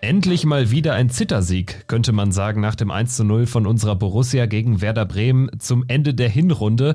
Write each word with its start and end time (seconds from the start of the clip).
Endlich 0.00 0.46
mal 0.46 0.70
wieder 0.70 0.94
ein 0.94 1.10
Zittersieg, 1.10 1.88
könnte 1.88 2.12
man 2.12 2.30
sagen, 2.30 2.60
nach 2.60 2.76
dem 2.76 2.92
1 2.92 3.16
zu 3.16 3.24
0 3.24 3.46
von 3.46 3.66
unserer 3.66 3.96
Borussia 3.96 4.46
gegen 4.46 4.80
Werder 4.80 5.04
Bremen 5.04 5.50
zum 5.58 5.84
Ende 5.88 6.14
der 6.14 6.28
Hinrunde 6.28 6.94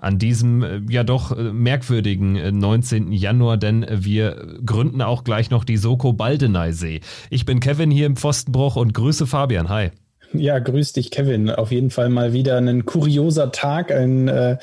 an 0.00 0.18
diesem 0.18 0.62
äh, 0.64 0.80
ja 0.88 1.04
doch 1.04 1.30
äh, 1.30 1.52
merkwürdigen 1.52 2.58
19. 2.58 3.12
Äh, 3.12 3.14
Januar, 3.14 3.58
denn 3.58 3.86
wir 3.88 4.58
gründen 4.66 5.02
auch 5.02 5.22
gleich 5.22 5.50
noch 5.50 5.62
die 5.62 5.76
Soko 5.76 6.12
Baldeneysee. 6.12 7.00
Ich 7.30 7.46
bin 7.46 7.60
Kevin 7.60 7.92
hier 7.92 8.06
im 8.06 8.16
Pfostenbruch 8.16 8.74
und 8.74 8.92
grüße 8.92 9.28
Fabian. 9.28 9.68
Hi. 9.68 9.92
Ja, 10.32 10.58
grüß 10.58 10.94
dich, 10.94 11.12
Kevin. 11.12 11.48
Auf 11.48 11.70
jeden 11.70 11.90
Fall 11.90 12.08
mal 12.08 12.32
wieder 12.32 12.56
ein 12.56 12.84
kurioser 12.84 13.52
Tag, 13.52 13.92
ein 13.92 14.26
äh, 14.26 14.56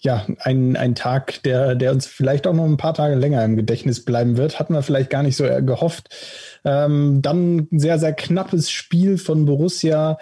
ja, 0.00 0.24
ein, 0.38 0.76
ein 0.76 0.94
Tag, 0.94 1.42
der, 1.42 1.74
der 1.74 1.92
uns 1.92 2.06
vielleicht 2.06 2.46
auch 2.46 2.54
noch 2.54 2.64
ein 2.64 2.78
paar 2.78 2.94
Tage 2.94 3.16
länger 3.16 3.44
im 3.44 3.56
Gedächtnis 3.56 4.02
bleiben 4.04 4.38
wird. 4.38 4.58
Hatten 4.58 4.72
wir 4.72 4.82
vielleicht 4.82 5.10
gar 5.10 5.22
nicht 5.22 5.36
so 5.36 5.44
gehofft. 5.44 6.08
Ähm, 6.64 7.22
dann 7.22 7.68
ein 7.70 7.78
sehr, 7.78 7.98
sehr 7.98 8.12
knappes 8.12 8.70
Spiel 8.70 9.18
von 9.18 9.44
Borussia. 9.44 10.18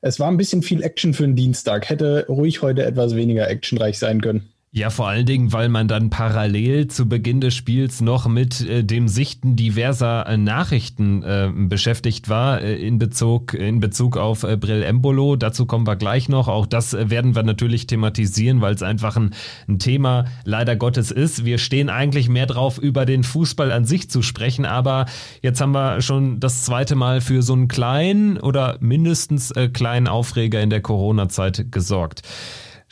Es 0.00 0.18
war 0.18 0.28
ein 0.28 0.36
bisschen 0.36 0.62
viel 0.62 0.82
Action 0.82 1.14
für 1.14 1.24
einen 1.24 1.36
Dienstag. 1.36 1.88
Hätte 1.88 2.26
ruhig 2.28 2.62
heute 2.62 2.84
etwas 2.84 3.14
weniger 3.14 3.48
actionreich 3.48 3.98
sein 3.98 4.20
können. 4.20 4.51
Ja, 4.74 4.88
vor 4.88 5.06
allen 5.06 5.26
Dingen, 5.26 5.52
weil 5.52 5.68
man 5.68 5.86
dann 5.86 6.08
parallel 6.08 6.88
zu 6.88 7.06
Beginn 7.06 7.42
des 7.42 7.54
Spiels 7.54 8.00
noch 8.00 8.26
mit 8.26 8.62
äh, 8.62 8.82
dem 8.82 9.06
Sichten 9.06 9.54
diverser 9.54 10.26
äh, 10.26 10.38
Nachrichten 10.38 11.22
äh, 11.22 11.50
beschäftigt 11.54 12.30
war 12.30 12.62
äh, 12.62 12.76
in 12.76 12.98
Bezug 12.98 13.52
in 13.52 13.80
Bezug 13.80 14.16
auf 14.16 14.44
äh, 14.44 14.56
Brill 14.56 14.82
Embolo. 14.82 15.36
Dazu 15.36 15.66
kommen 15.66 15.86
wir 15.86 15.96
gleich 15.96 16.30
noch. 16.30 16.48
Auch 16.48 16.64
das 16.64 16.94
äh, 16.94 17.10
werden 17.10 17.34
wir 17.34 17.42
natürlich 17.42 17.86
thematisieren, 17.86 18.62
weil 18.62 18.72
es 18.72 18.82
einfach 18.82 19.14
ein, 19.18 19.34
ein 19.68 19.78
Thema 19.78 20.24
leider 20.46 20.74
Gottes 20.74 21.10
ist. 21.10 21.44
Wir 21.44 21.58
stehen 21.58 21.90
eigentlich 21.90 22.30
mehr 22.30 22.46
drauf, 22.46 22.78
über 22.78 23.04
den 23.04 23.24
Fußball 23.24 23.72
an 23.72 23.84
sich 23.84 24.08
zu 24.08 24.22
sprechen, 24.22 24.64
aber 24.64 25.04
jetzt 25.42 25.60
haben 25.60 25.72
wir 25.72 26.00
schon 26.00 26.40
das 26.40 26.64
zweite 26.64 26.94
Mal 26.94 27.20
für 27.20 27.42
so 27.42 27.52
einen 27.52 27.68
kleinen 27.68 28.38
oder 28.38 28.78
mindestens 28.80 29.50
äh, 29.50 29.68
kleinen 29.68 30.08
Aufreger 30.08 30.62
in 30.62 30.70
der 30.70 30.80
Corona-Zeit 30.80 31.66
gesorgt. 31.70 32.22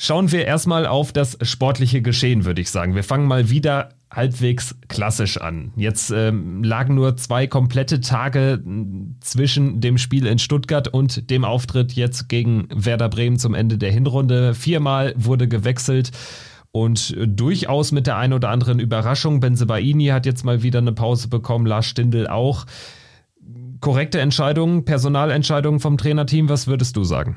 Schauen 0.02 0.32
wir 0.32 0.46
erstmal 0.46 0.86
auf 0.86 1.12
das 1.12 1.36
sportliche 1.42 2.00
Geschehen, 2.00 2.46
würde 2.46 2.62
ich 2.62 2.70
sagen. 2.70 2.94
Wir 2.94 3.04
fangen 3.04 3.26
mal 3.26 3.50
wieder 3.50 3.90
halbwegs 4.10 4.74
klassisch 4.88 5.36
an. 5.36 5.74
Jetzt 5.76 6.10
ähm, 6.10 6.64
lagen 6.64 6.94
nur 6.94 7.18
zwei 7.18 7.46
komplette 7.46 8.00
Tage 8.00 8.64
zwischen 9.20 9.82
dem 9.82 9.98
Spiel 9.98 10.24
in 10.24 10.38
Stuttgart 10.38 10.88
und 10.88 11.28
dem 11.28 11.44
Auftritt 11.44 11.92
jetzt 11.92 12.30
gegen 12.30 12.66
Werder 12.74 13.10
Bremen 13.10 13.38
zum 13.38 13.52
Ende 13.52 13.76
der 13.76 13.92
Hinrunde. 13.92 14.54
Viermal 14.54 15.12
wurde 15.18 15.48
gewechselt. 15.48 16.12
Und 16.72 17.14
durchaus 17.22 17.92
mit 17.92 18.06
der 18.06 18.16
ein 18.16 18.32
oder 18.32 18.48
anderen 18.48 18.78
Überraschung. 18.78 19.40
Benzebaini 19.40 20.06
hat 20.06 20.24
jetzt 20.24 20.46
mal 20.46 20.62
wieder 20.62 20.78
eine 20.78 20.92
Pause 20.92 21.28
bekommen, 21.28 21.66
Lars 21.66 21.84
Stindl 21.84 22.26
auch. 22.26 22.64
Korrekte 23.80 24.18
Entscheidungen, 24.18 24.86
Personalentscheidungen 24.86 25.78
vom 25.78 25.98
Trainerteam, 25.98 26.48
was 26.48 26.68
würdest 26.68 26.96
du 26.96 27.04
sagen? 27.04 27.36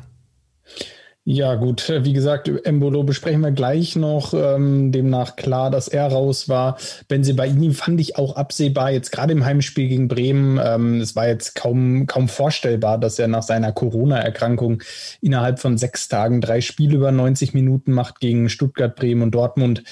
Ja, 1.26 1.56
gut, 1.56 1.88
wie 2.02 2.12
gesagt, 2.12 2.50
Embolo 2.66 3.04
besprechen 3.04 3.40
wir 3.40 3.52
gleich 3.52 3.96
noch. 3.96 4.34
Ähm, 4.34 4.92
demnach 4.92 5.38
klar, 5.38 5.72
dass 5.72 5.88
er 5.88 6.08
raus 6.08 6.50
war. 6.50 6.78
Benzebaini 7.08 7.72
fand 7.72 8.02
ich 8.02 8.18
auch 8.18 8.36
absehbar, 8.36 8.92
jetzt 8.92 9.14
gerade 9.14 9.32
im 9.32 9.46
Heimspiel 9.46 9.88
gegen 9.88 10.10
Bremen. 10.10 10.60
Ähm, 10.62 11.00
es 11.00 11.16
war 11.16 11.30
jetzt 11.30 11.56
kaum, 11.56 12.08
kaum 12.08 12.28
vorstellbar, 12.28 12.98
dass 12.98 13.20
er 13.20 13.30
nach 13.30 13.44
seiner 13.44 13.72
Corona-Erkrankung 13.72 14.84
innerhalb 15.22 15.60
von 15.60 15.78
sechs 15.78 16.10
Tagen 16.10 16.42
drei 16.42 16.60
Spiele 16.60 16.98
über 16.98 17.14
90 17.14 17.54
Minuten 17.54 17.94
macht 17.94 18.20
gegen 18.20 18.50
Stuttgart, 18.50 18.94
Bremen 18.94 19.22
und 19.22 19.32
Dortmund. 19.32 19.84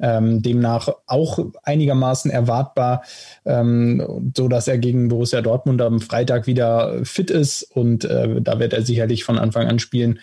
Ähm, 0.00 0.40
demnach 0.40 0.88
auch 1.06 1.38
einigermaßen 1.64 2.30
erwartbar, 2.30 3.02
ähm, 3.44 4.32
so 4.34 4.48
dass 4.48 4.68
er 4.68 4.78
gegen 4.78 5.08
Borussia 5.08 5.42
Dortmund 5.42 5.82
am 5.82 6.00
Freitag 6.00 6.46
wieder 6.46 7.04
fit 7.04 7.30
ist 7.30 7.64
und 7.64 8.04
äh, 8.04 8.40
da 8.40 8.58
wird 8.60 8.72
er 8.72 8.82
sicherlich 8.82 9.24
von 9.24 9.38
Anfang 9.38 9.66
an 9.66 9.80
spielen. 9.80 10.20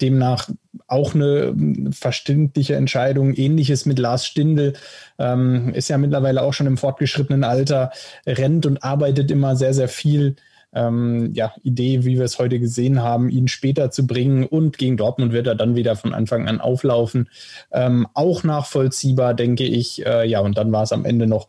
Demnach 0.00 0.50
auch 0.88 1.14
eine 1.14 1.48
hm, 1.48 1.92
verständliche 1.92 2.76
Entscheidung. 2.76 3.34
Ähnliches 3.34 3.86
mit 3.86 3.98
Lars 3.98 4.26
Stindl. 4.26 4.74
Ähm, 5.18 5.72
ist 5.74 5.88
ja 5.88 5.98
mittlerweile 5.98 6.42
auch 6.42 6.52
schon 6.52 6.66
im 6.66 6.76
fortgeschrittenen 6.76 7.44
Alter, 7.44 7.90
rennt 8.26 8.66
und 8.66 8.82
arbeitet 8.82 9.30
immer 9.30 9.56
sehr, 9.56 9.74
sehr 9.74 9.88
viel. 9.88 10.36
Ähm, 10.74 11.30
ja, 11.32 11.54
Idee, 11.62 12.04
wie 12.04 12.18
wir 12.18 12.24
es 12.24 12.38
heute 12.38 12.58
gesehen 12.58 13.00
haben, 13.02 13.30
ihn 13.30 13.48
später 13.48 13.90
zu 13.90 14.06
bringen 14.06 14.44
und 14.44 14.76
gegen 14.76 14.98
Dortmund 14.98 15.32
wird 15.32 15.46
er 15.46 15.54
dann 15.54 15.74
wieder 15.74 15.96
von 15.96 16.12
Anfang 16.12 16.48
an 16.48 16.60
auflaufen. 16.60 17.30
Ähm, 17.72 18.06
auch 18.12 18.44
nachvollziehbar, 18.44 19.32
denke 19.32 19.64
ich. 19.64 20.04
Äh, 20.04 20.28
ja, 20.28 20.40
und 20.40 20.58
dann 20.58 20.70
war 20.72 20.82
es 20.82 20.92
am 20.92 21.06
Ende 21.06 21.26
noch 21.26 21.48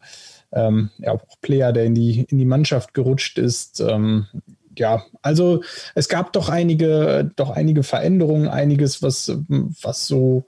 ähm, 0.54 0.92
ja, 1.00 1.12
auch 1.12 1.22
Player, 1.42 1.74
der 1.74 1.86
in 1.86 1.96
die, 1.96 2.26
in 2.30 2.38
die 2.38 2.46
Mannschaft 2.46 2.94
gerutscht 2.94 3.38
ist. 3.38 3.82
Ähm, 3.82 4.28
ja, 4.80 5.04
also 5.22 5.62
es 5.96 6.10
gab 6.10 6.34
doch 6.34 6.50
einige, 6.50 7.32
doch 7.36 7.50
einige 7.50 7.84
Veränderungen, 7.84 8.48
einiges, 8.48 9.02
was, 9.02 9.32
was 9.48 10.08
so 10.08 10.46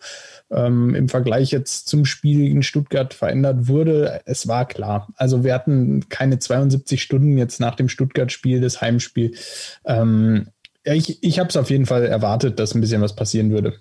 ähm, 0.52 0.96
im 0.96 1.10
Vergleich 1.10 1.52
jetzt 1.52 1.88
zum 1.88 2.06
Spiel 2.06 2.50
in 2.52 2.64
Stuttgart 2.64 3.14
verändert 3.14 3.68
wurde. 3.68 4.22
Es 4.26 4.48
war 4.48 4.68
klar. 4.68 5.08
Also 5.16 5.44
wir 5.44 5.54
hatten 5.54 6.10
keine 6.10 6.40
72 6.40 7.02
Stunden 7.02 7.38
jetzt 7.38 7.60
nach 7.60 7.76
dem 7.76 7.90
Stuttgart-Spiel, 7.90 8.62
das 8.62 8.82
Heimspiel. 8.82 9.36
Ähm, 9.86 10.48
ich 10.84 11.22
ich 11.24 11.40
habe 11.40 11.50
es 11.50 11.58
auf 11.58 11.70
jeden 11.70 11.86
Fall 11.86 12.06
erwartet, 12.06 12.60
dass 12.60 12.74
ein 12.74 12.82
bisschen 12.82 13.02
was 13.02 13.16
passieren 13.16 13.52
würde. 13.52 13.80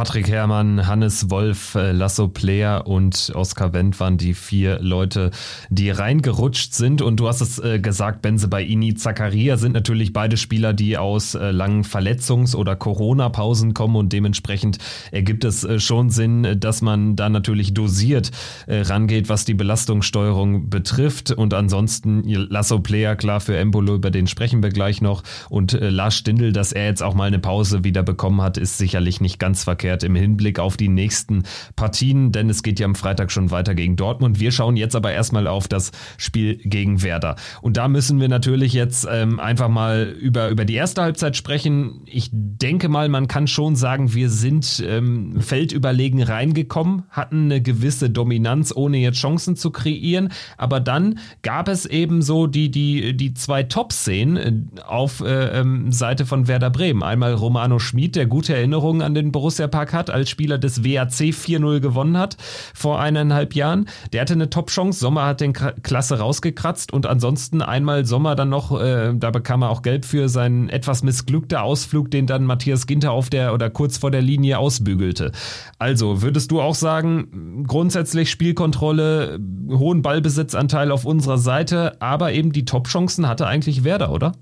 Patrick 0.00 0.30
Herrmann, 0.30 0.86
Hannes 0.86 1.28
Wolf, 1.28 1.74
äh, 1.74 1.92
Lasso 1.92 2.26
Player 2.26 2.86
und 2.86 3.32
Oskar 3.34 3.74
Wendt 3.74 4.00
waren 4.00 4.16
die 4.16 4.32
vier 4.32 4.78
Leute, 4.80 5.30
die 5.68 5.90
reingerutscht 5.90 6.72
sind. 6.72 7.02
Und 7.02 7.20
du 7.20 7.28
hast 7.28 7.42
es 7.42 7.58
äh, 7.58 7.80
gesagt, 7.80 8.22
Benze 8.22 8.48
Baini, 8.48 8.94
Zakaria 8.94 9.58
sind 9.58 9.72
natürlich 9.72 10.14
beide 10.14 10.38
Spieler, 10.38 10.72
die 10.72 10.96
aus 10.96 11.34
äh, 11.34 11.50
langen 11.50 11.84
Verletzungs- 11.84 12.56
oder 12.56 12.76
Corona-Pausen 12.76 13.74
kommen 13.74 13.94
und 13.94 14.14
dementsprechend 14.14 14.78
ergibt 15.12 15.44
es 15.44 15.68
schon 15.84 16.08
Sinn, 16.08 16.58
dass 16.58 16.80
man 16.80 17.14
da 17.14 17.28
natürlich 17.28 17.74
dosiert 17.74 18.30
rangeht, 18.68 19.28
was 19.28 19.44
die 19.44 19.52
Belastungssteuerung 19.52 20.70
betrifft. 20.70 21.30
Und 21.30 21.52
ansonsten 21.52 22.22
Lasso 22.24 22.78
Player, 22.78 23.16
klar 23.16 23.40
für 23.40 23.58
Embolo, 23.58 23.96
über 23.96 24.10
den 24.10 24.28
sprechen 24.28 24.62
wir 24.62 24.70
gleich 24.70 25.02
noch. 25.02 25.22
Und 25.50 25.76
Lars 25.78 26.16
Stindl, 26.16 26.52
dass 26.52 26.72
er 26.72 26.86
jetzt 26.86 27.02
auch 27.02 27.12
mal 27.12 27.26
eine 27.26 27.38
Pause 27.38 27.84
wieder 27.84 28.02
bekommen 28.02 28.40
hat, 28.40 28.56
ist 28.56 28.78
sicherlich 28.78 29.20
nicht 29.20 29.38
ganz 29.38 29.64
verkehrt 29.64 29.89
verkehrt 29.90 30.04
im 30.04 30.14
Hinblick 30.14 30.58
auf 30.58 30.76
die 30.76 30.88
nächsten 30.88 31.42
Partien, 31.74 32.32
denn 32.32 32.48
es 32.48 32.62
geht 32.62 32.78
ja 32.78 32.86
am 32.86 32.94
Freitag 32.94 33.32
schon 33.32 33.50
weiter 33.50 33.74
gegen 33.74 33.96
Dortmund. 33.96 34.38
Wir 34.38 34.52
schauen 34.52 34.76
jetzt 34.76 34.94
aber 34.94 35.12
erstmal 35.12 35.46
auf 35.46 35.66
das 35.66 35.90
Spiel 36.16 36.56
gegen 36.64 37.02
Werder. 37.02 37.36
Und 37.60 37.76
da 37.76 37.88
müssen 37.88 38.20
wir 38.20 38.28
natürlich 38.28 38.72
jetzt 38.72 39.06
ähm, 39.10 39.40
einfach 39.40 39.68
mal 39.68 40.14
über, 40.20 40.48
über 40.48 40.64
die 40.64 40.74
erste 40.74 41.02
Halbzeit 41.02 41.36
sprechen. 41.36 42.02
Ich 42.06 42.30
denke 42.32 42.88
mal, 42.88 43.08
man 43.08 43.26
kann 43.26 43.46
schon 43.46 43.74
sagen, 43.74 44.14
wir 44.14 44.30
sind 44.30 44.82
ähm, 44.86 45.40
feldüberlegen 45.40 46.22
reingekommen, 46.22 47.04
hatten 47.10 47.46
eine 47.46 47.60
gewisse 47.60 48.10
Dominanz, 48.10 48.72
ohne 48.74 48.98
jetzt 48.98 49.18
Chancen 49.18 49.56
zu 49.56 49.70
kreieren. 49.70 50.30
Aber 50.56 50.78
dann 50.78 51.18
gab 51.42 51.68
es 51.68 51.86
eben 51.86 52.22
so 52.22 52.46
die, 52.46 52.70
die, 52.70 53.16
die 53.16 53.34
zwei 53.34 53.64
Top-Szenen 53.64 54.36
äh, 54.76 54.80
auf 54.82 55.20
äh, 55.20 55.60
ähm, 55.60 55.90
Seite 55.90 56.26
von 56.26 56.46
Werder 56.46 56.70
Bremen. 56.70 57.02
Einmal 57.02 57.34
Romano 57.34 57.78
Schmid, 57.78 58.14
der 58.14 58.26
gute 58.26 58.54
Erinnerungen 58.54 59.02
an 59.02 59.14
den 59.14 59.32
Borussia 59.32 59.66
Park 59.70 59.92
hat, 59.92 60.10
als 60.10 60.28
Spieler 60.28 60.58
des 60.58 60.84
WAC 60.84 61.32
4-0 61.32 61.80
gewonnen 61.80 62.18
hat 62.18 62.36
vor 62.74 63.00
eineinhalb 63.00 63.54
Jahren. 63.54 63.86
Der 64.12 64.20
hatte 64.20 64.34
eine 64.34 64.50
Top-Chance. 64.50 65.00
Sommer 65.00 65.26
hat 65.26 65.40
den 65.40 65.52
Klasse 65.52 66.18
rausgekratzt 66.18 66.92
und 66.92 67.06
ansonsten 67.06 67.62
einmal 67.62 68.04
Sommer 68.04 68.34
dann 68.34 68.48
noch, 68.48 68.78
äh, 68.80 69.12
da 69.14 69.30
bekam 69.30 69.62
er 69.62 69.70
auch 69.70 69.82
Gelb 69.82 70.04
für 70.04 70.28
seinen 70.28 70.68
etwas 70.68 71.02
missglückter 71.02 71.62
Ausflug, 71.62 72.10
den 72.10 72.26
dann 72.26 72.44
Matthias 72.44 72.86
Ginter 72.86 73.12
auf 73.12 73.30
der 73.30 73.54
oder 73.54 73.70
kurz 73.70 73.98
vor 73.98 74.10
der 74.10 74.22
Linie 74.22 74.58
ausbügelte. 74.58 75.32
Also 75.78 76.22
würdest 76.22 76.50
du 76.50 76.60
auch 76.60 76.74
sagen, 76.74 77.64
grundsätzlich 77.66 78.30
Spielkontrolle, 78.30 79.38
hohen 79.70 80.02
Ballbesitzanteil 80.02 80.90
auf 80.90 81.04
unserer 81.04 81.38
Seite, 81.38 82.00
aber 82.00 82.32
eben 82.32 82.52
die 82.52 82.64
Top-Chancen 82.64 83.28
hatte 83.28 83.46
eigentlich 83.46 83.84
Werder, 83.84 84.12
oder? 84.12 84.32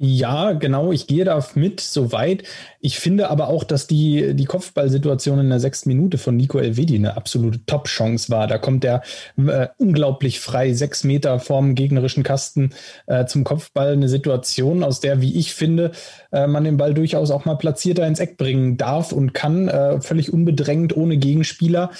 Ja, 0.00 0.52
genau. 0.52 0.92
Ich 0.92 1.08
gehe 1.08 1.24
da 1.24 1.44
mit 1.56 1.80
soweit. 1.80 2.44
Ich 2.78 3.00
finde 3.00 3.30
aber 3.30 3.48
auch, 3.48 3.64
dass 3.64 3.88
die, 3.88 4.32
die 4.34 4.44
Kopfballsituation 4.44 5.40
in 5.40 5.48
der 5.48 5.58
sechsten 5.58 5.88
Minute 5.88 6.18
von 6.18 6.36
Nico 6.36 6.58
Elvedi 6.58 6.94
eine 6.94 7.16
absolute 7.16 7.66
Top-Chance 7.66 8.30
war. 8.30 8.46
Da 8.46 8.58
kommt 8.58 8.84
er 8.84 9.02
äh, 9.36 9.66
unglaublich 9.76 10.38
frei, 10.38 10.72
sechs 10.72 11.02
Meter 11.02 11.40
vorm 11.40 11.74
gegnerischen 11.74 12.22
Kasten 12.22 12.70
äh, 13.06 13.26
zum 13.26 13.42
Kopfball. 13.42 13.94
Eine 13.94 14.08
Situation, 14.08 14.84
aus 14.84 15.00
der, 15.00 15.20
wie 15.20 15.36
ich 15.36 15.52
finde, 15.52 15.90
äh, 16.30 16.46
man 16.46 16.62
den 16.62 16.76
Ball 16.76 16.94
durchaus 16.94 17.32
auch 17.32 17.44
mal 17.44 17.56
platzierter 17.56 18.06
ins 18.06 18.20
Eck 18.20 18.36
bringen 18.36 18.76
darf 18.76 19.10
und 19.10 19.34
kann, 19.34 19.66
äh, 19.66 20.00
völlig 20.00 20.32
unbedrängt, 20.32 20.96
ohne 20.96 21.16
Gegenspieler. 21.16 21.90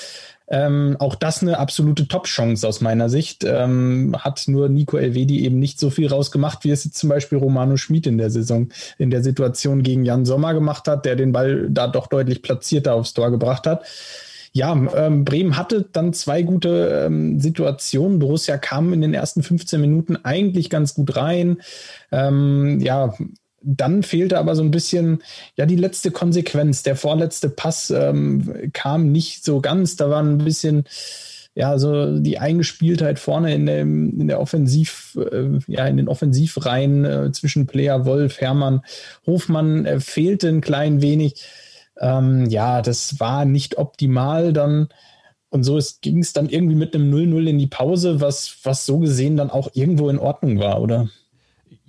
Ähm, 0.51 0.97
auch 0.99 1.15
das 1.15 1.43
eine 1.43 1.59
absolute 1.59 2.09
Top-Chance 2.09 2.67
aus 2.67 2.81
meiner 2.81 3.09
Sicht. 3.09 3.45
Ähm, 3.45 4.17
hat 4.19 4.45
nur 4.47 4.69
Nico 4.69 4.97
Elvedi 4.97 5.45
eben 5.45 5.59
nicht 5.59 5.79
so 5.79 5.91
viel 5.91 6.09
rausgemacht, 6.09 6.65
wie 6.65 6.71
es 6.71 6.85
jetzt 6.85 6.99
zum 6.99 7.11
Beispiel 7.11 7.39
Romano 7.39 7.77
Schmid 7.77 8.07
in 8.07 8.19
der 8.19 8.31
Saison, 8.31 8.69
in 8.97 9.11
der 9.11 9.23
Situation 9.23 9.83
gegen 9.83 10.05
Jan 10.05 10.25
Sommer 10.25 10.55
gemacht 10.55 10.89
hat, 10.89 11.05
der 11.05 11.17
den 11.17 11.33
Ball 11.33 11.69
da 11.71 11.87
doch 11.87 12.07
deutlich 12.07 12.43
platzierter 12.43 12.95
aufs 12.95 13.15
Tor 13.15 13.31
gebracht 13.31 13.67
hat. 13.67 13.85
Ja, 14.53 14.73
ähm, 14.73 15.25
Bremen 15.25 15.57
hatte 15.57 15.87
dann 15.93 16.13
zwei 16.13 16.43
gute 16.43 17.05
ähm, 17.07 17.39
Situationen. 17.39 18.19
Borussia 18.19 18.57
kam 18.57 18.93
in 18.93 19.03
den 19.03 19.15
ersten 19.15 19.43
15 19.43 19.81
Minuten 19.81 20.17
eigentlich 20.17 20.71
ganz 20.71 20.95
gut 20.95 21.17
rein. 21.17 21.59
Ähm, 22.11 22.81
ja, 22.81 23.15
dann 23.77 24.03
fehlte 24.03 24.39
aber 24.39 24.57
so 24.57 24.63
ein 24.63 24.71
bisschen 24.71 25.23
ja 25.57 25.67
die 25.67 25.77
letzte 25.77 26.11
Konsequenz. 26.11 26.83
Der 26.83 26.97
vorletzte 26.97 27.51
Pass 27.51 27.91
ähm, 27.91 28.71
kam 28.73 29.13
nicht 29.13 29.45
so 29.45 29.61
ganz. 29.61 29.97
Da 29.97 30.09
war 30.09 30.23
ein 30.23 30.39
bisschen 30.39 30.85
ja 31.55 31.79
so 31.79 32.19
die 32.19 32.39
Eingespieltheit 32.39 33.19
vorne 33.19 33.55
in, 33.55 33.67
dem, 33.67 34.21
in 34.21 34.29
der 34.29 34.41
Offensiv 34.41 35.19
äh, 35.31 35.59
ja 35.67 35.87
in 35.87 35.99
den 35.99 36.09
Offensivreihen 36.09 37.05
äh, 37.05 37.33
zwischen 37.33 37.67
Player 37.67 38.07
Wolf, 38.07 38.41
Hermann, 38.41 38.83
Hofmann 39.27 39.85
äh, 39.85 40.01
fehlte 40.01 40.49
ein 40.49 40.61
klein 40.61 41.03
wenig. 41.03 41.45
Ähm, 42.01 42.47
ja, 42.49 42.81
das 42.81 43.21
war 43.21 43.45
nicht 43.45 43.77
optimal 43.77 44.53
dann. 44.53 44.89
Und 45.51 45.65
so 45.65 45.81
ging 46.01 46.21
es 46.21 46.33
dann 46.33 46.49
irgendwie 46.49 46.77
mit 46.77 46.95
einem 46.95 47.13
0-0 47.13 47.49
in 47.49 47.59
die 47.59 47.67
Pause, 47.67 48.21
was, 48.21 48.59
was 48.65 48.87
so 48.87 48.99
gesehen 48.99 49.37
dann 49.37 49.51
auch 49.51 49.71
irgendwo 49.73 50.11
in 50.11 50.19
Ordnung 50.19 50.59
war, 50.59 50.81
oder? 50.81 51.09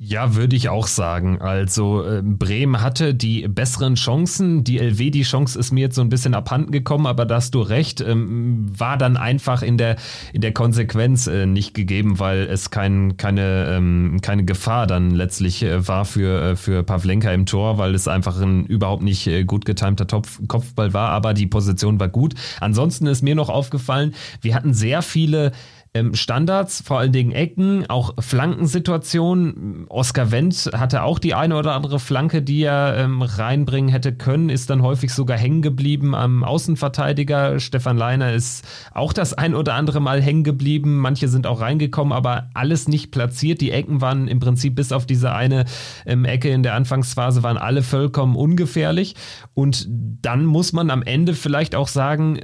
Ja, 0.02 0.34
würde 0.34 0.56
ich 0.56 0.70
auch 0.70 0.88
sagen. 0.88 1.42
Also 1.42 2.06
äh, 2.06 2.22
Bremen 2.24 2.82
hatte 2.82 3.14
die 3.14 3.46
besseren 3.50 3.96
Chancen. 3.96 4.64
Die 4.64 4.80
LW, 4.80 5.10
die 5.10 5.24
Chance 5.24 5.60
ist 5.60 5.74
mir 5.74 5.82
jetzt 5.82 5.96
so 5.96 6.02
ein 6.02 6.08
bisschen 6.08 6.34
abhanden 6.36 6.72
gekommen, 6.72 7.06
aber 7.06 7.26
da 7.26 7.36
hast 7.36 7.54
du 7.54 7.60
recht, 7.60 8.00
ähm, 8.00 8.66
war 8.80 8.98
dann 8.98 9.18
einfach 9.18 9.62
in 9.62 9.78
der, 9.78 9.98
in 10.32 10.40
der 10.40 10.54
Konsequenz 10.54 11.28
äh, 11.28 11.46
nicht 11.46 11.74
gegeben, 11.74 12.18
weil 12.18 12.44
es 12.44 12.70
kein, 12.70 13.18
keine, 13.18 13.76
ähm, 13.76 14.20
keine 14.22 14.46
Gefahr 14.46 14.88
dann 14.88 15.12
letztlich 15.12 15.64
äh, 15.64 15.86
war 15.86 16.06
für, 16.06 16.52
äh, 16.52 16.56
für 16.56 16.82
Pavlenka 16.84 17.34
im 17.34 17.46
Tor, 17.46 17.78
weil 17.78 17.94
es 17.94 18.08
einfach 18.08 18.40
ein 18.40 18.68
überhaupt 18.68 19.04
nicht 19.04 19.30
gut 19.48 19.66
getimter 19.66 20.08
Topf, 20.08 20.40
Kopfball 20.48 20.94
war, 20.94 21.10
aber 21.10 21.34
die 21.34 21.46
Position 21.46 22.00
war 22.00 22.08
gut. 22.08 22.36
Ansonsten 22.62 23.06
ist 23.06 23.22
mir 23.22 23.36
noch 23.36 23.50
aufgefallen, 23.50 24.16
wir 24.40 24.56
hatten 24.56 24.74
sehr 24.74 25.02
viele 25.02 25.52
ähm, 25.94 26.14
Standards, 26.14 26.82
vor 26.86 27.00
allen 27.00 27.12
Dingen 27.12 27.32
Ecken, 27.32 27.90
auch 27.90 28.14
Flankensituationen. 28.20 29.86
Oskar 29.90 30.32
Wendt 30.32 30.70
hatte 30.74 31.04
auch 31.04 31.18
die 31.18 31.34
eine 31.34 31.58
oder 31.58 31.74
andere 31.74 32.00
Flanke, 32.00 32.42
die 32.42 32.64
er 32.64 32.96
ähm, 32.98 33.22
reinbringen 33.22 33.90
hätte 33.90 34.14
können, 34.14 34.50
ist 34.50 34.70
dann 34.70 34.84
häufig 34.84 35.14
sogar 35.14 35.38
hängen 35.38 35.62
geblieben 35.62 36.14
am 36.14 36.44
Außenverteidiger. 36.44 37.60
Stefan 37.60 37.98
Leiner 37.98 38.34
ist 38.34 38.66
auch 38.94 39.14
das 39.14 39.34
ein 39.34 39.56
oder 39.56 39.74
andere 39.74 40.00
Mal 40.00 40.22
hängen 40.22 40.44
geblieben. 40.44 41.00
Manche 41.00 41.28
sind 41.28 41.48
auch 41.48 41.62
reingekommen, 41.62 42.14
aber 42.14 42.50
alles 42.54 42.88
nicht 42.88 43.12
platziert. 43.12 43.62
Die 43.62 43.72
Ecken 43.72 44.02
waren 44.02 44.28
im 44.28 44.40
Prinzip 44.40 44.76
bis 44.76 44.92
auf 44.92 45.06
diese 45.06 45.34
eine 45.34 45.66
ähm, 46.06 46.26
Ecke 46.26 46.50
in 46.50 46.64
der 46.64 46.76
Anfangsphase 46.76 47.42
waren 47.42 47.58
alle 47.58 47.82
vollkommen 47.82 48.36
ungefährlich. 48.36 49.16
Und 49.54 49.88
dann 49.90 50.46
muss 50.46 50.72
man 50.72 50.92
am 50.92 51.02
Ende 51.02 51.34
vielleicht 51.34 51.74
auch 51.74 51.88
sagen, 51.88 52.42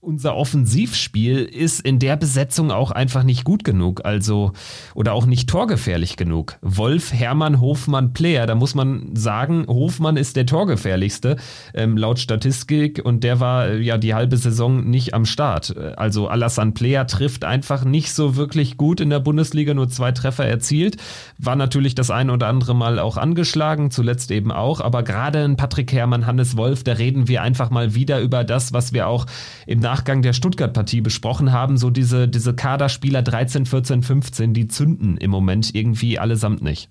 unser 0.00 0.36
Offensivspiel 0.36 1.38
ist 1.38 1.80
in 1.80 1.98
der 1.98 2.16
Besetzung 2.16 2.70
auch 2.70 2.92
einfach 2.92 3.24
nicht 3.24 3.42
gut 3.42 3.64
genug, 3.64 4.04
also 4.04 4.52
oder 4.94 5.12
auch 5.12 5.26
nicht 5.26 5.50
torgefährlich 5.50 6.16
genug. 6.16 6.56
Wolf, 6.62 7.12
Hermann, 7.12 7.60
Hofmann, 7.60 8.12
Player, 8.12 8.46
da 8.46 8.54
muss 8.54 8.76
man 8.76 9.16
sagen, 9.16 9.66
Hofmann 9.66 10.16
ist 10.16 10.36
der 10.36 10.46
torgefährlichste 10.46 11.36
ähm, 11.74 11.96
laut 11.96 12.20
Statistik 12.20 13.04
und 13.04 13.24
der 13.24 13.40
war 13.40 13.66
äh, 13.66 13.80
ja 13.80 13.98
die 13.98 14.14
halbe 14.14 14.36
Saison 14.36 14.88
nicht 14.88 15.14
am 15.14 15.24
Start. 15.24 15.76
Also 15.96 16.28
Alassane 16.28 16.72
Player 16.72 17.08
trifft 17.08 17.44
einfach 17.44 17.84
nicht 17.84 18.12
so 18.12 18.36
wirklich 18.36 18.76
gut 18.76 19.00
in 19.00 19.10
der 19.10 19.20
Bundesliga, 19.20 19.74
nur 19.74 19.88
zwei 19.88 20.12
Treffer 20.12 20.46
erzielt, 20.46 20.96
war 21.38 21.56
natürlich 21.56 21.96
das 21.96 22.12
ein 22.12 22.30
oder 22.30 22.46
andere 22.46 22.74
Mal 22.74 23.00
auch 23.00 23.16
angeschlagen, 23.16 23.90
zuletzt 23.90 24.30
eben 24.30 24.52
auch, 24.52 24.80
aber 24.80 25.02
gerade 25.02 25.42
in 25.42 25.56
Patrick 25.56 25.92
Hermann, 25.92 26.24
Hannes 26.24 26.56
Wolf, 26.56 26.84
da 26.84 26.92
reden 26.92 27.26
wir 27.26 27.42
einfach 27.42 27.70
mal 27.70 27.96
wieder 27.96 28.20
über 28.20 28.44
das, 28.44 28.72
was 28.72 28.92
wir 28.92 29.08
auch 29.08 29.26
im 29.66 29.87
Nachgang 29.88 30.20
der 30.20 30.34
Stuttgart-Partie 30.34 31.00
besprochen 31.00 31.50
haben, 31.50 31.78
so 31.78 31.88
diese, 31.88 32.28
diese 32.28 32.52
Kaderspieler 32.52 33.22
13, 33.22 33.64
14, 33.64 34.02
15, 34.02 34.52
die 34.52 34.68
zünden 34.68 35.16
im 35.16 35.30
Moment 35.30 35.74
irgendwie 35.74 36.18
allesamt 36.18 36.60
nicht. 36.60 36.90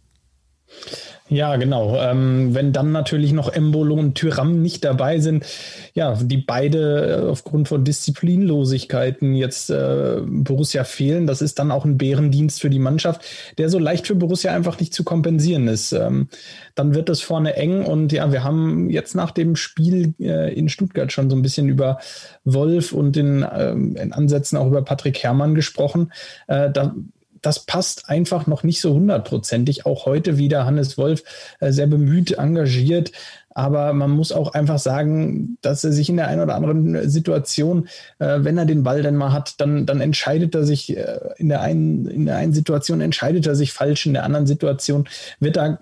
Ja, 1.30 1.58
genau. 1.58 1.98
Ähm, 2.00 2.56
wenn 2.56 2.72
dann 2.72 2.94
natürlich 2.94 3.34
noch 3.34 3.52
Embolo 3.52 3.96
und 3.96 4.16
Tyram 4.16 4.62
nicht 4.62 4.86
dabei 4.86 5.20
sind, 5.20 5.46
ja, 5.94 6.16
die 6.16 6.38
beide 6.38 7.22
äh, 7.26 7.30
aufgrund 7.30 7.68
von 7.68 7.84
Disziplinlosigkeiten 7.84 9.34
jetzt 9.34 9.70
äh, 9.70 10.22
Borussia 10.26 10.86
fehlen, 10.86 11.28
das 11.28 11.42
ist 11.42 11.60
dann 11.60 11.72
auch 11.72 11.84
ein 11.84 11.98
Bärendienst 11.98 12.62
für 12.62 12.70
die 12.70 12.80
Mannschaft, 12.80 13.26
der 13.58 13.70
so 13.70 13.78
leicht 13.78 14.08
für 14.08 14.16
Borussia 14.16 14.54
einfach 14.54 14.80
nicht 14.80 14.94
zu 14.94 15.04
kompensieren 15.04 15.68
ist. 15.68 15.92
Ähm, 15.92 16.30
dann 16.76 16.96
wird 16.96 17.10
es 17.10 17.22
vorne 17.22 17.58
eng 17.58 17.84
und 17.84 18.14
ja, 18.14 18.32
wir 18.32 18.46
haben 18.46 18.90
jetzt 18.90 19.14
nach 19.14 19.32
dem 19.32 19.58
Spiel 19.58 20.14
äh, 20.22 20.54
in 20.54 20.70
Stuttgart 20.70 21.12
schon 21.12 21.30
so 21.30 21.36
ein 21.36 21.42
bisschen 21.42 21.68
über 21.68 22.00
Wolf 22.46 22.94
und 22.94 23.18
in, 23.18 23.46
ähm, 23.54 23.98
in 23.98 24.14
Ansätzen 24.14 24.58
auch 24.58 24.68
über 24.68 24.82
Patrick 24.82 25.22
Herrmann 25.24 25.56
gesprochen. 25.56 26.14
Äh, 26.48 26.72
da 26.72 26.96
das 27.42 27.66
passt 27.66 28.10
einfach 28.10 28.48
noch 28.48 28.64
nicht 28.64 28.82
so 28.82 28.94
hundertprozentig. 28.94 29.86
Auch 29.86 30.06
heute 30.06 30.38
wieder 30.38 30.66
Hannes 30.66 30.98
Wolf 30.98 31.24
äh, 31.60 31.72
sehr 31.72 31.88
bemüht, 31.88 32.32
engagiert. 32.32 33.12
Aber 33.50 33.92
man 33.94 34.12
muss 34.12 34.32
auch 34.32 34.54
einfach 34.54 34.78
sagen, 34.78 35.58
dass 35.62 35.84
er 35.84 35.92
sich 35.92 36.10
in 36.10 36.18
der 36.18 36.28
einen 36.28 36.42
oder 36.42 36.54
anderen 36.54 37.10
Situation, 37.10 37.88
äh, 38.20 38.38
wenn 38.42 38.58
er 38.58 38.66
den 38.66 38.84
Ball 38.84 39.02
denn 39.02 39.16
mal 39.16 39.32
hat, 39.32 39.60
dann, 39.60 39.88
dann 39.88 40.00
entscheidet 40.00 40.54
er 40.54 40.64
sich 40.64 40.96
äh, 40.96 41.20
in 41.38 41.50
der 41.50 41.62
einen, 41.62 42.08
in 42.08 42.28
der 42.28 42.38
einen 42.38 42.54
Situation 42.54 43.02
entscheidet 43.02 43.48
er 43.48 43.56
sich 43.56 43.74
falsch, 43.74 44.06
in 44.06 44.14
der 44.14 44.26
anderen 44.26 44.46
Situation 44.46 45.10
wird 45.40 45.58
er 45.58 45.80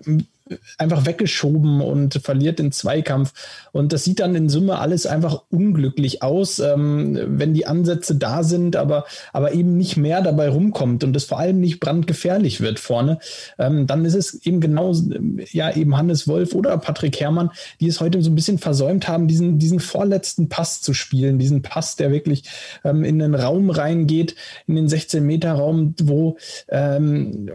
einfach 0.78 1.06
weggeschoben 1.06 1.80
und 1.80 2.14
verliert 2.22 2.58
den 2.58 2.72
Zweikampf. 2.72 3.32
Und 3.72 3.92
das 3.92 4.04
sieht 4.04 4.20
dann 4.20 4.34
in 4.34 4.48
Summe 4.48 4.78
alles 4.78 5.06
einfach 5.06 5.42
unglücklich 5.50 6.22
aus, 6.22 6.58
ähm, 6.60 7.18
wenn 7.26 7.54
die 7.54 7.66
Ansätze 7.66 8.14
da 8.14 8.42
sind, 8.42 8.76
aber, 8.76 9.04
aber 9.32 9.52
eben 9.52 9.76
nicht 9.76 9.96
mehr 9.96 10.22
dabei 10.22 10.48
rumkommt 10.48 11.02
und 11.02 11.16
es 11.16 11.24
vor 11.24 11.38
allem 11.38 11.60
nicht 11.60 11.80
brandgefährlich 11.80 12.60
wird 12.60 12.78
vorne. 12.78 13.18
Ähm, 13.58 13.86
dann 13.86 14.04
ist 14.04 14.14
es 14.14 14.34
eben 14.46 14.60
genau, 14.60 14.94
ja, 15.52 15.74
eben 15.74 15.96
Hannes 15.96 16.28
Wolf 16.28 16.54
oder 16.54 16.78
Patrick 16.78 17.18
Herrmann, 17.20 17.50
die 17.80 17.88
es 17.88 18.00
heute 18.00 18.22
so 18.22 18.30
ein 18.30 18.36
bisschen 18.36 18.58
versäumt 18.58 19.08
haben, 19.08 19.26
diesen, 19.26 19.58
diesen 19.58 19.80
vorletzten 19.80 20.48
Pass 20.48 20.80
zu 20.80 20.94
spielen, 20.94 21.38
diesen 21.38 21.62
Pass, 21.62 21.96
der 21.96 22.12
wirklich 22.12 22.44
ähm, 22.84 23.04
in 23.04 23.18
den 23.18 23.34
Raum 23.34 23.70
reingeht, 23.70 24.36
in 24.66 24.76
den 24.76 24.88
16-Meter-Raum, 24.88 25.94
wo 26.00 26.36
ähm, 26.68 27.50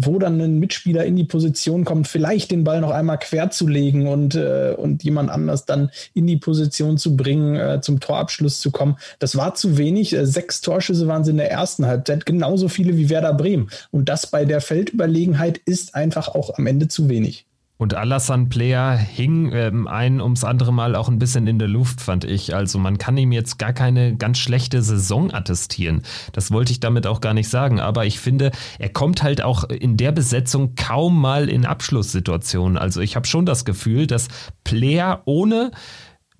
wo 0.00 0.18
dann 0.18 0.40
ein 0.40 0.58
Mitspieler 0.58 1.04
in 1.04 1.16
die 1.16 1.24
Position 1.24 1.84
kommt, 1.84 2.06
vielleicht 2.06 2.52
den 2.52 2.62
Ball 2.62 2.80
noch 2.80 2.90
einmal 2.90 3.18
quer 3.18 3.50
zu 3.50 3.66
legen 3.66 4.06
und, 4.06 4.36
äh, 4.36 4.74
und 4.76 5.02
jemand 5.02 5.30
anders 5.30 5.64
dann 5.64 5.90
in 6.14 6.26
die 6.26 6.36
Position 6.36 6.98
zu 6.98 7.16
bringen, 7.16 7.56
äh, 7.56 7.80
zum 7.80 7.98
Torabschluss 7.98 8.60
zu 8.60 8.70
kommen. 8.70 8.96
Das 9.18 9.36
war 9.36 9.54
zu 9.54 9.76
wenig. 9.76 10.14
Äh, 10.14 10.24
sechs 10.26 10.60
Torschüsse 10.60 11.08
waren 11.08 11.22
es 11.22 11.28
in 11.28 11.36
der 11.36 11.50
ersten 11.50 11.86
Halbzeit, 11.86 12.26
genauso 12.26 12.68
viele 12.68 12.96
wie 12.96 13.10
Werder 13.10 13.34
Bremen. 13.34 13.70
Und 13.90 14.08
das 14.08 14.28
bei 14.28 14.44
der 14.44 14.60
Feldüberlegenheit 14.60 15.58
ist 15.58 15.94
einfach 15.96 16.28
auch 16.28 16.56
am 16.56 16.66
Ende 16.66 16.86
zu 16.86 17.08
wenig. 17.08 17.47
Und 17.78 17.94
Alassane 17.94 18.46
Player 18.46 18.96
hing 18.96 19.52
ähm, 19.52 19.86
ein 19.86 20.20
ums 20.20 20.42
andere 20.42 20.72
Mal 20.72 20.96
auch 20.96 21.08
ein 21.08 21.20
bisschen 21.20 21.46
in 21.46 21.60
der 21.60 21.68
Luft, 21.68 22.00
fand 22.00 22.24
ich. 22.24 22.52
Also 22.52 22.76
man 22.80 22.98
kann 22.98 23.16
ihm 23.16 23.30
jetzt 23.30 23.56
gar 23.56 23.72
keine 23.72 24.16
ganz 24.16 24.38
schlechte 24.38 24.82
Saison 24.82 25.32
attestieren. 25.32 26.02
Das 26.32 26.50
wollte 26.50 26.72
ich 26.72 26.80
damit 26.80 27.06
auch 27.06 27.20
gar 27.20 27.34
nicht 27.34 27.48
sagen. 27.48 27.78
Aber 27.78 28.04
ich 28.04 28.18
finde, 28.18 28.50
er 28.80 28.88
kommt 28.88 29.22
halt 29.22 29.42
auch 29.42 29.62
in 29.62 29.96
der 29.96 30.10
Besetzung 30.10 30.74
kaum 30.74 31.20
mal 31.20 31.48
in 31.48 31.66
Abschlusssituationen. 31.66 32.76
Also 32.76 33.00
ich 33.00 33.14
habe 33.14 33.28
schon 33.28 33.46
das 33.46 33.64
Gefühl, 33.64 34.08
dass 34.08 34.26
Player 34.64 35.22
ohne 35.24 35.70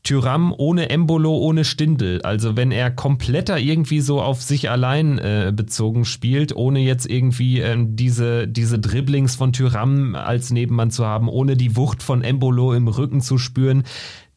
Tyram 0.03 0.55
ohne 0.57 0.91
Embolo, 0.91 1.37
ohne 1.37 1.65
Stindel. 1.65 2.23
Also 2.23 2.57
wenn 2.57 2.71
er 2.71 2.91
kompletter 2.91 3.59
irgendwie 3.59 4.01
so 4.01 4.23
auf 4.23 4.41
sich 4.41 4.71
allein 4.71 5.19
äh, 5.19 5.53
bezogen 5.55 6.05
spielt, 6.05 6.57
ohne 6.57 6.81
jetzt 6.81 7.07
irgendwie 7.07 7.61
ähm, 7.61 7.97
diese, 7.97 8.49
diese 8.49 8.79
Dribblings 8.79 9.35
von 9.35 9.53
Tyram 9.53 10.15
als 10.15 10.51
Nebenmann 10.51 10.91
zu 10.91 11.05
haben, 11.05 11.29
ohne 11.29 11.57
die 11.57 11.77
Wucht 11.77 12.03
von 12.03 12.23
Embolo 12.23 12.73
im 12.73 12.89
Rücken 12.89 13.21
zu 13.21 13.39
spüren, 13.39 13.85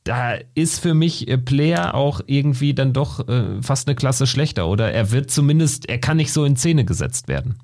da 0.04 0.36
ist 0.56 0.80
für 0.80 0.94
mich 0.94 1.28
äh, 1.28 1.38
Player 1.38 1.94
auch 1.94 2.22
irgendwie 2.26 2.74
dann 2.74 2.92
doch 2.92 3.28
äh, 3.28 3.62
fast 3.62 3.88
eine 3.88 3.96
Klasse 3.96 4.28
schlechter. 4.28 4.68
Oder 4.68 4.92
er 4.92 5.12
wird 5.12 5.32
zumindest, 5.32 5.88
er 5.90 6.00
kann 6.00 6.18
nicht 6.18 6.34
so 6.34 6.44
in 6.44 6.58
Szene 6.58 6.86
gesetzt 6.86 7.28
werden. 7.28 7.60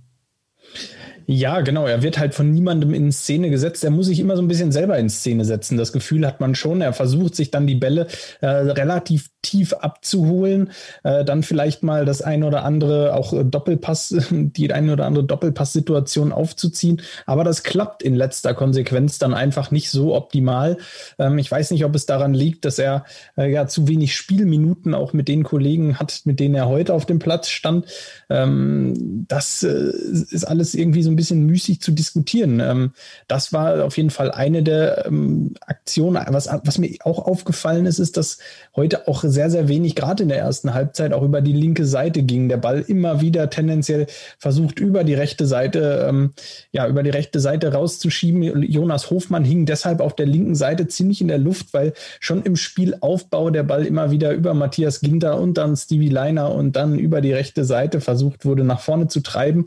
Ja, 1.30 1.60
genau. 1.60 1.86
Er 1.86 2.04
wird 2.04 2.20
halt 2.20 2.34
von 2.34 2.52
niemandem 2.52 2.94
in 2.94 3.12
Szene 3.12 3.50
gesetzt. 3.50 3.84
Er 3.84 3.92
muss 3.92 4.06
sich 4.06 4.22
immer 4.22 4.38
so 4.38 4.42
ein 4.42 4.48
bisschen 4.48 4.72
selber 4.72 4.98
in 4.98 5.10
Szene 5.10 5.44
setzen. 5.44 5.78
Das 5.78 5.92
Gefühl 5.92 6.26
hat 6.26 6.40
man 6.40 6.56
schon. 6.56 6.80
Er 6.80 6.94
versucht 6.94 7.36
sich 7.36 7.52
dann 7.52 7.68
die 7.68 7.76
Bälle 7.76 8.08
äh, 8.40 8.48
relativ 8.48 9.30
tief 9.42 9.74
abzuholen. 9.74 10.72
Äh, 11.04 11.26
dann 11.26 11.44
vielleicht 11.44 11.84
mal 11.84 12.06
das 12.06 12.22
ein 12.22 12.46
oder 12.46 12.64
andere 12.64 13.14
auch 13.14 13.34
äh, 13.34 13.44
Doppelpass, 13.44 14.16
die 14.32 14.72
eine 14.72 14.94
oder 14.94 15.06
andere 15.06 15.26
Doppelpass-Situation 15.26 16.32
aufzuziehen. 16.32 17.02
Aber 17.26 17.44
das 17.44 17.64
klappt 17.64 18.04
in 18.04 18.16
letzter 18.16 18.54
Konsequenz 18.54 19.20
dann 19.20 19.34
einfach 19.34 19.70
nicht 19.70 19.90
so 19.90 20.16
optimal. 20.16 20.78
Ähm, 21.20 21.40
ich 21.40 21.52
weiß 21.52 21.72
nicht, 21.72 21.84
ob 21.84 21.94
es 21.94 22.06
daran 22.06 22.34
liegt, 22.34 22.64
dass 22.64 22.80
er 22.80 23.04
äh, 23.36 23.52
ja 23.52 23.68
zu 23.68 23.90
wenig 23.90 24.16
Spielminuten 24.16 24.94
auch 24.94 25.12
mit 25.12 25.28
den 25.28 25.44
Kollegen 25.44 26.00
hat, 26.00 26.22
mit 26.24 26.40
denen 26.40 26.56
er 26.56 26.70
heute 26.70 26.94
auf 26.94 27.06
dem 27.06 27.20
Platz 27.20 27.50
stand. 27.50 27.86
Ähm, 28.30 29.26
das 29.28 29.64
äh, 29.64 29.92
ist 30.32 30.48
alles 30.48 30.74
irgendwie 30.74 31.04
so 31.04 31.12
ein 31.12 31.17
bisschen 31.18 31.46
müßig 31.46 31.82
zu 31.82 31.92
diskutieren. 31.92 32.62
Ähm, 32.62 32.94
das 33.28 33.52
war 33.52 33.84
auf 33.84 33.98
jeden 33.98 34.10
Fall 34.10 34.32
eine 34.32 34.64
der 34.64 35.06
ähm, 35.08 35.56
Aktionen. 35.60 36.24
Was, 36.30 36.48
was 36.64 36.78
mir 36.78 36.96
auch 37.04 37.20
aufgefallen 37.20 37.86
ist, 37.86 38.00
ist, 38.00 38.16
dass 38.16 38.38
heute 38.76 39.08
auch 39.08 39.24
sehr, 39.24 39.50
sehr 39.50 39.68
wenig, 39.68 39.96
gerade 39.96 40.24
in 40.24 40.30
der 40.30 40.40
ersten 40.40 40.74
Halbzeit, 40.74 41.12
auch 41.12 41.24
über 41.24 41.42
die 41.42 41.54
linke 41.54 41.86
Seite 41.86 42.24
ging. 42.24 42.48
Der 42.48 42.58
Ball 42.58 42.86
immer 42.88 43.20
wieder 43.20 43.50
tendenziell 43.50 44.08
versucht, 44.38 44.80
über 44.80 45.04
die 45.04 45.14
rechte 45.14 45.46
Seite, 45.46 46.06
ähm, 46.08 46.34
ja, 46.72 46.88
über 46.88 47.04
die 47.04 47.10
rechte 47.10 47.40
Seite 47.40 47.74
rauszuschieben. 47.74 48.64
Jonas 48.64 49.10
Hofmann 49.10 49.44
hing 49.44 49.66
deshalb 49.66 50.00
auf 50.00 50.16
der 50.16 50.26
linken 50.26 50.56
Seite 50.56 50.88
ziemlich 50.88 51.22
in 51.22 51.28
der 51.28 51.38
Luft, 51.38 51.74
weil 51.74 51.94
schon 52.20 52.44
im 52.44 52.56
Spielaufbau 52.56 53.50
der 53.50 53.64
Ball 53.64 53.86
immer 53.86 54.12
wieder 54.12 54.32
über 54.34 54.54
Matthias 54.54 55.02
Ginter 55.02 55.40
und 55.40 55.56
dann 55.56 55.76
Stevie 55.76 56.10
Leiner 56.10 56.54
und 56.54 56.76
dann 56.76 56.98
über 56.98 57.22
die 57.22 57.34
rechte 57.34 57.66
Seite 57.66 58.02
versucht 58.02 58.46
wurde, 58.46 58.64
nach 58.64 58.80
vorne 58.80 59.08
zu 59.08 59.22
treiben. 59.22 59.66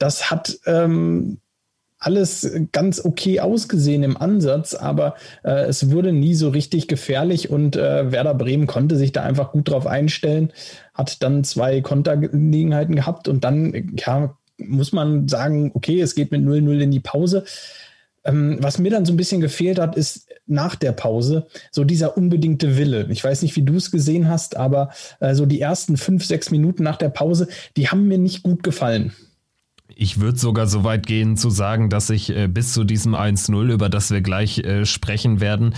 Das 0.00 0.30
hat 0.30 0.58
ähm, 0.64 1.38
alles 2.00 2.50
ganz 2.72 3.04
okay 3.04 3.40
ausgesehen 3.40 4.02
im 4.02 4.16
Ansatz, 4.16 4.74
aber 4.74 5.14
äh, 5.44 5.66
es 5.66 5.90
wurde 5.90 6.12
nie 6.12 6.34
so 6.34 6.48
richtig 6.48 6.88
gefährlich 6.88 7.50
und 7.50 7.76
äh, 7.76 8.10
Werder 8.10 8.34
Bremen 8.34 8.66
konnte 8.66 8.96
sich 8.96 9.12
da 9.12 9.22
einfach 9.22 9.52
gut 9.52 9.68
drauf 9.68 9.86
einstellen, 9.86 10.52
hat 10.94 11.22
dann 11.22 11.44
zwei 11.44 11.82
Kontergelegenheiten 11.82 12.96
gehabt 12.96 13.28
und 13.28 13.44
dann 13.44 13.92
ja, 13.98 14.34
muss 14.56 14.92
man 14.92 15.28
sagen, 15.28 15.70
okay, 15.74 16.00
es 16.00 16.14
geht 16.14 16.32
mit 16.32 16.40
0-0 16.42 16.80
in 16.80 16.90
die 16.90 17.00
Pause. 17.00 17.44
Ähm, 18.24 18.56
was 18.60 18.78
mir 18.78 18.90
dann 18.90 19.04
so 19.04 19.12
ein 19.12 19.18
bisschen 19.18 19.42
gefehlt 19.42 19.78
hat, 19.78 19.96
ist 19.96 20.28
nach 20.46 20.76
der 20.76 20.92
Pause 20.92 21.46
so 21.70 21.84
dieser 21.84 22.16
unbedingte 22.16 22.78
Wille. 22.78 23.06
Ich 23.10 23.22
weiß 23.22 23.42
nicht, 23.42 23.56
wie 23.56 23.62
du 23.62 23.76
es 23.76 23.90
gesehen 23.90 24.28
hast, 24.28 24.56
aber 24.56 24.90
äh, 25.20 25.34
so 25.34 25.44
die 25.44 25.60
ersten 25.60 25.98
fünf, 25.98 26.24
sechs 26.24 26.50
Minuten 26.50 26.82
nach 26.82 26.96
der 26.96 27.10
Pause, 27.10 27.48
die 27.76 27.88
haben 27.88 28.08
mir 28.08 28.18
nicht 28.18 28.42
gut 28.42 28.62
gefallen. 28.62 29.12
Ich 29.96 30.20
würde 30.20 30.38
sogar 30.38 30.66
so 30.66 30.84
weit 30.84 31.06
gehen 31.06 31.36
zu 31.36 31.50
sagen, 31.50 31.90
dass 31.90 32.10
ich 32.10 32.34
äh, 32.34 32.46
bis 32.48 32.72
zu 32.72 32.84
diesem 32.84 33.14
1-0, 33.14 33.72
über 33.72 33.88
das 33.88 34.10
wir 34.10 34.20
gleich 34.20 34.58
äh, 34.58 34.86
sprechen 34.86 35.40
werden, 35.40 35.74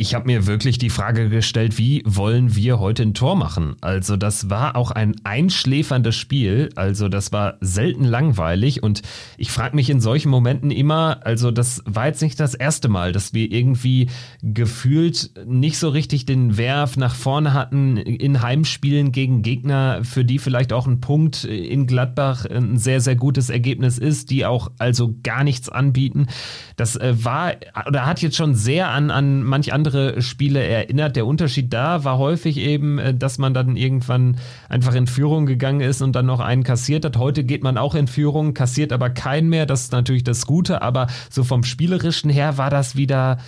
ich 0.00 0.14
habe 0.14 0.26
mir 0.26 0.46
wirklich 0.46 0.78
die 0.78 0.90
Frage 0.90 1.28
gestellt, 1.28 1.76
wie 1.76 2.04
wollen 2.06 2.54
wir 2.54 2.78
heute 2.78 3.02
ein 3.02 3.14
Tor 3.14 3.34
machen? 3.34 3.74
Also 3.80 4.16
das 4.16 4.48
war 4.48 4.76
auch 4.76 4.92
ein 4.92 5.16
einschläferndes 5.24 6.14
Spiel, 6.14 6.68
also 6.76 7.08
das 7.08 7.32
war 7.32 7.56
selten 7.60 8.04
langweilig 8.04 8.84
und 8.84 9.02
ich 9.38 9.50
frage 9.50 9.74
mich 9.74 9.90
in 9.90 10.00
solchen 10.00 10.28
Momenten 10.30 10.70
immer, 10.70 11.26
also 11.26 11.50
das 11.50 11.82
war 11.84 12.06
jetzt 12.06 12.22
nicht 12.22 12.38
das 12.38 12.54
erste 12.54 12.88
Mal, 12.88 13.10
dass 13.10 13.34
wir 13.34 13.50
irgendwie 13.50 14.08
gefühlt 14.40 15.32
nicht 15.44 15.78
so 15.78 15.88
richtig 15.88 16.26
den 16.26 16.56
Werf 16.56 16.96
nach 16.96 17.16
vorne 17.16 17.52
hatten 17.52 17.96
in 17.96 18.40
Heimspielen 18.40 19.10
gegen 19.10 19.42
Gegner, 19.42 20.04
für 20.04 20.24
die 20.24 20.38
vielleicht 20.38 20.72
auch 20.72 20.86
ein 20.86 21.00
Punkt 21.00 21.42
in 21.42 21.88
Gladbach 21.88 22.44
ein 22.44 22.78
sehr, 22.78 23.00
sehr 23.00 23.16
gutes 23.16 23.50
Ergebnis 23.50 23.98
ist, 23.98 24.30
die 24.30 24.46
auch 24.46 24.70
also 24.78 25.16
gar 25.24 25.42
nichts 25.42 25.68
anbieten. 25.68 26.28
Das 26.76 26.94
äh, 26.94 27.16
war 27.24 27.54
oder 27.88 28.06
hat 28.06 28.22
jetzt 28.22 28.36
schon 28.36 28.54
sehr 28.54 28.90
an, 28.90 29.10
an 29.10 29.42
manch 29.42 29.72
andere 29.72 29.87
andere 29.88 30.20
Spiele 30.20 30.62
erinnert. 30.62 31.16
Der 31.16 31.26
Unterschied 31.26 31.72
da 31.72 32.04
war 32.04 32.18
häufig 32.18 32.58
eben, 32.58 32.98
äh, 32.98 33.14
dass 33.14 33.38
man 33.38 33.54
dann 33.54 33.76
irgendwann 33.76 34.36
einfach 34.68 34.94
in 34.94 35.06
Führung 35.06 35.46
gegangen 35.46 35.80
ist 35.80 36.02
und 36.02 36.14
dann 36.14 36.26
noch 36.26 36.40
einen 36.40 36.62
kassiert 36.62 37.04
hat. 37.04 37.16
Heute 37.16 37.44
geht 37.44 37.62
man 37.62 37.78
auch 37.78 37.94
in 37.94 38.06
Führung, 38.06 38.54
kassiert 38.54 38.92
aber 38.92 39.10
keinen 39.10 39.48
mehr. 39.48 39.66
Das 39.66 39.82
ist 39.82 39.92
natürlich 39.92 40.24
das 40.24 40.46
Gute, 40.46 40.82
aber 40.82 41.06
so 41.30 41.42
vom 41.42 41.64
Spielerischen 41.64 42.30
her 42.30 42.58
war 42.58 42.70
das 42.70 42.96
wieder 42.96 43.38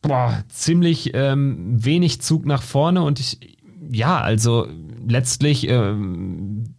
boah, 0.00 0.44
ziemlich 0.48 1.12
ähm, 1.14 1.84
wenig 1.84 2.20
Zug 2.22 2.46
nach 2.46 2.62
vorne 2.62 3.02
und 3.02 3.18
ich, 3.18 3.58
ja, 3.90 4.20
also 4.20 4.68
letztlich 5.06 5.68
ähm, 5.68 6.76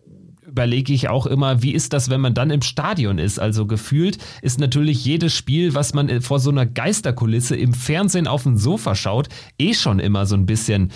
überlege 0.59 0.91
ich 0.91 1.07
auch 1.07 1.25
immer, 1.25 1.63
wie 1.63 1.71
ist 1.73 1.93
das, 1.93 2.09
wenn 2.09 2.19
man 2.19 2.33
dann 2.33 2.49
im 2.49 2.61
Stadion 2.61 3.17
ist? 3.17 3.39
Also 3.39 3.65
gefühlt 3.65 4.17
ist 4.41 4.59
natürlich 4.59 5.05
jedes 5.05 5.33
Spiel, 5.33 5.73
was 5.73 5.93
man 5.93 6.09
äh, 6.09 6.19
vor 6.19 6.39
so 6.39 6.49
einer 6.49 6.65
Geisterkulisse 6.65 7.55
im 7.55 7.73
Fernsehen 7.73 8.27
auf 8.27 8.43
dem 8.43 8.57
Sofa 8.57 8.93
schaut, 8.93 9.29
eh 9.57 9.73
schon 9.73 9.99
immer 9.99 10.25
so 10.25 10.35
ein 10.35 10.45
bisschen 10.45 10.91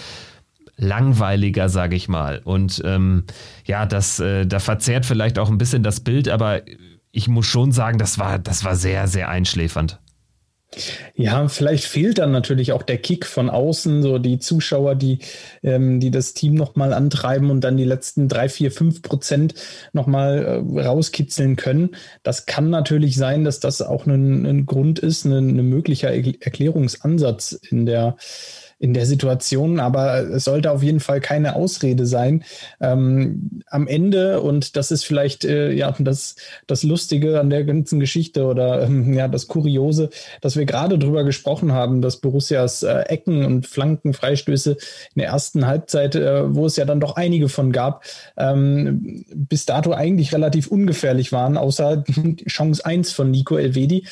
langweiliger, 0.76 1.70
sage 1.70 1.96
ich 1.96 2.10
mal. 2.10 2.42
Und 2.44 2.82
ähm, 2.84 3.24
ja, 3.66 3.86
das, 3.86 4.20
äh, 4.20 4.46
da 4.46 4.60
verzerrt 4.60 5.06
vielleicht 5.06 5.40
auch 5.40 5.50
ein 5.50 5.58
bisschen 5.58 5.82
das 5.82 6.02
Bild, 6.02 6.28
aber 6.28 6.64
ich 7.14 7.30
muss 7.30 7.46
schon 7.46 7.72
sagen, 7.72 7.98
das 8.00 8.20
war, 8.20 8.40
das 8.40 8.66
war 8.66 8.76
sehr, 8.76 9.08
sehr 9.08 9.30
einschläfernd. 9.30 10.03
Ja, 11.16 11.48
vielleicht 11.48 11.86
fehlt 11.86 12.18
dann 12.18 12.32
natürlich 12.32 12.72
auch 12.72 12.84
der 12.84 12.98
Kick 12.98 13.26
von 13.26 13.50
außen, 13.50 14.02
so 14.02 14.18
die 14.18 14.40
Zuschauer, 14.40 14.96
die, 14.96 15.20
ähm, 15.62 16.00
die 16.00 16.12
das 16.12 16.34
Team 16.34 16.56
nochmal 16.56 16.94
antreiben 16.94 17.50
und 17.50 17.62
dann 17.62 17.78
die 17.78 17.86
letzten 17.86 18.28
drei, 18.28 18.50
vier, 18.50 18.72
fünf 18.72 19.02
Prozent 19.02 19.54
nochmal 19.94 20.64
äh, 20.76 20.82
rauskitzeln 20.82 21.56
können. 21.56 21.96
Das 22.24 22.46
kann 22.46 22.70
natürlich 22.70 23.16
sein, 23.16 23.44
dass 23.44 23.60
das 23.60 23.82
auch 23.82 24.06
ein, 24.06 24.46
ein 24.46 24.66
Grund 24.66 25.00
ist, 25.00 25.26
ein, 25.26 25.34
ein 25.34 25.70
möglicher 25.70 26.12
Erklärungsansatz 26.12 27.54
in 27.70 27.86
der 27.86 28.18
in 28.84 28.94
der 28.94 29.06
Situation, 29.06 29.80
aber 29.80 30.20
es 30.32 30.44
sollte 30.44 30.70
auf 30.70 30.84
jeden 30.84 31.00
Fall 31.00 31.22
keine 31.22 31.56
Ausrede 31.56 32.06
sein. 32.06 32.44
Ähm, 32.82 33.62
am 33.68 33.88
Ende, 33.88 34.42
und 34.42 34.76
das 34.76 34.92
ist 34.92 35.06
vielleicht 35.06 35.46
äh, 35.46 35.72
ja 35.72 35.96
das, 36.00 36.36
das 36.68 36.84
Lustige 36.84 37.40
an 37.40 37.50
der 37.50 37.64
ganzen 37.64 38.02
Geschichte 38.02 38.44
oder 38.44 38.84
ähm, 38.84 39.14
ja 39.14 39.30
das 39.30 39.48
Kuriose, 39.48 40.10
dass 40.42 40.58
wir 40.58 40.66
gerade 40.66 41.00
drüber 41.00 41.24
gesprochen 41.24 41.72
haben, 41.72 42.02
dass 42.02 42.18
Borussias 42.18 42.84
äh, 42.84 43.04
Ecken 43.04 43.46
und 43.46 43.68
Flankenfreistöße 43.68 44.72
in 44.72 45.20
der 45.20 45.28
ersten 45.28 45.66
Halbzeit, 45.66 46.16
äh, 46.16 46.54
wo 46.54 46.66
es 46.66 46.76
ja 46.76 46.84
dann 46.84 47.00
doch 47.00 47.16
einige 47.16 47.48
von 47.48 47.72
gab, 47.72 48.04
ähm, 48.36 49.24
bis 49.34 49.66
dato 49.66 49.94
eigentlich 49.94 50.34
relativ 50.34 50.68
ungefährlich 50.68 51.32
waren, 51.32 51.56
außer 51.56 52.04
Chance 52.50 52.86
1 52.86 53.14
von 53.14 53.32
Nico 53.32 53.56
Elvedi. 53.56 54.04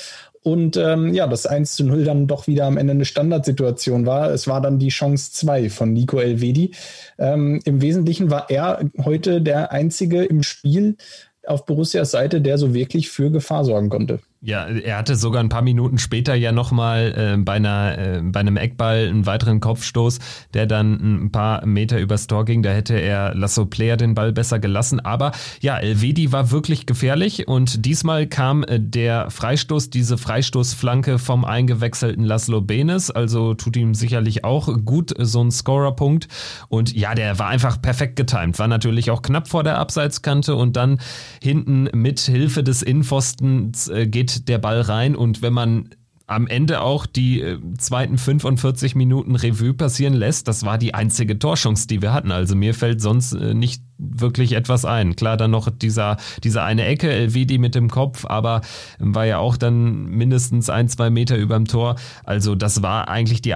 Und 0.43 0.75
ähm, 0.75 1.13
ja, 1.13 1.27
das 1.27 1.45
1 1.45 1.75
zu 1.75 1.83
0 1.83 2.03
dann 2.03 2.27
doch 2.27 2.47
wieder 2.47 2.65
am 2.65 2.77
Ende 2.77 2.91
eine 2.91 3.05
Standardsituation 3.05 4.05
war. 4.05 4.31
Es 4.31 4.47
war 4.47 4.59
dann 4.59 4.79
die 4.79 4.89
Chance 4.89 5.31
2 5.33 5.69
von 5.69 5.93
Nico 5.93 6.19
Elvedi. 6.19 6.71
Ähm, 7.19 7.59
Im 7.63 7.81
Wesentlichen 7.81 8.31
war 8.31 8.49
er 8.49 8.83
heute 9.03 9.41
der 9.41 9.71
Einzige 9.71 10.23
im 10.23 10.41
Spiel 10.41 10.97
auf 11.45 11.65
Borussias 11.65 12.11
Seite, 12.11 12.41
der 12.41 12.57
so 12.57 12.73
wirklich 12.73 13.09
für 13.09 13.29
Gefahr 13.29 13.65
sorgen 13.65 13.89
konnte. 13.89 14.19
Ja, 14.43 14.65
er 14.65 14.97
hatte 14.97 15.15
sogar 15.17 15.43
ein 15.43 15.49
paar 15.49 15.61
Minuten 15.61 15.99
später 15.99 16.33
ja 16.33 16.51
nochmal 16.51 17.13
äh, 17.15 17.37
bei, 17.37 17.53
einer, 17.53 17.95
äh, 17.95 18.21
bei 18.23 18.39
einem 18.39 18.57
Eckball 18.57 19.07
einen 19.07 19.27
weiteren 19.27 19.59
Kopfstoß, 19.59 20.17
der 20.55 20.65
dann 20.65 21.25
ein 21.25 21.31
paar 21.31 21.63
Meter 21.67 21.99
übers 21.99 22.25
Tor 22.25 22.43
ging. 22.45 22.63
Da 22.63 22.71
hätte 22.71 22.95
er 22.95 23.35
Lasso 23.35 23.67
Player 23.67 23.97
den 23.97 24.15
Ball 24.15 24.31
besser 24.31 24.57
gelassen. 24.57 24.99
Aber 24.99 25.31
ja, 25.59 25.77
Elvedi 25.77 26.31
war 26.31 26.49
wirklich 26.49 26.87
gefährlich 26.87 27.47
und 27.47 27.85
diesmal 27.85 28.25
kam 28.25 28.63
äh, 28.63 28.79
der 28.79 29.29
Freistoß, 29.29 29.91
diese 29.91 30.17
Freistoßflanke 30.17 31.19
vom 31.19 31.45
eingewechselten 31.45 32.23
Laszlo 32.23 32.61
Benes. 32.61 33.11
Also 33.11 33.53
tut 33.53 33.75
ihm 33.75 33.93
sicherlich 33.93 34.43
auch 34.43 34.75
gut 34.83 35.13
so 35.19 35.43
ein 35.43 35.51
Scorerpunkt. 35.51 36.27
Und 36.67 36.95
ja, 36.95 37.13
der 37.13 37.37
war 37.37 37.49
einfach 37.49 37.79
perfekt 37.79 38.15
getimt. 38.15 38.57
War 38.57 38.67
natürlich 38.67 39.11
auch 39.11 39.21
knapp 39.21 39.47
vor 39.47 39.61
der 39.61 39.77
Abseitskante 39.77 40.55
und 40.55 40.75
dann 40.77 40.99
hinten 41.43 41.89
mit 41.93 42.21
Hilfe 42.21 42.63
des 42.63 42.81
Innenpfostens 42.81 43.87
äh, 43.87 44.07
geht 44.35 44.49
der 44.49 44.57
Ball 44.57 44.81
rein 44.81 45.15
und 45.15 45.41
wenn 45.41 45.53
man 45.53 45.89
am 46.27 46.47
Ende 46.47 46.81
auch 46.81 47.05
die 47.05 47.41
äh, 47.41 47.59
zweiten 47.77 48.17
45 48.17 48.95
Minuten 48.95 49.35
Revue 49.35 49.73
passieren 49.73 50.13
lässt, 50.13 50.47
das 50.47 50.63
war 50.63 50.77
die 50.77 50.93
einzige 50.93 51.37
Torschance, 51.37 51.87
die 51.87 52.01
wir 52.01 52.13
hatten. 52.13 52.31
Also 52.31 52.55
mir 52.55 52.73
fällt 52.73 53.01
sonst 53.01 53.33
äh, 53.33 53.53
nicht 53.53 53.83
wirklich 54.01 54.53
etwas 54.53 54.85
ein. 54.85 55.15
Klar, 55.15 55.37
dann 55.37 55.51
noch 55.51 55.69
dieser, 55.69 56.17
diese 56.43 56.63
eine 56.63 56.85
Ecke, 56.85 57.11
Elvedi 57.11 57.57
mit 57.57 57.75
dem 57.75 57.89
Kopf, 57.89 58.25
aber 58.25 58.61
war 58.99 59.25
ja 59.25 59.37
auch 59.37 59.57
dann 59.57 60.05
mindestens 60.05 60.69
ein, 60.69 60.89
zwei 60.89 61.09
Meter 61.09 61.37
überm 61.37 61.65
Tor. 61.65 61.95
Also 62.23 62.55
das 62.55 62.81
war 62.81 63.07
eigentlich 63.07 63.41
die 63.41 63.53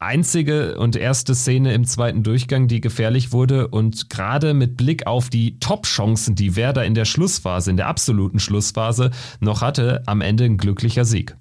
einzige 0.00 0.78
und 0.78 0.96
erste 0.96 1.34
Szene 1.34 1.74
im 1.74 1.84
zweiten 1.84 2.22
Durchgang, 2.22 2.68
die 2.68 2.80
gefährlich 2.80 3.32
wurde. 3.32 3.68
Und 3.68 4.10
gerade 4.10 4.54
mit 4.54 4.76
Blick 4.76 5.06
auf 5.06 5.28
die 5.28 5.58
Top-Chancen, 5.58 6.34
die 6.34 6.56
Werder 6.56 6.84
in 6.84 6.94
der 6.94 7.04
Schlussphase, 7.04 7.70
in 7.70 7.76
der 7.76 7.88
absoluten 7.88 8.38
Schlussphase 8.38 9.10
noch 9.40 9.60
hatte, 9.60 10.02
am 10.06 10.20
Ende 10.20 10.44
ein 10.44 10.56
glücklicher 10.56 11.04
Sieg. 11.04 11.36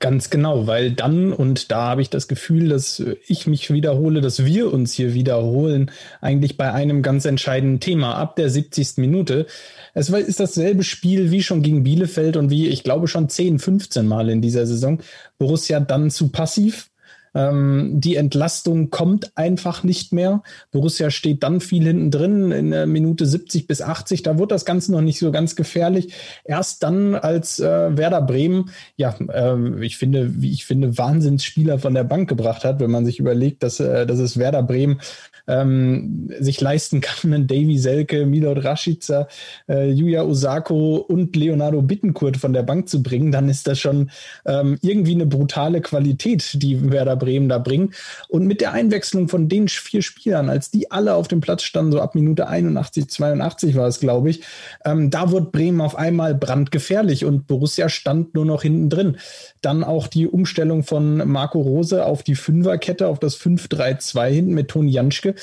Ganz 0.00 0.30
genau, 0.30 0.68
weil 0.68 0.92
dann, 0.92 1.32
und 1.32 1.72
da 1.72 1.88
habe 1.88 2.02
ich 2.02 2.08
das 2.08 2.28
Gefühl, 2.28 2.68
dass 2.68 3.02
ich 3.26 3.48
mich 3.48 3.72
wiederhole, 3.72 4.20
dass 4.20 4.44
wir 4.44 4.72
uns 4.72 4.92
hier 4.92 5.12
wiederholen, 5.12 5.90
eigentlich 6.20 6.56
bei 6.56 6.72
einem 6.72 7.02
ganz 7.02 7.24
entscheidenden 7.24 7.80
Thema 7.80 8.14
ab 8.14 8.36
der 8.36 8.48
70. 8.48 8.98
Minute. 8.98 9.46
Es 9.94 10.08
ist 10.08 10.38
dasselbe 10.38 10.84
Spiel 10.84 11.32
wie 11.32 11.42
schon 11.42 11.62
gegen 11.62 11.82
Bielefeld 11.82 12.36
und 12.36 12.48
wie, 12.48 12.68
ich 12.68 12.84
glaube, 12.84 13.08
schon 13.08 13.28
10, 13.28 13.58
15 13.58 14.06
Mal 14.06 14.28
in 14.30 14.40
dieser 14.40 14.68
Saison. 14.68 15.00
Borussia 15.36 15.80
dann 15.80 16.10
zu 16.12 16.28
passiv, 16.28 16.90
ähm, 17.38 17.92
die 17.94 18.16
Entlastung 18.16 18.90
kommt 18.90 19.36
einfach 19.36 19.84
nicht 19.84 20.12
mehr. 20.12 20.42
Borussia 20.72 21.10
steht 21.10 21.44
dann 21.44 21.60
viel 21.60 21.84
hinten 21.84 22.10
drin 22.10 22.50
in 22.50 22.72
der 22.72 22.86
Minute 22.86 23.26
70 23.26 23.68
bis 23.68 23.80
80. 23.80 24.24
Da 24.24 24.38
wird 24.38 24.50
das 24.50 24.64
Ganze 24.64 24.90
noch 24.90 25.02
nicht 25.02 25.20
so 25.20 25.30
ganz 25.30 25.54
gefährlich. 25.54 26.12
Erst 26.44 26.82
dann, 26.82 27.14
als 27.14 27.60
äh, 27.60 27.96
Werder 27.96 28.22
Bremen, 28.22 28.70
ja, 28.96 29.14
äh, 29.28 29.84
ich 29.84 29.98
finde, 29.98 30.42
wie 30.42 30.50
ich 30.50 30.66
finde, 30.66 30.98
Wahnsinnsspieler 30.98 31.78
von 31.78 31.94
der 31.94 32.04
Bank 32.04 32.28
gebracht 32.28 32.64
hat, 32.64 32.80
wenn 32.80 32.90
man 32.90 33.06
sich 33.06 33.20
überlegt, 33.20 33.62
dass, 33.62 33.78
äh, 33.78 34.04
dass 34.04 34.18
es 34.18 34.36
Werder 34.36 34.64
Bremen 34.64 35.00
ähm, 35.46 36.30
sich 36.40 36.60
leisten 36.60 37.00
kann, 37.00 37.32
einen 37.32 37.46
Davy 37.46 37.78
Selke, 37.78 38.26
Milot 38.26 38.64
Rashica, 38.64 39.28
äh, 39.68 40.18
Osako 40.18 40.96
und 40.96 41.36
Leonardo 41.36 41.82
Bittenkurt 41.82 42.36
von 42.36 42.52
der 42.52 42.64
Bank 42.64 42.88
zu 42.88 43.02
bringen, 43.02 43.30
dann 43.30 43.48
ist 43.48 43.68
das 43.68 43.78
schon 43.78 44.10
ähm, 44.44 44.76
irgendwie 44.82 45.14
eine 45.14 45.26
brutale 45.26 45.80
Qualität, 45.80 46.60
die 46.62 46.90
Werder 46.90 47.16
Bremen 47.16 47.27
da 47.48 47.58
bringen. 47.58 47.92
Und 48.28 48.46
mit 48.46 48.60
der 48.60 48.72
Einwechslung 48.72 49.28
von 49.28 49.48
den 49.48 49.68
vier 49.68 50.02
Spielern, 50.02 50.48
als 50.48 50.70
die 50.70 50.90
alle 50.90 51.14
auf 51.14 51.28
dem 51.28 51.40
Platz 51.40 51.62
standen, 51.62 51.92
so 51.92 52.00
ab 52.00 52.14
Minute 52.14 52.48
81, 52.48 53.08
82 53.08 53.76
war 53.76 53.86
es, 53.86 54.00
glaube 54.00 54.30
ich, 54.30 54.42
ähm, 54.84 55.10
da 55.10 55.30
wurde 55.30 55.50
Bremen 55.50 55.80
auf 55.80 55.96
einmal 55.96 56.34
brandgefährlich 56.34 57.24
und 57.24 57.46
Borussia 57.46 57.88
stand 57.88 58.34
nur 58.34 58.44
noch 58.44 58.62
hinten 58.62 58.90
drin. 58.90 59.16
Dann 59.60 59.84
auch 59.84 60.06
die 60.06 60.26
Umstellung 60.26 60.82
von 60.82 61.28
Marco 61.28 61.60
Rose 61.60 62.04
auf 62.04 62.22
die 62.22 62.34
Fünferkette, 62.34 63.08
auf 63.08 63.18
das 63.18 63.38
5-3-2 63.38 64.28
hinten 64.28 64.54
mit 64.54 64.68
Toni 64.68 64.90
Janschke. 64.90 65.34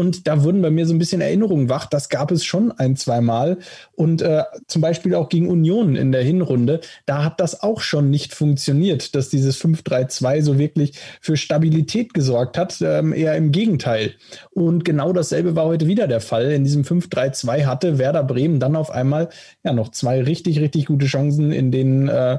Und 0.00 0.26
da 0.26 0.42
wurden 0.42 0.62
bei 0.62 0.70
mir 0.70 0.86
so 0.86 0.94
ein 0.94 0.98
bisschen 0.98 1.20
Erinnerungen 1.20 1.68
wach. 1.68 1.84
Das 1.84 2.08
gab 2.08 2.30
es 2.30 2.42
schon 2.42 2.72
ein, 2.72 2.96
zwei 2.96 3.20
Mal. 3.20 3.58
Und 3.92 4.22
äh, 4.22 4.44
zum 4.66 4.80
Beispiel 4.80 5.14
auch 5.14 5.28
gegen 5.28 5.50
Union 5.50 5.94
in 5.94 6.10
der 6.10 6.22
Hinrunde. 6.22 6.80
Da 7.04 7.22
hat 7.22 7.38
das 7.38 7.62
auch 7.62 7.82
schon 7.82 8.08
nicht 8.08 8.34
funktioniert, 8.34 9.14
dass 9.14 9.28
dieses 9.28 9.60
5-3-2 9.62 10.40
so 10.40 10.58
wirklich 10.58 10.98
für 11.20 11.36
Stabilität 11.36 12.14
gesorgt 12.14 12.56
hat. 12.56 12.80
Ähm, 12.80 13.12
eher 13.12 13.34
im 13.34 13.52
Gegenteil. 13.52 14.14
Und 14.52 14.86
genau 14.86 15.12
dasselbe 15.12 15.54
war 15.54 15.66
heute 15.66 15.86
wieder 15.86 16.08
der 16.08 16.22
Fall. 16.22 16.50
In 16.50 16.64
diesem 16.64 16.82
5-3-2 16.82 17.66
hatte 17.66 17.98
Werder 17.98 18.24
Bremen 18.24 18.58
dann 18.58 18.76
auf 18.76 18.90
einmal 18.90 19.28
ja 19.64 19.74
noch 19.74 19.90
zwei 19.90 20.22
richtig, 20.22 20.60
richtig 20.60 20.86
gute 20.86 21.04
Chancen, 21.04 21.52
in 21.52 21.70
denen 21.70 22.08
äh, 22.08 22.38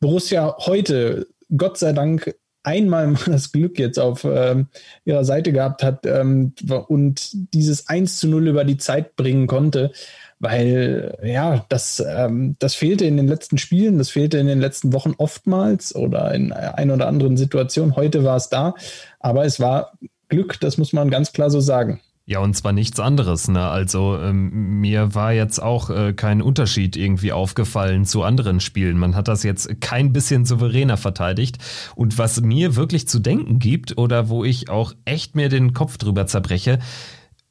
Borussia 0.00 0.56
heute 0.58 1.28
Gott 1.56 1.78
sei 1.78 1.92
Dank 1.92 2.34
einmal 2.66 3.06
mal 3.06 3.20
das 3.26 3.52
Glück 3.52 3.78
jetzt 3.78 3.98
auf 3.98 4.24
ähm, 4.24 4.66
ihrer 5.04 5.24
Seite 5.24 5.52
gehabt 5.52 5.82
hat 5.82 6.04
ähm, 6.04 6.52
und 6.88 7.30
dieses 7.54 7.88
1 7.88 8.18
zu 8.18 8.28
0 8.28 8.48
über 8.48 8.64
die 8.64 8.76
Zeit 8.76 9.16
bringen 9.16 9.46
konnte, 9.46 9.92
weil 10.38 11.16
ja, 11.22 11.64
das, 11.68 12.04
ähm, 12.06 12.56
das 12.58 12.74
fehlte 12.74 13.06
in 13.06 13.16
den 13.16 13.28
letzten 13.28 13.56
Spielen, 13.56 13.98
das 13.98 14.10
fehlte 14.10 14.38
in 14.38 14.46
den 14.46 14.60
letzten 14.60 14.92
Wochen 14.92 15.14
oftmals 15.16 15.94
oder 15.94 16.34
in 16.34 16.52
ein 16.52 16.90
oder 16.90 17.06
anderen 17.06 17.36
Situationen. 17.36 17.96
Heute 17.96 18.24
war 18.24 18.36
es 18.36 18.48
da, 18.48 18.74
aber 19.20 19.44
es 19.44 19.60
war 19.60 19.92
Glück, 20.28 20.58
das 20.60 20.76
muss 20.76 20.92
man 20.92 21.08
ganz 21.08 21.32
klar 21.32 21.50
so 21.50 21.60
sagen. 21.60 22.00
Ja, 22.28 22.40
und 22.40 22.56
zwar 22.56 22.72
nichts 22.72 22.98
anderes. 22.98 23.46
Ne? 23.46 23.62
Also 23.62 24.18
ähm, 24.18 24.80
mir 24.80 25.14
war 25.14 25.32
jetzt 25.32 25.62
auch 25.62 25.90
äh, 25.90 26.12
kein 26.12 26.42
Unterschied 26.42 26.96
irgendwie 26.96 27.30
aufgefallen 27.30 28.04
zu 28.04 28.24
anderen 28.24 28.58
Spielen. 28.58 28.98
Man 28.98 29.14
hat 29.14 29.28
das 29.28 29.44
jetzt 29.44 29.80
kein 29.80 30.12
bisschen 30.12 30.44
souveräner 30.44 30.96
verteidigt. 30.96 31.58
Und 31.94 32.18
was 32.18 32.40
mir 32.40 32.74
wirklich 32.74 33.06
zu 33.06 33.20
denken 33.20 33.60
gibt 33.60 33.96
oder 33.96 34.28
wo 34.28 34.42
ich 34.42 34.68
auch 34.68 34.92
echt 35.04 35.36
mir 35.36 35.48
den 35.48 35.72
Kopf 35.72 35.98
drüber 35.98 36.26
zerbreche, 36.26 36.80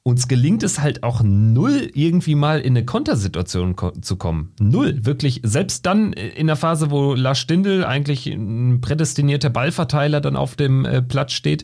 uns 0.04 0.28
gelingt 0.28 0.62
es 0.62 0.82
halt 0.82 1.04
auch 1.04 1.24
null, 1.24 1.90
irgendwie 1.94 2.36
mal 2.36 2.60
in 2.60 2.76
eine 2.76 2.86
Kontersituation 2.86 3.78
ko 3.78 3.92
zu 3.92 4.18
kommen. 4.18 4.52
Null, 4.60 5.06
wirklich. 5.06 5.40
Selbst 5.44 5.86
dann 5.86 6.12
in 6.12 6.48
der 6.48 6.58
Phase, 6.58 6.92
wo 6.92 7.16
Lars 7.16 7.40
Stindl 7.40 7.86
eigentlich 7.86 8.28
ein 8.28 8.82
prädestinierter 8.82 9.50
Ballverteiler 9.50 10.20
dann 10.20 10.36
auf 10.36 10.58
dem 10.58 10.84
äh, 10.84 11.02
Platz 11.02 11.32
steht, 11.32 11.64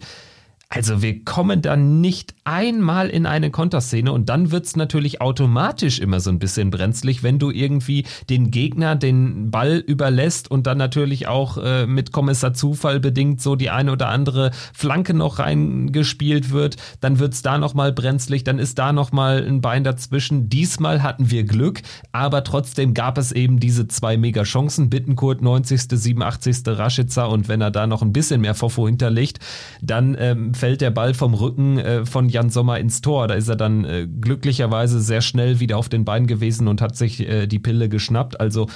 also 0.73 1.01
wir 1.01 1.25
kommen 1.25 1.61
da 1.61 1.75
nicht 1.75 2.33
einmal 2.45 3.09
in 3.09 3.25
eine 3.25 3.51
Konterszene 3.51 4.09
und 4.09 4.29
dann 4.29 4.51
wird's 4.51 4.77
natürlich 4.77 5.19
automatisch 5.19 5.99
immer 5.99 6.21
so 6.21 6.29
ein 6.29 6.39
bisschen 6.39 6.71
brenzlig, 6.71 7.23
wenn 7.23 7.39
du 7.39 7.51
irgendwie 7.51 8.05
den 8.29 8.51
Gegner 8.51 8.95
den 8.95 9.51
Ball 9.51 9.79
überlässt 9.79 10.49
und 10.49 10.67
dann 10.67 10.77
natürlich 10.77 11.27
auch 11.27 11.57
äh, 11.57 11.85
mit 11.87 12.13
Kommissar 12.13 12.53
Zufall 12.53 13.01
bedingt 13.01 13.41
so 13.41 13.57
die 13.57 13.69
eine 13.69 13.91
oder 13.91 14.07
andere 14.07 14.51
Flanke 14.73 15.13
noch 15.13 15.39
reingespielt 15.39 16.51
wird, 16.51 16.77
dann 17.01 17.19
wird's 17.19 17.41
da 17.41 17.57
nochmal 17.57 17.91
brenzlig, 17.91 18.45
dann 18.45 18.57
ist 18.57 18.79
da 18.79 18.93
nochmal 18.93 19.45
ein 19.45 19.59
Bein 19.59 19.83
dazwischen. 19.83 20.47
Diesmal 20.47 21.03
hatten 21.03 21.29
wir 21.31 21.43
Glück, 21.43 21.81
aber 22.13 22.45
trotzdem 22.45 22.93
gab 22.93 23.17
es 23.17 23.33
eben 23.33 23.59
diese 23.59 23.89
zwei 23.89 24.15
mega 24.15 24.43
Chancen. 24.43 24.89
Bittenkurt 24.89 25.41
90., 25.41 25.81
87. 25.81 26.61
Raschitzer 26.65 27.27
und 27.27 27.49
wenn 27.49 27.59
er 27.59 27.71
da 27.71 27.87
noch 27.87 28.01
ein 28.01 28.13
bisschen 28.13 28.39
mehr 28.39 28.55
Fofo 28.55 28.87
hinterlegt, 28.87 29.39
dann 29.81 30.15
ähm, 30.17 30.53
fällt 30.61 30.81
der 30.81 30.91
Ball 30.91 31.15
vom 31.15 31.33
Rücken 31.33 31.79
äh, 31.79 32.05
von 32.05 32.29
Jan 32.29 32.51
Sommer 32.51 32.77
ins 32.77 33.01
Tor. 33.01 33.27
Da 33.27 33.33
ist 33.33 33.47
er 33.47 33.55
dann 33.55 33.83
äh, 33.83 34.07
glücklicherweise 34.07 35.01
sehr 35.01 35.21
schnell 35.21 35.59
wieder 35.59 35.75
auf 35.75 35.89
den 35.89 36.05
Beinen 36.05 36.27
gewesen 36.27 36.67
und 36.67 36.81
hat 36.81 36.95
sich 36.95 37.27
äh, 37.27 37.47
die 37.47 37.57
Pille 37.57 37.89
geschnappt. 37.89 38.39
Also 38.39 38.67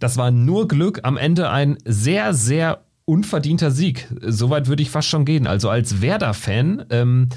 das 0.00 0.16
war 0.16 0.30
nur 0.30 0.68
Glück. 0.68 1.00
Am 1.02 1.18
Ende 1.18 1.50
ein 1.50 1.76
sehr, 1.84 2.32
sehr 2.32 2.83
unverdienter 3.06 3.70
Sieg. 3.70 4.08
Soweit 4.22 4.66
würde 4.66 4.82
ich 4.82 4.90
fast 4.90 5.08
schon 5.08 5.26
gehen. 5.26 5.46
Also 5.46 5.68
als 5.68 6.00
Werder-Fan, 6.00 6.86
ähm, 6.88 7.28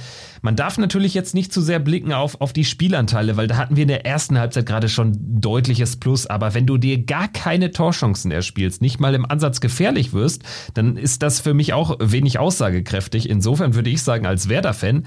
man 0.42 0.56
darf 0.56 0.78
natürlich 0.78 1.14
jetzt 1.14 1.34
nicht 1.34 1.52
zu 1.52 1.62
sehr 1.62 1.80
blicken 1.80 2.14
auf, 2.14 2.40
auf 2.40 2.54
die 2.54 2.64
Spielanteile, 2.64 3.36
weil 3.36 3.48
da 3.48 3.58
hatten 3.58 3.76
wir 3.76 3.82
in 3.82 3.90
der 3.90 4.06
ersten 4.06 4.40
Halbzeit 4.40 4.66
gerade 4.66 4.88
schon 4.88 5.18
deutliches 5.42 5.98
Plus. 5.98 6.26
Aber 6.26 6.54
wenn 6.54 6.66
du 6.66 6.78
dir 6.78 7.04
gar 7.04 7.28
keine 7.28 7.72
Torchancen 7.72 8.32
erspielst, 8.32 8.82
nicht 8.82 9.02
mal 9.02 9.14
im 9.14 9.26
Ansatz 9.26 9.60
gefährlich 9.60 10.14
wirst, 10.14 10.44
dann 10.74 10.96
ist 10.96 11.22
das 11.22 11.42
für 11.42 11.54
mich 11.54 11.74
auch 11.74 11.98
wenig 12.00 12.40
aussagekräftig. 12.40 13.30
Insofern 13.30 13.76
würde 13.76 13.90
ich 13.90 14.02
sagen, 14.02 14.26
als 14.26 14.48
Werder-Fan 14.48 15.04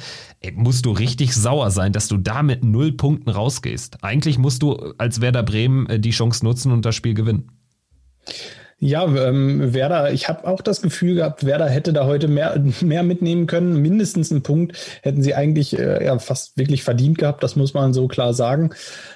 musst 0.57 0.85
du 0.85 0.93
richtig 0.93 1.35
sauer 1.35 1.71
sein, 1.71 1.93
dass 1.93 2.07
du 2.07 2.19
da 2.19 2.43
mit 2.43 2.65
null 2.65 2.93
Punkten 2.93 3.31
rausgehst. 3.31 4.05
Eigentlich 4.05 4.37
musst 4.37 4.63
du 4.63 4.75
als 4.99 5.23
Werder 5.23 5.43
Bremen 5.43 5.87
äh, 5.87 5.99
die 5.99 6.11
Chance 6.11 6.45
nutzen 6.45 6.71
und 6.71 6.85
das 6.85 6.95
Spiel 6.95 7.15
gewinnen. 7.15 7.51
Ja, 8.83 9.05
ähm, 9.05 9.75
Werder, 9.75 10.11
ich 10.11 10.27
habe 10.27 10.49
auch 10.49 10.63
das 10.63 10.81
Gefühl 10.81 11.17
gehabt, 11.17 11.45
Werder 11.45 11.69
hätte 11.69 11.93
da 11.93 12.07
heute 12.07 12.29
mehr, 12.29 12.59
mehr 12.81 13.03
mitnehmen 13.03 13.47
können. 13.47 13.83
Mindestens 13.83 14.31
einen 14.33 14.43
Punkt 14.43 14.75
hätten 15.03 15.23
sie 15.23 15.35
eigentlich 15.35 15.79
äh, 15.79 16.03
ja, 16.03 16.19
fast 16.19 16.57
wirklich 16.57 16.83
verdient 16.83 17.19
gehabt, 17.19 17.43
das 17.43 17.57
muss 17.57 17.75
man 17.75 17.93
so 17.93 18.09
klar 18.09 18.33
sagen. 18.33 18.71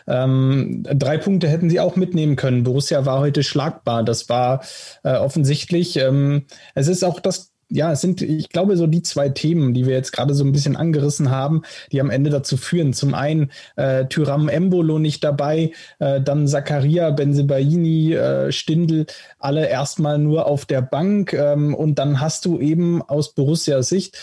Ähm, 0.06 0.82
drei 0.82 1.16
Punkte 1.16 1.48
hätten 1.48 1.70
sie 1.70 1.80
auch 1.80 1.96
mitnehmen 1.96 2.36
können. 2.36 2.62
Borussia 2.62 3.06
war 3.06 3.20
heute 3.20 3.42
schlagbar, 3.42 4.04
das 4.04 4.28
war 4.28 4.62
äh, 5.02 5.16
offensichtlich. 5.16 5.96
Ähm, 5.96 6.44
es 6.74 6.88
ist 6.88 7.02
auch 7.02 7.18
das 7.18 7.53
ja, 7.68 7.92
es 7.92 8.00
sind, 8.00 8.22
ich 8.22 8.48
glaube, 8.50 8.76
so 8.76 8.86
die 8.86 9.02
zwei 9.02 9.28
Themen, 9.28 9.74
die 9.74 9.86
wir 9.86 9.94
jetzt 9.94 10.12
gerade 10.12 10.34
so 10.34 10.44
ein 10.44 10.52
bisschen 10.52 10.76
angerissen 10.76 11.30
haben, 11.30 11.62
die 11.92 12.00
am 12.00 12.10
Ende 12.10 12.30
dazu 12.30 12.56
führen. 12.56 12.92
Zum 12.92 13.14
einen 13.14 13.50
äh, 13.76 14.06
Tyram 14.06 14.48
Embolo 14.48 14.98
nicht 14.98 15.24
dabei, 15.24 15.72
äh, 15.98 16.20
dann 16.20 16.46
Zakaria, 16.46 17.10
Benzebaini, 17.10 18.14
äh, 18.14 18.52
Stindl, 18.52 19.06
alle 19.38 19.68
erstmal 19.68 20.18
nur 20.18 20.46
auf 20.46 20.66
der 20.66 20.82
Bank. 20.82 21.32
Ähm, 21.32 21.74
und 21.74 21.98
dann 21.98 22.20
hast 22.20 22.44
du 22.44 22.60
eben 22.60 23.02
aus 23.02 23.34
Borussia 23.34 23.82
Sicht 23.82 24.18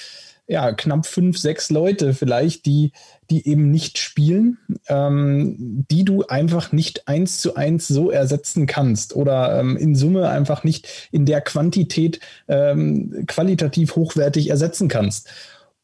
ja, 0.52 0.74
knapp 0.74 1.06
fünf, 1.06 1.38
sechs 1.38 1.70
Leute 1.70 2.14
vielleicht, 2.14 2.66
die, 2.66 2.92
die 3.30 3.48
eben 3.48 3.72
nicht 3.72 3.98
spielen, 3.98 4.58
ähm, 4.90 5.86
die 5.90 6.04
du 6.04 6.26
einfach 6.26 6.74
nicht 6.74 7.08
eins 7.08 7.40
zu 7.40 7.56
eins 7.56 7.88
so 7.88 8.12
ersetzen 8.12 8.68
kannst 8.68 9.16
oder 9.16 9.58
ähm, 9.58 9.78
in 9.78 9.96
Summe 9.96 10.28
einfach 10.28 10.66
nicht 10.66 11.08
in 11.10 11.26
der 11.26 11.40
Quantität 11.40 12.20
ähm, 12.50 13.24
qualitativ 13.28 13.96
hochwertig 13.96 14.50
ersetzen 14.50 14.90
kannst. 14.90 15.30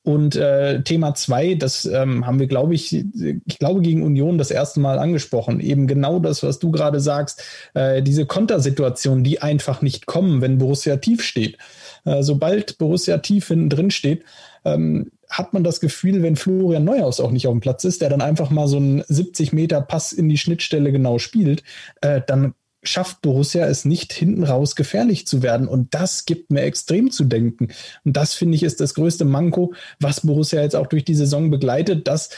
Und 0.08 0.38
äh, 0.38 0.84
Thema 0.84 1.15
zwei, 1.15 1.56
das 1.56 1.84
ähm, 1.84 2.26
haben 2.26 2.39
wir, 2.39 2.48
glaube 2.48 2.74
ich, 2.74 2.93
ich 2.96 3.60
glaube 3.60 3.82
gegen 3.82 4.04
Union 4.04 4.38
das 4.38 4.52
erste 4.52 4.80
Mal 4.80 5.00
angesprochen. 5.00 5.60
Eben 5.60 5.86
genau 5.86 6.20
das, 6.20 6.43
was 6.43 6.60
du 6.60 6.72
gerade 6.72 7.02
sagst, 7.02 7.43
äh, 7.74 8.02
diese 8.02 8.26
Kontersituationen, 8.26 9.26
die 9.26 9.41
einfach 9.41 9.82
nicht 9.82 10.06
kommen, 10.06 10.39
wenn 10.39 10.60
Borussia 10.60 10.96
tief 10.96 11.22
steht. 11.24 11.58
Äh, 12.06 12.24
sobald 12.24 12.78
Borussia 12.78 13.17
tief 13.17 13.50
hinten 13.50 13.70
drin 13.70 13.91
steht, 13.91 14.24
ähm, 14.63 15.12
hat 15.30 15.52
man 15.52 15.65
das 15.65 15.82
Gefühl, 15.82 16.24
wenn 16.24 16.38
Florian 16.38 16.86
Neuhaus 16.86 17.20
auch 17.20 17.32
nicht 17.32 17.46
auf 17.48 17.54
dem 17.54 17.60
Platz 17.60 17.84
ist, 17.84 18.02
der 18.02 18.10
dann 18.10 18.22
einfach 18.22 18.50
mal 18.50 18.70
so 18.70 18.78
einen 18.78 19.04
70 19.10 19.52
Meter 19.52 19.82
Pass 19.82 20.13
in 20.13 20.30
die 20.30 20.38
Schnittstelle 20.38 20.93
genau 20.93 21.20
spielt, 21.20 21.63
äh, 22.00 22.22
dann 22.26 22.54
schafft 22.84 23.22
Borussia 23.22 23.66
es 23.68 23.86
nicht, 23.86 24.13
hinten 24.13 24.44
raus 24.44 24.76
gefährlich 24.76 25.28
zu 25.28 25.42
werden. 25.42 25.68
Und 25.68 25.94
das 25.94 26.26
gibt 26.26 26.52
mir 26.52 26.62
extrem 26.62 27.12
zu 27.12 27.26
denken. 27.26 27.70
Und 28.04 28.18
das, 28.18 28.34
finde 28.34 28.56
ich, 28.56 28.63
ist 28.63 28.80
das 28.80 28.94
größte 28.94 29.26
Manko, 29.26 29.74
was 30.00 30.22
Borussia 30.22 30.62
jetzt 30.62 30.76
auch 30.76 30.88
durch 30.88 31.04
die 31.04 31.16
Saison 31.16 31.50
begleitet. 31.50 32.08
Das 32.08 32.30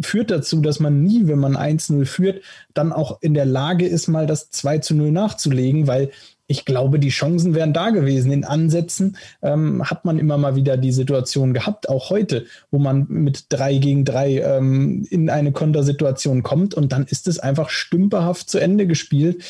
führt 0.00 0.30
dazu, 0.30 0.60
dass 0.60 0.80
man 0.80 1.02
nie, 1.02 1.26
wenn 1.26 1.38
man 1.38 1.56
1-0 1.56 2.04
führt, 2.06 2.42
dann 2.74 2.92
auch 2.92 3.20
in 3.20 3.34
der 3.34 3.44
Lage 3.44 3.86
ist, 3.86 4.08
mal 4.08 4.26
das 4.26 4.50
2 4.50 4.80
0 4.90 5.10
nachzulegen, 5.10 5.86
weil 5.86 6.10
ich 6.46 6.64
glaube, 6.64 6.98
die 6.98 7.08
Chancen 7.08 7.54
wären 7.54 7.72
da 7.72 7.90
gewesen. 7.90 8.30
In 8.30 8.44
Ansätzen 8.44 9.16
ähm, 9.42 9.82
hat 9.88 10.04
man 10.04 10.18
immer 10.18 10.38
mal 10.38 10.56
wieder 10.56 10.76
die 10.76 10.92
Situation 10.92 11.54
gehabt, 11.54 11.88
auch 11.88 12.10
heute, 12.10 12.46
wo 12.70 12.78
man 12.78 13.06
mit 13.08 13.46
drei 13.48 13.78
gegen 13.78 14.04
drei 14.04 14.40
ähm, 14.40 15.06
in 15.10 15.28
eine 15.28 15.52
Kontersituation 15.52 16.42
kommt 16.42 16.74
und 16.74 16.92
dann 16.92 17.04
ist 17.04 17.26
es 17.28 17.38
einfach 17.38 17.70
stümperhaft 17.70 18.48
zu 18.48 18.58
Ende 18.58 18.86
gespielt. 18.86 19.42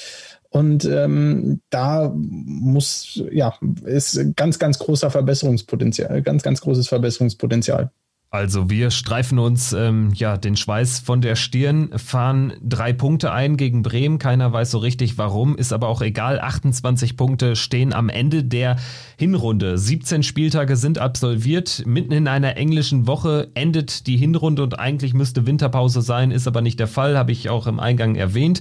Und 0.49 0.87
ähm, 0.87 1.61
da 1.69 2.13
muss, 2.15 3.23
ja, 3.31 3.55
ist 3.85 4.19
ganz, 4.37 4.59
ganz 4.59 4.79
großer 4.79 5.11
Verbesserungspotenzial, 5.11 6.23
ganz, 6.23 6.43
ganz 6.43 6.63
großes 6.63 6.89
Verbesserungspotenzial. 6.89 7.91
Also 8.31 8.69
wir 8.69 8.91
streifen 8.91 9.39
uns 9.39 9.73
ähm, 9.73 10.11
ja 10.13 10.37
den 10.37 10.57
Schweiß 10.57 10.99
von 10.99 11.21
der 11.21 11.37
Stirn, 11.37 11.91
fahren 11.97 12.55
drei 12.61 12.93
Punkte 12.93 13.33
ein 13.33 13.57
gegen 13.57 13.83
Bremen. 13.83 14.19
Keiner 14.19 14.53
weiß 14.53 14.73
so 14.73 14.79
richtig 14.79 15.17
warum, 15.17 15.57
ist 15.57 15.73
aber 15.73 15.89
auch 15.89 16.03
egal. 16.03 16.41
28 16.41 17.17
Punkte 17.17 17.55
stehen 17.55 17.93
am 17.93 18.09
Ende 18.09 18.43
der 18.43 18.77
Hinrunde. 19.17 19.79
17 19.79 20.25
Spieltage 20.25 20.77
sind 20.77 20.99
absolviert. 20.99 21.85
Mitten 21.87 22.13
in 22.13 22.27
einer 22.27 22.57
englischen 22.57 23.07
Woche 23.07 23.49
endet 23.55 24.09
die 24.09 24.17
Hinrunde 24.17 24.65
und 24.65 24.79
eigentlich 24.79 25.15
müsste 25.15 25.47
Winterpause 25.47 26.03
sein, 26.03 26.33
ist 26.33 26.49
aber 26.49 26.63
nicht 26.63 26.81
der 26.81 26.89
Fall, 26.89 27.17
habe 27.17 27.33
ich 27.33 27.49
auch 27.49 27.69
im 27.69 27.79
Eingang 27.79 28.17
erwähnt. 28.17 28.61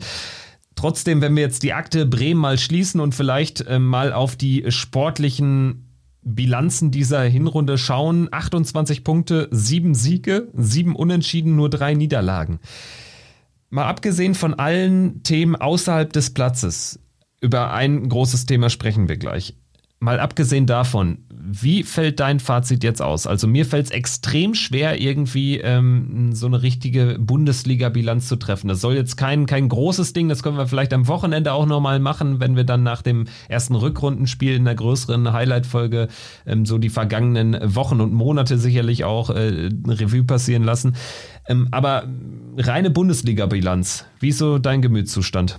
Trotzdem, 0.76 1.22
wenn 1.22 1.36
wir 1.36 1.44
jetzt 1.44 1.64
die 1.64 1.74
Akte 1.74 2.06
Bremen 2.06 2.40
mal 2.40 2.58
schließen 2.58 3.00
und 3.00 3.16
vielleicht 3.16 3.62
äh, 3.62 3.80
mal 3.80 4.14
auf 4.14 4.36
die 4.36 4.66
sportlichen 4.70 5.85
Bilanzen 6.26 6.92
dieser 6.92 7.22
Hinrunde 7.22 7.78
schauen, 7.78 8.28
28 8.32 9.04
Punkte, 9.04 9.48
7 9.52 9.94
Siege, 9.94 10.50
7 10.54 10.96
Unentschieden, 10.96 11.56
nur 11.56 11.70
3 11.70 11.94
Niederlagen. 11.94 12.60
Mal 13.70 13.86
abgesehen 13.86 14.36
von 14.36 14.56
allen 14.56 15.24
Themen 15.24 15.56
außerhalb 15.56 16.12
des 16.12 16.34
Platzes, 16.34 17.00
über 17.42 17.72
ein 17.72 18.10
großes 18.10 18.48
Thema 18.48 18.70
sprechen 18.70 19.08
wir 19.08 19.18
gleich. 19.18 19.56
Mal 20.06 20.20
abgesehen 20.20 20.68
davon, 20.68 21.18
wie 21.32 21.82
fällt 21.82 22.20
dein 22.20 22.40
Fazit 22.40 22.84
jetzt 22.84 23.02
aus? 23.02 23.26
Also 23.26 23.48
mir 23.48 23.66
fällt 23.66 23.88
es 23.88 23.92
extrem 23.92 24.54
schwer, 24.54 25.02
irgendwie 25.02 25.58
ähm, 25.58 26.30
so 26.32 26.46
eine 26.46 26.62
richtige 26.62 27.18
Bundesliga-Bilanz 27.20 28.28
zu 28.28 28.36
treffen. 28.36 28.68
Das 28.68 28.82
soll 28.82 28.94
jetzt 28.94 29.16
kein, 29.18 29.48
kein 29.48 29.68
großes 29.68 30.14
Ding, 30.14 30.30
das 30.30 30.44
können 30.44 30.58
wir 30.58 30.68
vielleicht 30.68 30.94
am 30.94 31.08
Wochenende 31.08 31.54
auch 31.54 31.66
nochmal 31.66 32.00
machen, 32.00 32.40
wenn 32.40 32.56
wir 32.56 32.66
dann 32.66 32.84
nach 32.84 33.02
dem 33.02 33.26
ersten 33.50 33.74
Rückrundenspiel 33.74 34.54
in 34.54 34.66
der 34.66 34.76
größeren 34.76 35.34
Highlight-Folge 35.34 36.08
ähm, 36.46 36.68
so 36.68 36.78
die 36.78 36.90
vergangenen 36.90 37.58
Wochen 37.76 38.00
und 38.00 38.14
Monate 38.14 38.60
sicherlich 38.60 39.06
auch 39.06 39.32
äh, 39.32 39.72
Revue 39.88 40.24
passieren 40.24 40.64
lassen. 40.64 40.96
Ähm, 41.48 41.68
aber 41.72 42.08
reine 42.58 42.92
Bundesliga-Bilanz, 42.92 44.06
wie 44.20 44.30
ist 44.30 44.38
so 44.38 44.60
dein 44.60 44.84
Gemütszustand? 44.84 45.58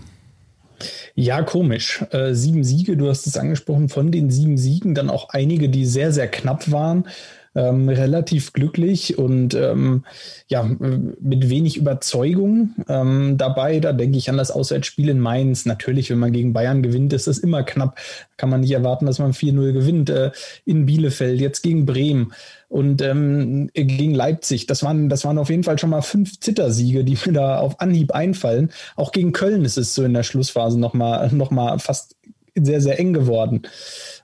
Ja, 1.19 1.41
komisch. 1.41 2.05
Äh, 2.11 2.35
sieben 2.35 2.63
Siege, 2.63 2.95
du 2.99 3.09
hast 3.09 3.27
es 3.27 3.39
angesprochen, 3.39 3.89
von 3.89 4.13
den 4.13 4.29
sieben 4.29 4.59
Siegen 4.59 4.95
dann 4.95 5.09
auch 5.09 5.31
einige, 5.31 5.71
die 5.71 5.87
sehr, 5.87 6.13
sehr 6.13 6.29
knapp 6.29 6.71
waren. 6.71 7.09
Ähm, 7.55 7.89
relativ 7.89 8.53
glücklich 8.53 9.17
und 9.17 9.55
ähm, 9.55 10.05
ja, 10.47 10.63
mit 10.63 11.49
wenig 11.49 11.79
Überzeugung 11.79 12.75
ähm, 12.87 13.39
dabei. 13.39 13.81
Da 13.81 13.95
denke 13.95 14.19
ich 14.19 14.29
an 14.29 14.37
das 14.37 14.51
Auswärtsspiel 14.51 15.09
in 15.09 15.19
Mainz. 15.19 15.65
Natürlich, 15.65 16.11
wenn 16.11 16.19
man 16.19 16.35
gegen 16.35 16.53
Bayern 16.53 16.83
gewinnt, 16.83 17.15
ist 17.15 17.29
das 17.29 17.39
immer 17.39 17.63
knapp. 17.63 17.99
Kann 18.37 18.51
man 18.51 18.61
nicht 18.61 18.73
erwarten, 18.73 19.07
dass 19.07 19.19
man 19.19 19.33
4-0 19.33 19.73
gewinnt. 19.73 20.11
Äh, 20.11 20.33
in 20.67 20.85
Bielefeld, 20.85 21.41
jetzt 21.41 21.63
gegen 21.63 21.87
Bremen 21.87 22.35
und 22.69 23.03
ähm, 23.03 23.71
gegen 23.75 24.15
Leipzig. 24.15 24.67
Das 24.67 24.83
waren, 24.83 25.09
das 25.09 25.25
waren 25.25 25.39
auf 25.39 25.51
jeden 25.51 25.65
Fall 25.65 25.79
schon 25.79 25.91
mal 25.91 26.03
fünf 26.03 26.41
Zittersiege, 26.41 27.05
die 27.05 27.19
mir 27.27 27.33
da 27.33 27.59
auf 27.59 27.81
Anhieb 27.81 28.13
einfallen. 28.13 28.71
Auch 28.97 29.13
gegen 29.13 29.33
Köln 29.33 29.65
ist 29.65 29.79
es 29.79 29.95
so 29.95 30.05
in 30.05 30.15
der 30.15 30.23
Schlussphase 30.23 30.79
nochmal 30.79 31.31
noch 31.33 31.51
mal 31.51 31.79
fast 31.79 32.17
sehr, 32.55 32.81
sehr 32.81 32.99
eng 32.99 33.13
geworden. 33.13 33.63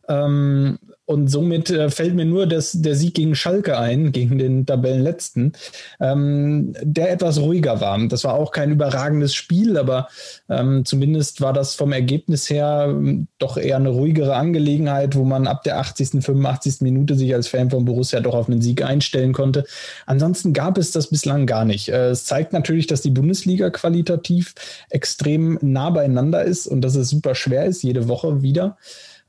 Ähm, 0.09 0.78
und 1.12 1.29
somit 1.29 1.70
äh, 1.70 1.90
fällt 1.90 2.14
mir 2.14 2.25
nur 2.25 2.46
das, 2.46 2.72
der 2.72 2.94
Sieg 2.96 3.14
gegen 3.14 3.35
Schalke 3.35 3.79
ein, 3.79 4.12
gegen 4.12 4.38
den 4.38 4.66
Tabellenletzten, 4.66 5.53
ähm, 6.01 6.75
der 6.83 7.12
etwas 7.12 7.38
ruhiger 7.38 7.81
war. 7.81 7.92
Das 8.09 8.25
war 8.25 8.35
auch 8.35 8.51
kein 8.51 8.70
überragendes 8.70 9.35
Spiel, 9.35 9.77
aber 9.77 10.09
ähm, 10.48 10.85
zumindest 10.85 11.40
war 11.40 11.53
das 11.53 11.75
vom 11.75 11.92
Ergebnis 11.92 12.48
her 12.51 12.87
ähm, 12.88 13.29
doch 13.38 13.57
eher 13.57 13.77
eine 13.77 13.90
ruhigere 13.90 14.35
Angelegenheit, 14.35 15.14
wo 15.14 15.25
man 15.25 15.46
ab 15.46 15.62
der 15.62 15.79
80., 15.79 16.22
85. 16.25 16.81
Minute 16.81 17.14
sich 17.14 17.35
als 17.35 17.48
Fan 17.48 17.70
von 17.70 17.85
Borussia 17.85 18.20
doch 18.20 18.35
auf 18.35 18.48
einen 18.48 18.62
Sieg 18.62 18.83
einstellen 18.83 19.33
konnte. 19.33 19.64
Ansonsten 20.07 20.53
gab 20.53 20.79
es 20.79 20.90
das 20.90 21.09
bislang 21.09 21.46
gar 21.46 21.64
nicht. 21.64 21.88
Äh, 21.88 22.11
es 22.11 22.25
zeigt 22.25 22.53
natürlich, 22.53 22.87
dass 22.87 23.03
die 23.03 23.11
Bundesliga 23.11 23.70
qualitativ 23.70 24.55
extrem 24.90 25.59
nah 25.61 25.90
beieinander 25.90 26.42
ist 26.42 26.66
und 26.66 26.81
dass 26.81 26.94
es 26.94 27.11
super 27.11 27.35
schwer 27.35 27.66
ist, 27.66 27.83
jede 27.83 28.09
Woche 28.09 28.42
wieder. 28.42 28.77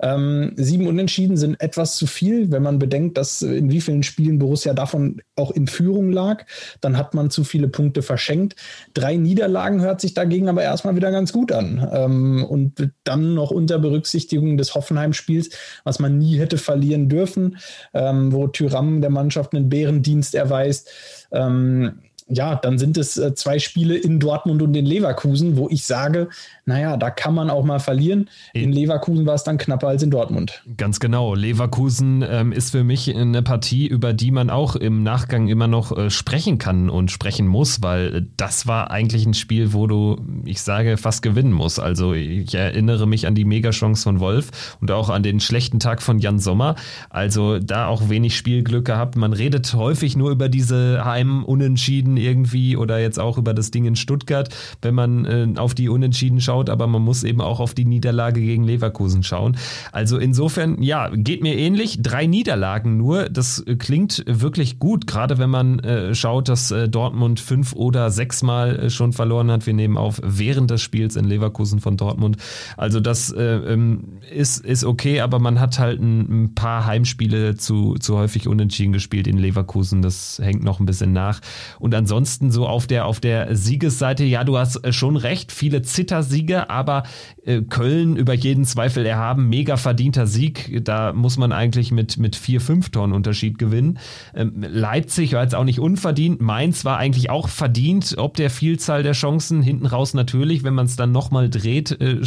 Ähm, 0.02 0.54
sieben 0.56 0.88
Unentschieden 0.88 1.38
sind 1.38 1.60
etwas 1.62 1.96
zu 1.96 2.08
viel, 2.08 2.52
wenn 2.52 2.64
man 2.64 2.80
bedenkt, 2.80 3.18
dass 3.18 3.42
in 3.42 3.72
wie 3.72 3.82
vielen 3.82 4.04
Spielen 4.04 4.40
Borussia 4.40 4.74
davon 4.74 5.22
auch 5.36 5.52
in 5.52 5.68
Führung 5.68 6.12
lag. 6.12 6.46
Dann 6.82 6.98
hat 6.98 7.14
man 7.14 7.30
zu 7.30 7.44
viele 7.44 7.68
Punkte 7.68 8.02
verschenkt. 8.02 8.56
Drei 8.94 9.16
Niederlagen 9.16 9.82
hört 9.82 10.02
sich 10.02 10.14
dagegen 10.14 10.50
aber 10.50 10.64
erstmal 10.64 10.96
wieder 10.96 11.12
ganz 11.12 11.32
gut 11.34 11.52
an. 11.52 11.88
Ähm, 11.94 12.44
und 12.44 12.92
dann 13.04 13.34
noch 13.34 13.52
unter 13.52 13.80
Berücksichtigung 13.80 14.58
des 14.58 14.76
Hoffenheim-Spiels, 14.76 15.50
was 15.84 16.00
man 16.00 16.18
nie 16.18 16.38
hätte 16.38 16.58
verlieren 16.58 17.10
dürfen, 17.10 17.58
ähm, 17.94 18.32
wo 18.32 18.48
Tyram 18.48 19.02
der 19.02 19.10
Mannschaft 19.10 19.54
einen 19.54 19.70
Bärendienst 19.70 20.36
erweist. 20.36 20.90
Ähm, 21.32 22.00
ja, 22.28 22.56
dann 22.56 22.78
sind 22.78 22.98
es 22.98 23.18
äh, 23.18 23.34
zwei 23.36 23.60
Spiele 23.60 23.96
in 23.98 24.20
Dortmund 24.20 24.62
und 24.62 24.76
in 24.76 24.86
Leverkusen, 24.86 25.58
wo 25.58 25.70
ich 25.70 25.86
sage, 25.86 26.30
naja, 26.66 26.98
da 26.98 27.10
kann 27.10 27.34
man 27.34 27.50
auch 27.50 27.64
mal 27.64 27.80
verlieren. 27.80 28.30
In 28.54 28.72
Leverkusen 28.72 29.26
war 29.26 29.36
es 29.36 29.44
dann 29.44 29.58
knapper 29.58 29.90
als 29.90 30.04
in 30.04 30.12
Dortmund. 30.12 30.64
Ganz 30.78 31.00
genau. 31.00 31.36
Leverkusen 31.36 32.24
ähm, 32.28 32.52
ist 32.52 32.72
für 32.72 32.84
mich 32.84 33.14
eine 33.14 33.42
Partie, 33.42 33.88
über 33.88 34.14
die 34.14 34.32
man 34.32 34.50
auch 34.50 34.76
im 34.76 35.04
Nachgang 35.04 35.48
immer 35.50 35.68
noch 35.68 35.96
äh, 35.96 36.10
sprechen 36.10 36.58
kann 36.58 36.90
und 36.90 37.12
sprechen 37.12 37.48
muss, 37.48 37.82
weil 37.82 38.28
das 38.38 38.66
war 38.68 38.92
eigentlich 38.92 39.26
ein 39.26 39.34
Spiel, 39.34 39.74
wo 39.74 39.88
du, 39.88 40.18
ich 40.46 40.62
sage, 40.62 40.98
fast 40.98 41.22
gewinnen 41.22 41.52
musst. 41.52 41.80
Also 41.80 42.14
ich 42.14 42.56
erinnere 42.56 43.08
mich 43.08 43.28
an 43.28 43.36
die 43.36 43.46
Megachance 43.46 44.04
von 44.04 44.20
Wolf 44.20 44.78
und 44.80 44.92
auch 44.92 45.10
an 45.10 45.24
den 45.24 45.40
schlechten 45.40 45.80
Tag 45.80 46.02
von 46.02 46.20
Jan 46.20 46.40
Sommer. 46.40 46.76
Also 47.10 47.60
da 47.60 47.88
auch 47.88 48.10
wenig 48.10 48.38
Spielglück 48.38 48.86
gehabt. 48.86 49.18
Man 49.18 49.34
redet 49.34 49.74
häufig 49.74 50.16
nur 50.16 50.32
über 50.32 50.48
diese 50.48 51.04
Heim-Unentschieden 51.04 52.13
irgendwie 52.18 52.76
oder 52.76 53.00
jetzt 53.00 53.20
auch 53.20 53.38
über 53.38 53.54
das 53.54 53.72
Ding 53.72 53.86
in 53.86 53.96
Stuttgart, 53.96 54.50
wenn 54.82 54.96
man 54.96 55.26
äh, 55.26 55.48
auf 55.56 55.74
die 55.74 55.88
Unentschieden 55.88 56.42
schaut 56.42 56.74
aber 56.74 56.88
man 56.88 57.04
muss 57.04 57.24
eben 57.24 57.40
auch 57.40 57.60
auf 57.60 57.74
die 57.74 57.86
Niederlage 57.86 58.42
gegen 58.42 58.64
Leverkusen 58.64 59.24
schauen. 59.24 59.56
Also 59.92 60.18
insofern, 60.18 60.82
ja, 60.82 61.10
geht 61.14 61.44
mir 61.44 61.56
ähnlich. 61.56 62.02
Drei 62.02 62.26
Niederlagen 62.26 62.98
nur, 62.98 63.30
das 63.30 63.64
klingt 63.78 64.24
wirklich 64.28 64.80
gut, 64.80 65.08
gerade 65.08 65.38
wenn 65.38 65.52
man 65.52 65.80
äh, 65.80 66.16
schaut, 66.16 66.50
dass 66.50 66.72
äh, 66.72 66.90
Dortmund 66.90 67.40
fünf 67.40 67.74
oder 67.74 68.10
sechsmal 68.10 68.76
äh, 68.76 68.90
schon 68.90 69.14
verloren 69.14 69.52
hat. 69.52 69.68
Wir 69.68 69.74
nehmen 69.74 69.98
auf 69.98 70.20
während 70.24 70.72
des 70.72 70.82
Spiels 70.82 71.16
in 71.16 71.26
Leverkusen 71.26 71.80
von 71.80 71.96
Dortmund. 71.96 72.38
Also 72.76 73.00
das 73.00 73.32
äh, 73.32 73.44
ähm, 73.44 74.20
ist, 74.34 74.66
ist 74.66 74.84
okay, 74.84 75.22
aber 75.22 75.38
man 75.38 75.60
hat 75.60 75.78
halt 75.78 76.02
ein, 76.02 76.44
ein 76.44 76.56
paar 76.56 76.88
Heimspiele 76.88 77.56
zu, 77.56 77.96
zu 78.00 78.18
häufig 78.18 78.48
unentschieden 78.48 78.94
gespielt 78.94 79.28
in 79.28 79.38
Leverkusen. 79.38 80.02
Das 80.02 80.40
hängt 80.42 80.64
noch 80.64 80.80
ein 80.80 80.88
bisschen 80.88 81.14
nach. 81.14 81.40
Und 81.80 81.92
ansonsten 82.04 82.52
so 82.52 82.68
auf 82.68 82.86
der, 82.86 83.06
auf 83.06 83.20
der 83.20 83.56
Siegesseite, 83.56 84.26
ja, 84.26 84.44
du 84.44 84.58
hast 84.58 84.84
äh, 84.84 84.92
schon 84.92 85.16
recht, 85.16 85.52
viele 85.52 85.82
Zittersiege 85.82 86.34
Siege, 86.44 86.70
aber 86.70 87.04
äh, 87.46 87.62
Köln 87.62 88.18
über 88.18 88.34
jeden 88.34 88.66
Zweifel 88.66 89.06
erhaben, 89.06 89.48
mega 89.48 89.78
verdienter 89.78 90.28
Sieg. 90.28 90.84
Da 90.84 91.14
muss 91.14 91.38
man 91.38 91.52
eigentlich 91.52 91.92
mit, 91.92 92.18
mit 92.18 92.36
vier, 92.36 92.60
fünf 92.60 92.90
Tonnen 92.90 93.14
Unterschied 93.14 93.58
gewinnen. 93.58 94.00
Ähm, 94.36 94.66
Leipzig 94.68 95.34
war 95.34 95.44
jetzt 95.44 95.56
auch 95.56 95.64
nicht 95.64 95.80
unverdient. 95.80 96.42
Mainz 96.42 96.86
war 96.86 96.98
eigentlich 96.98 97.30
auch 97.30 97.48
verdient, 97.48 98.16
ob 98.18 98.36
der 98.36 98.50
Vielzahl 98.50 99.04
der 99.04 99.14
Chancen. 99.14 99.62
Hinten 99.62 99.86
raus 99.86 100.14
natürlich, 100.14 100.64
wenn 100.64 100.74
man 100.74 100.86
es 100.88 100.96
dann 100.96 101.12
nochmal 101.12 101.50
dreht, 101.50 101.92
äh, 102.02 102.20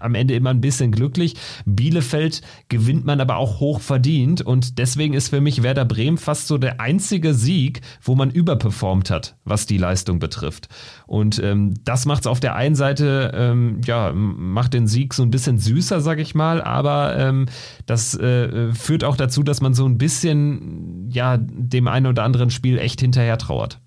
am 0.00 0.14
Ende 0.14 0.34
immer 0.34 0.50
ein 0.50 0.60
bisschen 0.60 0.90
glücklich. 0.92 1.34
Bielefeld 1.64 2.42
gewinnt 2.68 3.04
man 3.04 3.20
aber 3.20 3.36
auch 3.36 3.60
hoch 3.60 3.80
verdient 3.80 4.42
und 4.42 4.78
deswegen 4.78 5.14
ist 5.14 5.28
für 5.28 5.40
mich 5.40 5.62
Werder 5.62 5.84
Bremen 5.84 6.18
fast 6.18 6.48
so 6.48 6.58
der 6.58 6.80
einzige 6.80 7.34
Sieg, 7.34 7.80
wo 8.02 8.14
man 8.14 8.30
überperformt 8.30 9.10
hat, 9.10 9.13
was 9.44 9.66
die 9.66 9.78
Leistung 9.78 10.18
betrifft. 10.18 10.68
Und 11.06 11.42
ähm, 11.42 11.74
das 11.84 12.06
macht 12.06 12.22
es 12.22 12.26
auf 12.26 12.40
der 12.40 12.54
einen 12.54 12.74
Seite, 12.74 13.32
ähm, 13.34 13.80
ja, 13.84 14.12
macht 14.14 14.74
den 14.74 14.86
Sieg 14.86 15.14
so 15.14 15.22
ein 15.22 15.30
bisschen 15.30 15.58
süßer, 15.58 16.00
sag 16.00 16.18
ich 16.18 16.34
mal, 16.34 16.62
aber 16.62 17.16
ähm, 17.16 17.46
das 17.86 18.14
äh, 18.18 18.72
führt 18.72 19.04
auch 19.04 19.16
dazu, 19.16 19.42
dass 19.42 19.60
man 19.60 19.74
so 19.74 19.86
ein 19.86 19.98
bisschen, 19.98 21.08
ja, 21.10 21.36
dem 21.38 21.88
einen 21.88 22.06
oder 22.06 22.22
anderen 22.22 22.50
Spiel 22.50 22.78
echt 22.78 23.00
hinterher 23.00 23.38
trauert. 23.38 23.80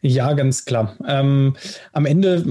Ja, 0.00 0.32
ganz 0.34 0.64
klar. 0.64 0.96
Ähm, 1.06 1.56
am 1.92 2.06
Ende, 2.06 2.44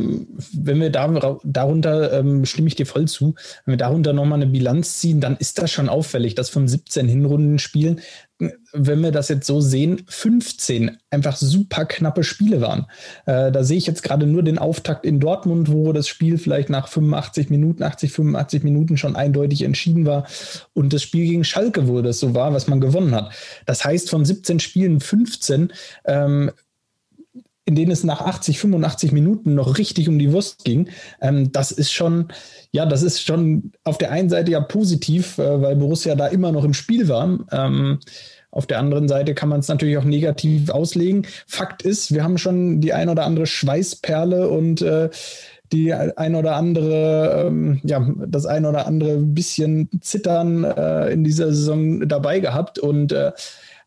wenn 0.53 0.81
wir 0.81 0.89
da, 0.89 1.37
darunter, 1.43 2.11
ähm, 2.13 2.45
stimme 2.45 2.67
ich 2.67 2.75
dir 2.75 2.85
voll 2.85 3.07
zu, 3.07 3.35
wenn 3.65 3.73
wir 3.73 3.77
darunter 3.77 4.13
nochmal 4.13 4.41
eine 4.41 4.51
Bilanz 4.51 4.99
ziehen, 4.99 5.21
dann 5.21 5.37
ist 5.37 5.61
das 5.61 5.71
schon 5.71 5.89
auffällig, 5.89 6.35
dass 6.35 6.49
von 6.49 6.67
17 6.67 7.07
Hinrundenspielen 7.07 8.01
wenn 8.37 9.01
wir 9.01 9.11
das 9.11 9.29
jetzt 9.29 9.47
so 9.47 9.61
sehen, 9.61 10.03
15 10.07 10.97
einfach 11.09 11.37
super 11.37 11.85
knappe 11.85 12.23
Spiele 12.23 12.59
waren. 12.59 12.85
Äh, 13.25 13.51
da 13.51 13.63
sehe 13.63 13.77
ich 13.77 13.87
jetzt 13.87 14.03
gerade 14.03 14.27
nur 14.27 14.43
den 14.43 14.57
Auftakt 14.57 15.05
in 15.05 15.21
Dortmund, 15.21 15.71
wo 15.71 15.93
das 15.93 16.07
Spiel 16.07 16.37
vielleicht 16.37 16.69
nach 16.69 16.89
85 16.89 17.49
Minuten, 17.49 17.83
80, 17.83 18.11
85 18.11 18.63
Minuten 18.63 18.97
schon 18.97 19.15
eindeutig 19.15 19.61
entschieden 19.61 20.05
war. 20.05 20.27
Und 20.73 20.91
das 20.91 21.03
Spiel 21.03 21.25
gegen 21.25 21.45
Schalke, 21.45 21.87
wo 21.87 22.01
das 22.01 22.19
so 22.19 22.33
war, 22.33 22.53
was 22.53 22.67
man 22.67 22.81
gewonnen 22.81 23.15
hat. 23.15 23.33
Das 23.65 23.85
heißt, 23.85 24.09
von 24.09 24.25
17 24.25 24.59
Spielen 24.59 24.99
15 24.99 25.71
ähm, 26.05 26.51
in 27.65 27.75
denen 27.75 27.91
es 27.91 28.03
nach 28.03 28.21
80, 28.21 28.59
85 28.59 29.11
Minuten 29.11 29.55
noch 29.55 29.77
richtig 29.77 30.07
um 30.07 30.19
die 30.19 30.31
Wurst 30.31 30.63
ging. 30.63 30.89
Ähm, 31.19 31.51
das 31.51 31.71
ist 31.71 31.91
schon, 31.91 32.27
ja, 32.71 32.85
das 32.85 33.01
ist 33.01 33.21
schon 33.21 33.71
auf 33.83 33.97
der 33.97 34.11
einen 34.11 34.29
Seite 34.29 34.51
ja 34.51 34.59
positiv, 34.59 35.39
äh, 35.39 35.61
weil 35.61 35.75
Borussia 35.75 36.15
da 36.15 36.27
immer 36.27 36.51
noch 36.51 36.63
im 36.63 36.73
Spiel 36.73 37.07
war. 37.07 37.39
Ähm, 37.51 37.99
auf 38.51 38.67
der 38.67 38.79
anderen 38.79 39.09
Seite 39.09 39.33
kann 39.33 39.49
man 39.49 39.59
es 39.59 39.67
natürlich 39.67 39.97
auch 39.97 40.05
negativ 40.05 40.69
auslegen. 40.69 41.27
Fakt 41.45 41.81
ist, 41.81 42.13
wir 42.13 42.23
haben 42.23 42.37
schon 42.37 42.79
die 42.79 42.93
ein 42.93 43.09
oder 43.09 43.25
andere 43.25 43.47
Schweißperle 43.47 44.47
und 44.47 44.81
äh, 44.81 45.09
die 45.73 45.93
ein 45.93 46.35
oder 46.35 46.55
andere, 46.55 47.47
ähm, 47.47 47.81
ja, 47.83 48.07
das 48.27 48.45
ein 48.45 48.65
oder 48.65 48.85
andere 48.85 49.17
bisschen 49.17 49.89
Zittern 49.99 50.63
äh, 50.63 51.09
in 51.09 51.23
dieser 51.23 51.47
Saison 51.47 52.07
dabei 52.07 52.39
gehabt. 52.39 52.79
Und 52.79 53.11
äh, 53.11 53.31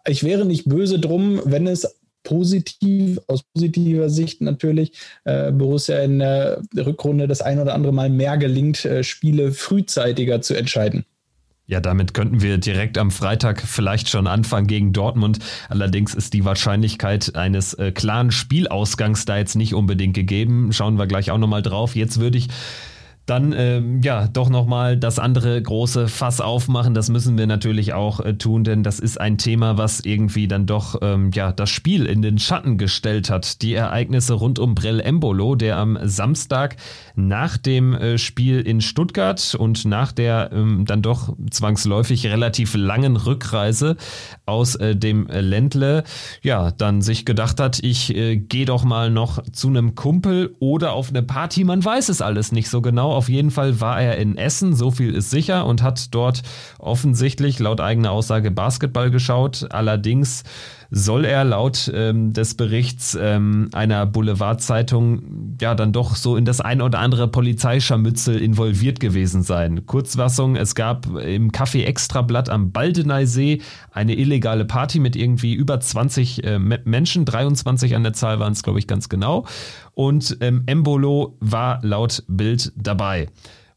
ich 0.06 0.24
wäre 0.24 0.44
nicht 0.44 0.68
böse 0.68 0.98
drum, 0.98 1.40
wenn 1.44 1.66
es 1.66 1.96
positiv, 2.22 3.18
aus 3.26 3.42
positiver 3.54 4.10
Sicht 4.10 4.40
natürlich, 4.40 4.92
äh, 5.24 5.52
Borussia 5.52 5.98
in 6.00 6.18
der 6.18 6.62
Rückrunde 6.76 7.26
das 7.26 7.40
ein 7.40 7.58
oder 7.58 7.74
andere 7.74 7.92
Mal 7.92 8.10
mehr 8.10 8.36
gelingt, 8.36 8.84
äh, 8.84 9.04
Spiele 9.04 9.52
frühzeitiger 9.52 10.40
zu 10.40 10.54
entscheiden. 10.54 11.04
Ja, 11.70 11.80
damit 11.80 12.14
könnten 12.14 12.40
wir 12.40 12.56
direkt 12.56 12.96
am 12.96 13.10
Freitag 13.10 13.60
vielleicht 13.60 14.08
schon 14.08 14.26
anfangen 14.26 14.66
gegen 14.66 14.94
Dortmund. 14.94 15.38
Allerdings 15.68 16.14
ist 16.14 16.32
die 16.32 16.46
Wahrscheinlichkeit 16.46 17.36
eines 17.36 17.74
äh, 17.74 17.92
klaren 17.92 18.30
Spielausgangs 18.30 19.26
da 19.26 19.36
jetzt 19.36 19.54
nicht 19.54 19.74
unbedingt 19.74 20.14
gegeben. 20.14 20.72
Schauen 20.72 20.98
wir 20.98 21.06
gleich 21.06 21.30
auch 21.30 21.36
nochmal 21.36 21.60
drauf. 21.60 21.94
Jetzt 21.94 22.20
würde 22.20 22.38
ich 22.38 22.48
dann 23.28 23.52
ähm, 23.56 24.00
ja 24.02 24.26
doch 24.26 24.48
nochmal 24.48 24.96
das 24.96 25.18
andere 25.18 25.60
große 25.60 26.08
Fass 26.08 26.40
aufmachen. 26.40 26.94
Das 26.94 27.10
müssen 27.10 27.36
wir 27.36 27.46
natürlich 27.46 27.92
auch 27.92 28.20
äh, 28.20 28.34
tun, 28.34 28.64
denn 28.64 28.82
das 28.82 28.98
ist 28.98 29.20
ein 29.20 29.36
Thema, 29.36 29.76
was 29.76 30.00
irgendwie 30.00 30.48
dann 30.48 30.66
doch 30.66 30.96
ähm, 31.02 31.30
ja 31.34 31.52
das 31.52 31.68
Spiel 31.68 32.06
in 32.06 32.22
den 32.22 32.38
Schatten 32.38 32.78
gestellt 32.78 33.28
hat. 33.28 33.60
Die 33.60 33.74
Ereignisse 33.74 34.34
rund 34.34 34.58
um 34.58 34.74
Brell 34.74 35.00
Embolo, 35.00 35.56
der 35.56 35.76
am 35.76 35.98
Samstag 36.02 36.76
nach 37.16 37.58
dem 37.58 37.92
äh, 37.94 38.16
Spiel 38.16 38.60
in 38.60 38.80
Stuttgart 38.80 39.54
und 39.54 39.84
nach 39.84 40.12
der 40.12 40.50
ähm, 40.52 40.86
dann 40.86 41.02
doch 41.02 41.36
zwangsläufig 41.50 42.26
relativ 42.26 42.74
langen 42.74 43.16
Rückreise 43.16 43.96
aus 44.46 44.74
äh, 44.76 44.96
dem 44.96 45.26
Ländle, 45.26 46.04
ja, 46.42 46.70
dann 46.70 47.02
sich 47.02 47.26
gedacht 47.26 47.60
hat, 47.60 47.78
ich 47.82 48.16
äh, 48.16 48.36
gehe 48.36 48.64
doch 48.64 48.84
mal 48.84 49.10
noch 49.10 49.42
zu 49.52 49.68
einem 49.68 49.94
Kumpel 49.94 50.56
oder 50.60 50.92
auf 50.92 51.10
eine 51.10 51.22
Party, 51.22 51.64
man 51.64 51.84
weiß 51.84 52.08
es 52.08 52.22
alles 52.22 52.52
nicht 52.52 52.70
so 52.70 52.80
genau 52.80 53.17
auf 53.18 53.28
jeden 53.28 53.50
Fall 53.50 53.80
war 53.80 54.00
er 54.00 54.16
in 54.16 54.38
Essen, 54.38 54.76
so 54.76 54.92
viel 54.92 55.12
ist 55.12 55.30
sicher, 55.30 55.66
und 55.66 55.82
hat 55.82 56.14
dort 56.14 56.42
offensichtlich 56.78 57.58
laut 57.58 57.80
eigener 57.80 58.12
Aussage 58.12 58.52
Basketball 58.52 59.10
geschaut. 59.10 59.66
Allerdings 59.70 60.44
soll 60.90 61.24
er 61.24 61.44
laut 61.44 61.90
ähm, 61.94 62.32
des 62.32 62.54
Berichts 62.54 63.16
ähm, 63.20 63.68
einer 63.72 64.06
Boulevardzeitung 64.06 65.56
ja 65.60 65.74
dann 65.74 65.92
doch 65.92 66.16
so 66.16 66.36
in 66.36 66.44
das 66.44 66.60
ein 66.60 66.80
oder 66.80 67.00
andere 67.00 67.28
Polizeischarmützel 67.28 68.40
involviert 68.40 68.98
gewesen 68.98 69.42
sein. 69.42 69.84
Kurzfassung, 69.84 70.56
es 70.56 70.74
gab 70.74 71.06
im 71.16 71.52
Café 71.52 71.84
Extrablatt 71.84 72.48
am 72.48 72.72
Baldeneysee 72.72 73.60
eine 73.90 74.14
illegale 74.14 74.64
Party 74.64 74.98
mit 74.98 75.14
irgendwie 75.14 75.54
über 75.54 75.78
20 75.78 76.44
äh, 76.44 76.58
Menschen, 76.58 77.24
23 77.26 77.94
an 77.94 78.02
der 78.02 78.14
Zahl 78.14 78.40
waren 78.40 78.52
es 78.52 78.62
glaube 78.62 78.78
ich 78.78 78.86
ganz 78.86 79.10
genau 79.10 79.44
und 79.92 80.38
ähm, 80.40 80.62
Embolo 80.66 81.36
war 81.40 81.80
laut 81.82 82.22
Bild 82.28 82.72
dabei. 82.76 83.28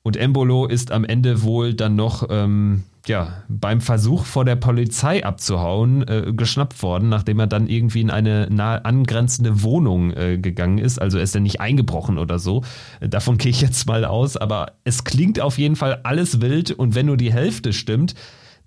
Und 0.03 0.17
Embolo 0.17 0.65
ist 0.65 0.91
am 0.91 1.03
Ende 1.03 1.43
wohl 1.43 1.73
dann 1.73 1.95
noch 1.95 2.27
ähm, 2.29 2.83
ja, 3.07 3.43
beim 3.47 3.81
Versuch 3.81 4.25
vor 4.25 4.45
der 4.45 4.55
Polizei 4.55 5.25
abzuhauen, 5.25 6.07
äh, 6.07 6.33
geschnappt 6.35 6.81
worden, 6.83 7.09
nachdem 7.09 7.39
er 7.39 7.47
dann 7.47 7.67
irgendwie 7.67 8.01
in 8.01 8.11
eine 8.11 8.47
nah 8.49 8.77
angrenzende 8.77 9.63
Wohnung 9.63 10.11
äh, 10.11 10.37
gegangen 10.37 10.77
ist. 10.77 11.01
Also 11.01 11.17
ist 11.17 11.35
er 11.35 11.41
nicht 11.41 11.59
eingebrochen 11.59 12.17
oder 12.17 12.39
so. 12.39 12.63
Davon 12.99 13.37
gehe 13.37 13.49
ich 13.49 13.61
jetzt 13.61 13.87
mal 13.87 14.05
aus, 14.05 14.37
aber 14.37 14.73
es 14.83 15.03
klingt 15.03 15.39
auf 15.39 15.57
jeden 15.57 15.75
Fall 15.75 16.01
alles 16.03 16.41
wild 16.41 16.71
und 16.71 16.95
wenn 16.95 17.07
nur 17.07 17.17
die 17.17 17.33
Hälfte 17.33 17.73
stimmt, 17.73 18.13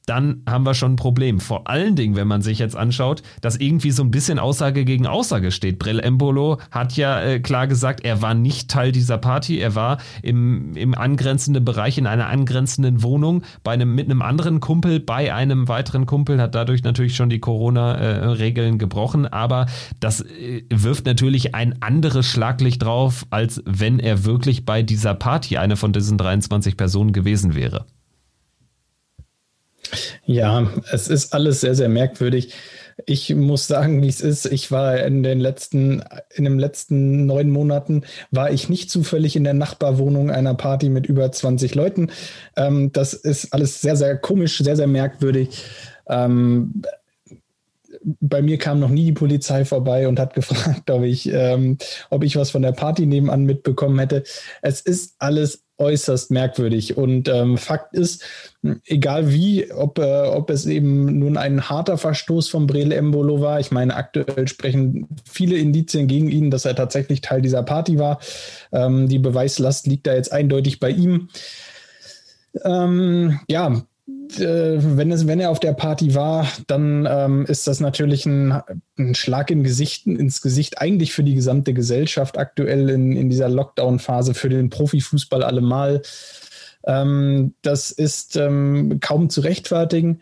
dann 0.06 0.42
haben 0.48 0.66
wir 0.66 0.74
schon 0.74 0.92
ein 0.92 0.96
Problem. 0.96 1.40
Vor 1.40 1.68
allen 1.68 1.96
Dingen, 1.96 2.16
wenn 2.16 2.28
man 2.28 2.42
sich 2.42 2.58
jetzt 2.58 2.76
anschaut, 2.76 3.22
dass 3.40 3.56
irgendwie 3.56 3.90
so 3.90 4.02
ein 4.02 4.10
bisschen 4.10 4.38
Aussage 4.38 4.84
gegen 4.84 5.06
Aussage 5.06 5.50
steht. 5.50 5.78
Brell 5.78 6.00
Embolo 6.00 6.58
hat 6.70 6.96
ja 6.96 7.20
äh, 7.22 7.40
klar 7.40 7.66
gesagt, 7.66 8.04
er 8.04 8.22
war 8.22 8.34
nicht 8.34 8.70
Teil 8.70 8.92
dieser 8.92 9.18
Party, 9.18 9.58
er 9.58 9.74
war 9.74 9.98
im, 10.22 10.76
im 10.76 10.94
angrenzenden 10.94 11.64
Bereich, 11.64 11.98
in 11.98 12.06
einer 12.06 12.28
angrenzenden 12.28 13.02
Wohnung 13.02 13.42
bei 13.62 13.72
einem, 13.72 13.94
mit 13.94 14.10
einem 14.10 14.22
anderen 14.22 14.60
Kumpel, 14.60 15.00
bei 15.00 15.32
einem 15.32 15.68
weiteren 15.68 16.06
Kumpel, 16.06 16.40
hat 16.40 16.54
dadurch 16.54 16.82
natürlich 16.82 17.16
schon 17.16 17.30
die 17.30 17.40
Corona-Regeln 17.40 18.74
äh, 18.74 18.78
gebrochen, 18.78 19.26
aber 19.26 19.66
das 20.00 20.20
äh, 20.20 20.64
wirft 20.70 21.06
natürlich 21.06 21.54
ein 21.54 21.80
anderes 21.82 22.26
Schlaglicht 22.26 22.82
drauf, 22.82 23.26
als 23.30 23.62
wenn 23.64 23.98
er 23.98 24.24
wirklich 24.24 24.64
bei 24.64 24.82
dieser 24.82 25.14
Party 25.14 25.56
eine 25.56 25.76
von 25.76 25.92
diesen 25.92 26.18
23 26.18 26.76
Personen 26.76 27.12
gewesen 27.12 27.54
wäre. 27.54 27.86
Ja, 30.24 30.68
es 30.92 31.09
ist 31.09 31.35
alles 31.35 31.61
sehr, 31.61 31.74
sehr 31.74 31.88
merkwürdig. 31.88 32.54
Ich 33.07 33.35
muss 33.35 33.66
sagen, 33.66 34.02
wie 34.02 34.09
es 34.09 34.20
ist. 34.20 34.46
Ich 34.46 34.70
war 34.70 34.98
in 34.98 35.22
den 35.22 35.40
letzten, 35.40 36.02
in 36.35 36.44
den 36.44 36.59
letzten 36.59 37.26
neun 37.26 37.50
Monaten 37.50 38.04
war 38.30 38.50
ich 38.52 38.68
nicht 38.68 38.90
zufällig 38.90 39.35
in 39.35 39.44
der 39.44 39.54
Nachbarwohnung 39.54 40.30
einer 40.30 40.54
Party 40.54 40.88
mit 40.88 41.07
über 41.07 41.30
20 41.30 41.74
Leuten. 41.74 42.11
Ähm, 42.57 42.92
das 42.92 43.14
ist 43.14 43.52
alles 43.52 43.80
sehr, 43.80 43.96
sehr 43.96 44.16
komisch, 44.16 44.59
sehr, 44.59 44.76
sehr 44.76 44.87
merkwürdig. 44.87 45.64
Ähm, 46.09 46.83
bei 48.20 48.42
mir 48.42 48.58
kam 48.58 48.80
noch 48.80 48.90
nie 48.90 49.06
die 49.06 49.12
Polizei 49.12 49.64
vorbei 49.64 50.08
und 50.08 50.18
hat 50.18 50.34
gefragt, 50.34 50.90
ob 50.90 51.02
ich, 51.02 51.30
ähm, 51.32 51.78
ob 52.10 52.24
ich 52.24 52.36
was 52.36 52.50
von 52.50 52.62
der 52.62 52.72
Party 52.72 53.06
nebenan 53.06 53.44
mitbekommen 53.44 53.98
hätte. 53.98 54.24
Es 54.62 54.80
ist 54.80 55.14
alles 55.18 55.64
äußerst 55.78 56.30
merkwürdig. 56.30 56.96
Und 56.96 57.28
ähm, 57.28 57.58
Fakt 57.58 57.94
ist, 57.94 58.24
egal 58.86 59.32
wie, 59.32 59.72
ob, 59.72 59.98
äh, 59.98 60.22
ob 60.28 60.50
es 60.50 60.66
eben 60.66 61.18
nun 61.18 61.36
ein 61.36 61.68
harter 61.68 61.98
Verstoß 61.98 62.48
von 62.48 62.66
Brele 62.66 62.94
Embolo 62.94 63.40
war, 63.40 63.58
ich 63.58 63.70
meine, 63.70 63.96
aktuell 63.96 64.46
sprechen 64.46 65.08
viele 65.28 65.56
Indizien 65.56 66.06
gegen 66.06 66.30
ihn, 66.30 66.50
dass 66.50 66.64
er 66.64 66.76
tatsächlich 66.76 67.22
Teil 67.22 67.42
dieser 67.42 67.62
Party 67.62 67.98
war. 67.98 68.20
Ähm, 68.72 69.08
die 69.08 69.18
Beweislast 69.18 69.86
liegt 69.86 70.06
da 70.06 70.14
jetzt 70.14 70.32
eindeutig 70.32 70.78
bei 70.78 70.90
ihm. 70.90 71.28
Ähm, 72.64 73.40
ja, 73.48 73.82
wenn, 74.30 75.10
es, 75.10 75.26
wenn 75.26 75.40
er 75.40 75.50
auf 75.50 75.60
der 75.60 75.72
Party 75.72 76.14
war, 76.14 76.46
dann 76.66 77.06
ähm, 77.08 77.46
ist 77.46 77.66
das 77.66 77.80
natürlich 77.80 78.26
ein, 78.26 78.60
ein, 78.98 79.14
Schlag 79.14 79.50
in 79.50 79.62
Gesicht, 79.62 80.06
ins 80.06 80.40
Gesicht 80.40 80.80
eigentlich 80.80 81.12
für 81.12 81.22
die 81.22 81.34
gesamte 81.34 81.74
Gesellschaft 81.74 82.38
aktuell 82.38 82.90
in, 82.90 83.12
in 83.12 83.30
dieser 83.30 83.48
Lockdown-Phase, 83.48 84.34
für 84.34 84.48
den 84.48 84.70
Profifußball 84.70 85.42
allemal. 85.42 86.02
Ähm, 86.87 87.54
das 87.62 87.90
ist 87.90 88.37
ähm, 88.37 88.98
kaum 89.00 89.30
zu 89.30 89.40
rechtfertigen. 89.40 90.20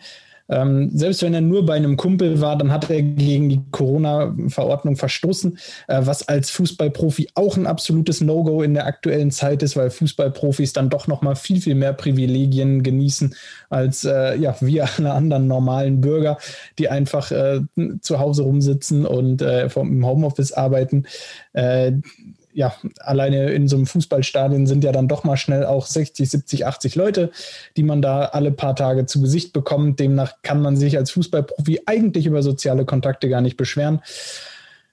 Ähm, 0.53 0.91
selbst 0.93 1.23
wenn 1.23 1.35
er 1.35 1.41
nur 1.41 1.65
bei 1.65 1.75
einem 1.75 1.97
Kumpel 1.97 2.41
war, 2.41 2.57
dann 2.57 2.71
hat 2.71 2.91
er 2.91 3.01
gegen 3.03 3.49
die 3.49 3.61
Corona-Verordnung 3.71 4.97
verstoßen, 4.97 5.59
äh, 5.89 6.01
was 6.05 6.29
als 6.29 6.51
Fußballprofi 6.51 7.31
auch 7.35 7.57
ein 7.57 7.67
absolutes 7.67 8.21
No-Go 8.21 8.63
in 8.63 8.75
der 8.75 8.87
aktuellen 8.87 9.31
Zeit 9.31 9.63
ist, 9.63 9.77
weil 9.77 9.91
Fußballprofis 9.91 10.73
dann 10.73 10.91
doch 10.91 11.07
noch 11.07 11.23
mal 11.23 11.35
viel, 11.35 11.61
viel 11.61 11.75
mehr 11.75 11.95
Privilegien 11.95 12.83
genießen 12.83 13.35
als 13.71 14.05
äh, 14.05 14.37
ja, 14.37 14.55
wir 14.61 14.89
alle 14.97 15.13
anderen 15.13 15.47
normalen 15.47 16.01
Bürger, 16.01 16.37
die 16.79 16.89
einfach 16.89 17.31
äh, 17.31 17.61
zu 18.01 18.19
Hause 18.19 18.43
rumsitzen 18.43 19.07
und 19.07 19.41
äh, 19.41 19.71
vom 19.71 20.05
Homeoffice 20.05 20.53
arbeiten. 20.53 21.07
Ja, 22.55 22.75
alleine 23.01 23.51
in 23.53 23.67
so 23.67 23.77
einem 23.77 23.87
Fußballstadion 23.87 24.67
sind 24.67 24.85
ja 24.85 24.93
dann 24.93 25.09
doch 25.09 25.25
mal 25.25 25.39
schnell 25.39 25.65
auch 25.65 25.87
60, 25.87 26.29
70, 26.29 26.67
80 26.67 26.97
Leute, 26.97 27.31
die 27.77 27.83
man 27.83 28.03
da 28.03 28.27
alle 28.27 28.53
paar 28.53 28.77
Tage 28.77 29.07
zu 29.07 29.23
Gesicht 29.23 29.55
bekommt. 29.55 29.99
Demnach 30.01 30.35
kann 30.43 30.61
man 30.61 30.77
sich 30.77 30.99
als 30.99 31.11
Fußballprofi 31.13 31.81
eigentlich 31.87 32.27
über 32.27 32.43
soziale 32.43 32.85
Kontakte 32.85 33.31
gar 33.31 33.41
nicht 33.41 33.57
beschweren. 33.57 34.03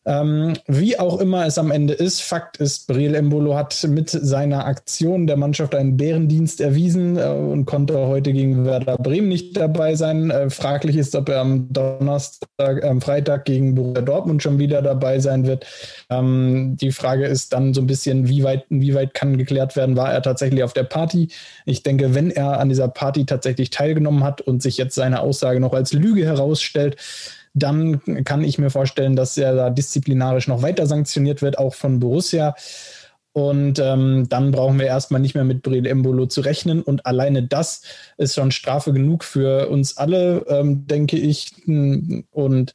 Ähm, 0.09 0.53
wie 0.65 0.97
auch 0.97 1.19
immer 1.21 1.45
es 1.45 1.59
am 1.59 1.69
Ende 1.69 1.93
ist, 1.93 2.23
Fakt 2.23 2.57
ist, 2.57 2.87
Briel 2.87 3.13
Embolo 3.13 3.55
hat 3.55 3.85
mit 3.87 4.09
seiner 4.09 4.65
Aktion 4.65 5.27
der 5.27 5.37
Mannschaft 5.37 5.75
einen 5.75 5.97
Bärendienst 5.97 6.61
erwiesen 6.61 7.17
äh, 7.17 7.27
und 7.27 7.65
konnte 7.65 7.95
heute 7.95 8.33
gegen 8.33 8.65
Werder 8.65 8.97
Bremen 8.97 9.27
nicht 9.27 9.55
dabei 9.55 9.93
sein. 9.93 10.31
Äh, 10.31 10.49
fraglich 10.49 10.95
ist, 10.95 11.15
ob 11.15 11.29
er 11.29 11.41
am 11.41 11.71
Donnerstag, 11.71 12.83
am 12.83 13.01
Freitag 13.01 13.45
gegen 13.45 13.75
Borussia 13.75 14.01
Dortmund 14.01 14.41
schon 14.41 14.57
wieder 14.57 14.81
dabei 14.81 15.19
sein 15.19 15.45
wird. 15.45 15.67
Ähm, 16.09 16.75
die 16.81 16.91
Frage 16.91 17.27
ist 17.27 17.53
dann 17.53 17.75
so 17.75 17.81
ein 17.81 17.87
bisschen, 17.87 18.27
wie 18.27 18.41
weit, 18.41 18.65
wie 18.69 18.95
weit 18.95 19.13
kann 19.13 19.37
geklärt 19.37 19.75
werden, 19.75 19.95
war 19.95 20.11
er 20.11 20.23
tatsächlich 20.23 20.63
auf 20.63 20.73
der 20.73 20.85
Party? 20.85 21.27
Ich 21.65 21.83
denke, 21.83 22.15
wenn 22.15 22.31
er 22.31 22.59
an 22.59 22.69
dieser 22.69 22.87
Party 22.87 23.27
tatsächlich 23.27 23.69
teilgenommen 23.69 24.23
hat 24.23 24.41
und 24.41 24.63
sich 24.63 24.77
jetzt 24.77 24.95
seine 24.95 25.19
Aussage 25.19 25.59
noch 25.59 25.73
als 25.73 25.93
Lüge 25.93 26.25
herausstellt, 26.25 26.97
dann 27.53 28.23
kann 28.23 28.43
ich 28.43 28.57
mir 28.57 28.69
vorstellen, 28.69 29.15
dass 29.15 29.37
er 29.37 29.55
da 29.55 29.69
disziplinarisch 29.69 30.47
noch 30.47 30.61
weiter 30.61 30.87
sanktioniert 30.87 31.41
wird, 31.41 31.57
auch 31.57 31.73
von 31.73 31.99
Borussia. 31.99 32.55
Und 33.31 33.79
ähm, 33.79 34.27
dann 34.27 34.51
brauchen 34.51 34.79
wir 34.79 34.87
erstmal 34.87 35.21
nicht 35.21 35.35
mehr 35.35 35.43
mit 35.43 35.61
Breel 35.61 35.85
Embolo 35.85 36.25
zu 36.25 36.41
rechnen. 36.41 36.81
Und 36.81 37.05
alleine 37.05 37.43
das 37.43 37.83
ist 38.17 38.35
schon 38.35 38.51
Strafe 38.51 38.91
genug 38.91 39.23
für 39.23 39.69
uns 39.69 39.97
alle, 39.97 40.45
ähm, 40.47 40.87
denke 40.87 41.17
ich. 41.17 41.51
Und 41.67 42.73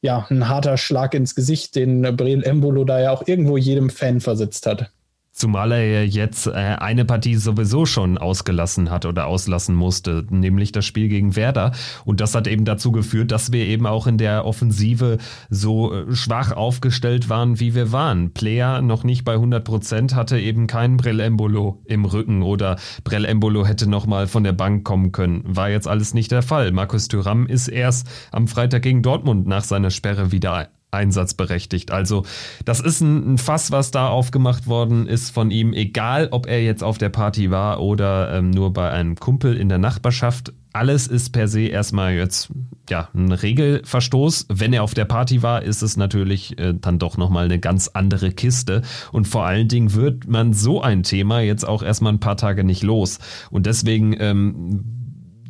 ja, 0.00 0.26
ein 0.30 0.48
harter 0.48 0.76
Schlag 0.76 1.14
ins 1.14 1.34
Gesicht, 1.34 1.74
den 1.74 2.02
Breel 2.16 2.44
Embolo 2.44 2.84
da 2.84 3.00
ja 3.00 3.10
auch 3.10 3.26
irgendwo 3.26 3.56
jedem 3.56 3.90
Fan 3.90 4.20
versetzt 4.20 4.66
hat. 4.66 4.90
Zumal 5.38 5.70
er 5.70 6.04
jetzt 6.04 6.48
äh, 6.48 6.50
eine 6.50 7.04
Partie 7.04 7.36
sowieso 7.36 7.86
schon 7.86 8.18
ausgelassen 8.18 8.90
hat 8.90 9.06
oder 9.06 9.28
auslassen 9.28 9.76
musste, 9.76 10.24
nämlich 10.30 10.72
das 10.72 10.84
Spiel 10.84 11.06
gegen 11.06 11.36
Werder. 11.36 11.70
Und 12.04 12.20
das 12.20 12.34
hat 12.34 12.48
eben 12.48 12.64
dazu 12.64 12.90
geführt, 12.90 13.30
dass 13.30 13.52
wir 13.52 13.64
eben 13.64 13.86
auch 13.86 14.08
in 14.08 14.18
der 14.18 14.44
Offensive 14.44 15.18
so 15.48 15.94
äh, 15.94 16.12
schwach 16.12 16.50
aufgestellt 16.50 17.28
waren, 17.28 17.60
wie 17.60 17.76
wir 17.76 17.92
waren. 17.92 18.32
Player 18.32 18.82
noch 18.82 19.04
nicht 19.04 19.24
bei 19.24 19.34
100 19.34 19.64
Prozent, 19.64 20.16
hatte 20.16 20.40
eben 20.40 20.66
keinen 20.66 20.96
Brell-Embolo 20.96 21.82
im 21.84 22.04
Rücken 22.04 22.42
oder 22.42 22.76
Brell-Embolo 23.04 23.64
hätte 23.64 23.88
nochmal 23.88 24.26
von 24.26 24.42
der 24.42 24.54
Bank 24.54 24.82
kommen 24.82 25.12
können. 25.12 25.44
War 25.46 25.70
jetzt 25.70 25.86
alles 25.86 26.14
nicht 26.14 26.32
der 26.32 26.42
Fall. 26.42 26.72
Markus 26.72 27.06
Thüram 27.06 27.46
ist 27.46 27.68
erst 27.68 28.08
am 28.32 28.48
Freitag 28.48 28.82
gegen 28.82 29.02
Dortmund 29.02 29.46
nach 29.46 29.62
seiner 29.62 29.90
Sperre 29.90 30.32
wieder 30.32 30.68
einsatzberechtigt. 30.90 31.90
Also 31.90 32.24
das 32.64 32.80
ist 32.80 33.00
ein, 33.00 33.34
ein, 33.34 33.38
Fass, 33.38 33.70
was 33.70 33.90
da 33.90 34.08
aufgemacht 34.08 34.66
worden 34.66 35.06
ist 35.06 35.30
von 35.30 35.50
ihm, 35.50 35.72
egal 35.72 36.28
ob 36.30 36.46
er 36.46 36.62
jetzt 36.62 36.82
auf 36.82 36.98
der 36.98 37.10
Party 37.10 37.50
war 37.50 37.80
oder 37.80 38.32
ähm, 38.32 38.50
nur 38.50 38.72
bei 38.72 38.90
einem 38.90 39.16
Kumpel 39.16 39.56
in 39.56 39.68
der 39.68 39.78
Nachbarschaft. 39.78 40.52
Alles 40.72 41.06
ist 41.06 41.30
per 41.30 41.48
se 41.48 41.62
erstmal 41.62 42.14
jetzt 42.14 42.50
ja 42.88 43.08
ein 43.14 43.32
Regelverstoß. 43.32 44.46
Wenn 44.48 44.72
er 44.72 44.82
auf 44.82 44.94
der 44.94 45.06
Party 45.06 45.42
war, 45.42 45.62
ist 45.62 45.82
es 45.82 45.96
natürlich 45.96 46.58
äh, 46.58 46.74
dann 46.78 46.98
doch 46.98 47.16
nochmal 47.16 47.46
eine 47.46 47.58
ganz 47.58 47.88
andere 47.88 48.32
Kiste. 48.32 48.82
Und 49.12 49.26
vor 49.26 49.44
allen 49.44 49.68
Dingen 49.68 49.94
wird 49.94 50.28
man 50.28 50.52
so 50.52 50.80
ein 50.80 51.02
Thema 51.02 51.40
jetzt 51.40 51.66
auch 51.66 51.82
erstmal 51.82 52.12
ein 52.12 52.20
paar 52.20 52.36
Tage 52.36 52.64
nicht 52.64 52.82
los. 52.82 53.18
Und 53.50 53.66
deswegen 53.66 54.14
ähm, 54.18 54.84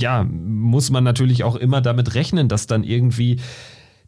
ja, 0.01 0.25
muss 0.25 0.91
man 0.91 1.05
natürlich 1.05 1.45
auch 1.45 1.57
immer 1.57 1.81
damit 1.81 2.15
rechnen, 2.15 2.49
dass 2.49 2.67
dann 2.67 2.85
irgendwie 2.85 3.41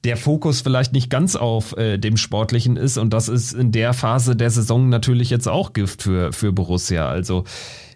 der 0.04 0.16
Fokus 0.16 0.62
vielleicht 0.62 0.92
nicht 0.92 1.10
ganz 1.10 1.36
auf 1.36 1.76
äh, 1.76 1.98
dem 1.98 2.16
Sportlichen 2.16 2.76
ist. 2.76 2.96
Und 2.96 3.12
das 3.12 3.28
ist 3.28 3.52
in 3.52 3.72
der 3.72 3.92
Phase 3.92 4.34
der 4.34 4.50
Saison 4.50 4.88
natürlich 4.88 5.30
jetzt 5.30 5.48
auch 5.48 5.72
Gift 5.72 6.02
für, 6.02 6.32
für 6.32 6.52
Borussia. 6.52 7.08
Also 7.08 7.44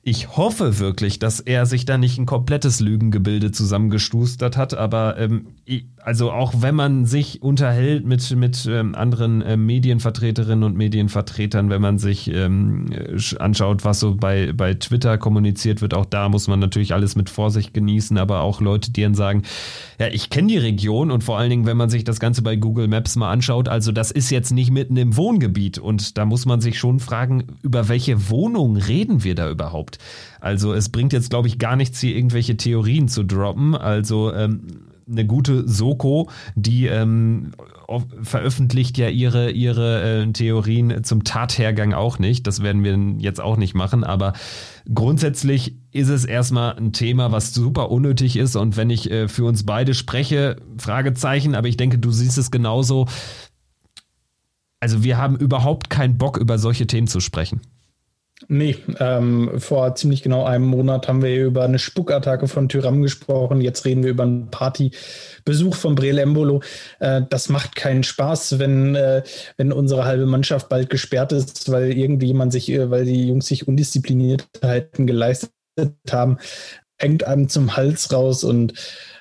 ich 0.02 0.36
hoffe 0.36 0.78
wirklich, 0.78 1.18
dass 1.18 1.40
er 1.40 1.64
sich 1.64 1.86
da 1.86 1.96
nicht 1.96 2.18
ein 2.18 2.26
komplettes 2.26 2.80
Lügengebilde 2.80 3.52
zusammengestustert 3.52 4.56
hat, 4.58 4.74
aber 4.74 5.18
ähm, 5.18 5.46
also 6.04 6.30
auch 6.30 6.52
wenn 6.58 6.74
man 6.74 7.06
sich 7.06 7.42
unterhält 7.42 8.04
mit, 8.04 8.30
mit 8.36 8.66
ähm, 8.70 8.94
anderen 8.94 9.40
äh, 9.40 9.56
Medienvertreterinnen 9.56 10.62
und 10.62 10.76
Medienvertretern, 10.76 11.70
wenn 11.70 11.80
man 11.80 11.98
sich 11.98 12.30
ähm, 12.30 12.90
anschaut, 13.38 13.86
was 13.86 14.00
so 14.00 14.14
bei, 14.14 14.52
bei 14.52 14.74
Twitter 14.74 15.16
kommuniziert 15.16 15.80
wird, 15.80 15.94
auch 15.94 16.04
da 16.04 16.28
muss 16.28 16.46
man 16.46 16.60
natürlich 16.60 16.92
alles 16.92 17.16
mit 17.16 17.30
Vorsicht 17.30 17.72
genießen, 17.72 18.18
aber 18.18 18.42
auch 18.42 18.60
Leute, 18.60 18.92
die 18.92 19.00
dann 19.00 19.14
sagen, 19.14 19.44
ja, 19.98 20.08
ich 20.08 20.28
kenne 20.28 20.48
die 20.48 20.58
Region 20.58 21.10
und 21.10 21.24
vor 21.24 21.38
allen 21.38 21.48
Dingen, 21.48 21.64
wenn 21.64 21.78
man 21.78 21.88
sich 21.88 22.04
das 22.04 22.20
Ganze 22.20 22.42
bei 22.42 22.56
Google 22.56 22.86
Maps 22.86 23.16
mal 23.16 23.32
anschaut, 23.32 23.70
also 23.70 23.90
das 23.90 24.10
ist 24.10 24.28
jetzt 24.28 24.50
nicht 24.50 24.70
mitten 24.70 24.98
im 24.98 25.16
Wohngebiet 25.16 25.78
und 25.78 26.18
da 26.18 26.26
muss 26.26 26.44
man 26.44 26.60
sich 26.60 26.78
schon 26.78 27.00
fragen, 27.00 27.44
über 27.62 27.88
welche 27.88 28.28
Wohnung 28.28 28.76
reden 28.76 29.24
wir 29.24 29.34
da 29.34 29.50
überhaupt? 29.50 29.98
Also 30.38 30.74
es 30.74 30.90
bringt 30.90 31.14
jetzt, 31.14 31.30
glaube 31.30 31.48
ich, 31.48 31.58
gar 31.58 31.76
nichts, 31.76 31.98
hier 32.00 32.14
irgendwelche 32.14 32.58
Theorien 32.58 33.08
zu 33.08 33.22
droppen. 33.22 33.74
Also 33.74 34.34
ähm, 34.34 34.66
eine 35.08 35.26
gute 35.26 35.68
Soko, 35.68 36.30
die 36.54 36.86
ähm, 36.86 37.52
veröffentlicht 38.22 38.98
ja 38.98 39.08
ihre, 39.08 39.50
ihre 39.50 40.22
äh, 40.22 40.32
Theorien 40.32 41.04
zum 41.04 41.24
Tathergang 41.24 41.92
auch 41.92 42.18
nicht. 42.18 42.46
Das 42.46 42.62
werden 42.62 42.84
wir 42.84 42.96
jetzt 43.22 43.40
auch 43.40 43.56
nicht 43.56 43.74
machen, 43.74 44.04
aber 44.04 44.32
grundsätzlich 44.92 45.76
ist 45.92 46.08
es 46.08 46.24
erstmal 46.24 46.76
ein 46.76 46.92
Thema, 46.92 47.32
was 47.32 47.54
super 47.54 47.90
unnötig 47.90 48.36
ist. 48.36 48.56
Und 48.56 48.76
wenn 48.76 48.90
ich 48.90 49.10
äh, 49.10 49.28
für 49.28 49.44
uns 49.44 49.64
beide 49.64 49.94
spreche, 49.94 50.56
Fragezeichen, 50.78 51.54
aber 51.54 51.68
ich 51.68 51.76
denke, 51.76 51.98
du 51.98 52.10
siehst 52.10 52.38
es 52.38 52.50
genauso. 52.50 53.06
Also 54.80 55.02
wir 55.02 55.16
haben 55.16 55.36
überhaupt 55.36 55.88
keinen 55.88 56.18
Bock, 56.18 56.36
über 56.36 56.58
solche 56.58 56.86
Themen 56.86 57.06
zu 57.06 57.20
sprechen. 57.20 57.60
Nee, 58.48 58.76
ähm, 58.98 59.52
vor 59.58 59.94
ziemlich 59.94 60.22
genau 60.22 60.44
einem 60.44 60.66
Monat 60.66 61.06
haben 61.06 61.22
wir 61.22 61.44
über 61.44 61.64
eine 61.64 61.78
Spuckattacke 61.78 62.48
von 62.48 62.68
Tyram 62.68 63.00
gesprochen. 63.00 63.60
Jetzt 63.60 63.84
reden 63.84 64.02
wir 64.02 64.10
über 64.10 64.24
einen 64.24 64.50
Partybesuch 64.50 65.76
von 65.76 65.94
Breel 65.94 66.18
Embolo. 66.18 66.60
Äh, 66.98 67.22
das 67.30 67.48
macht 67.48 67.76
keinen 67.76 68.02
Spaß, 68.02 68.58
wenn, 68.58 68.96
äh, 68.96 69.22
wenn 69.56 69.72
unsere 69.72 70.04
halbe 70.04 70.26
Mannschaft 70.26 70.68
bald 70.68 70.90
gesperrt 70.90 71.32
ist, 71.32 71.70
weil 71.70 71.96
irgendwie 71.96 72.26
jemand 72.26 72.52
sich, 72.52 72.70
äh, 72.70 72.90
weil 72.90 73.04
die 73.04 73.28
Jungs 73.28 73.46
sich 73.46 73.68
Undiszipliniertheiten 73.68 75.06
geleistet 75.06 75.52
haben. 76.10 76.38
Hängt 76.98 77.24
einem 77.24 77.48
zum 77.48 77.76
Hals 77.76 78.12
raus 78.12 78.42
und 78.42 78.74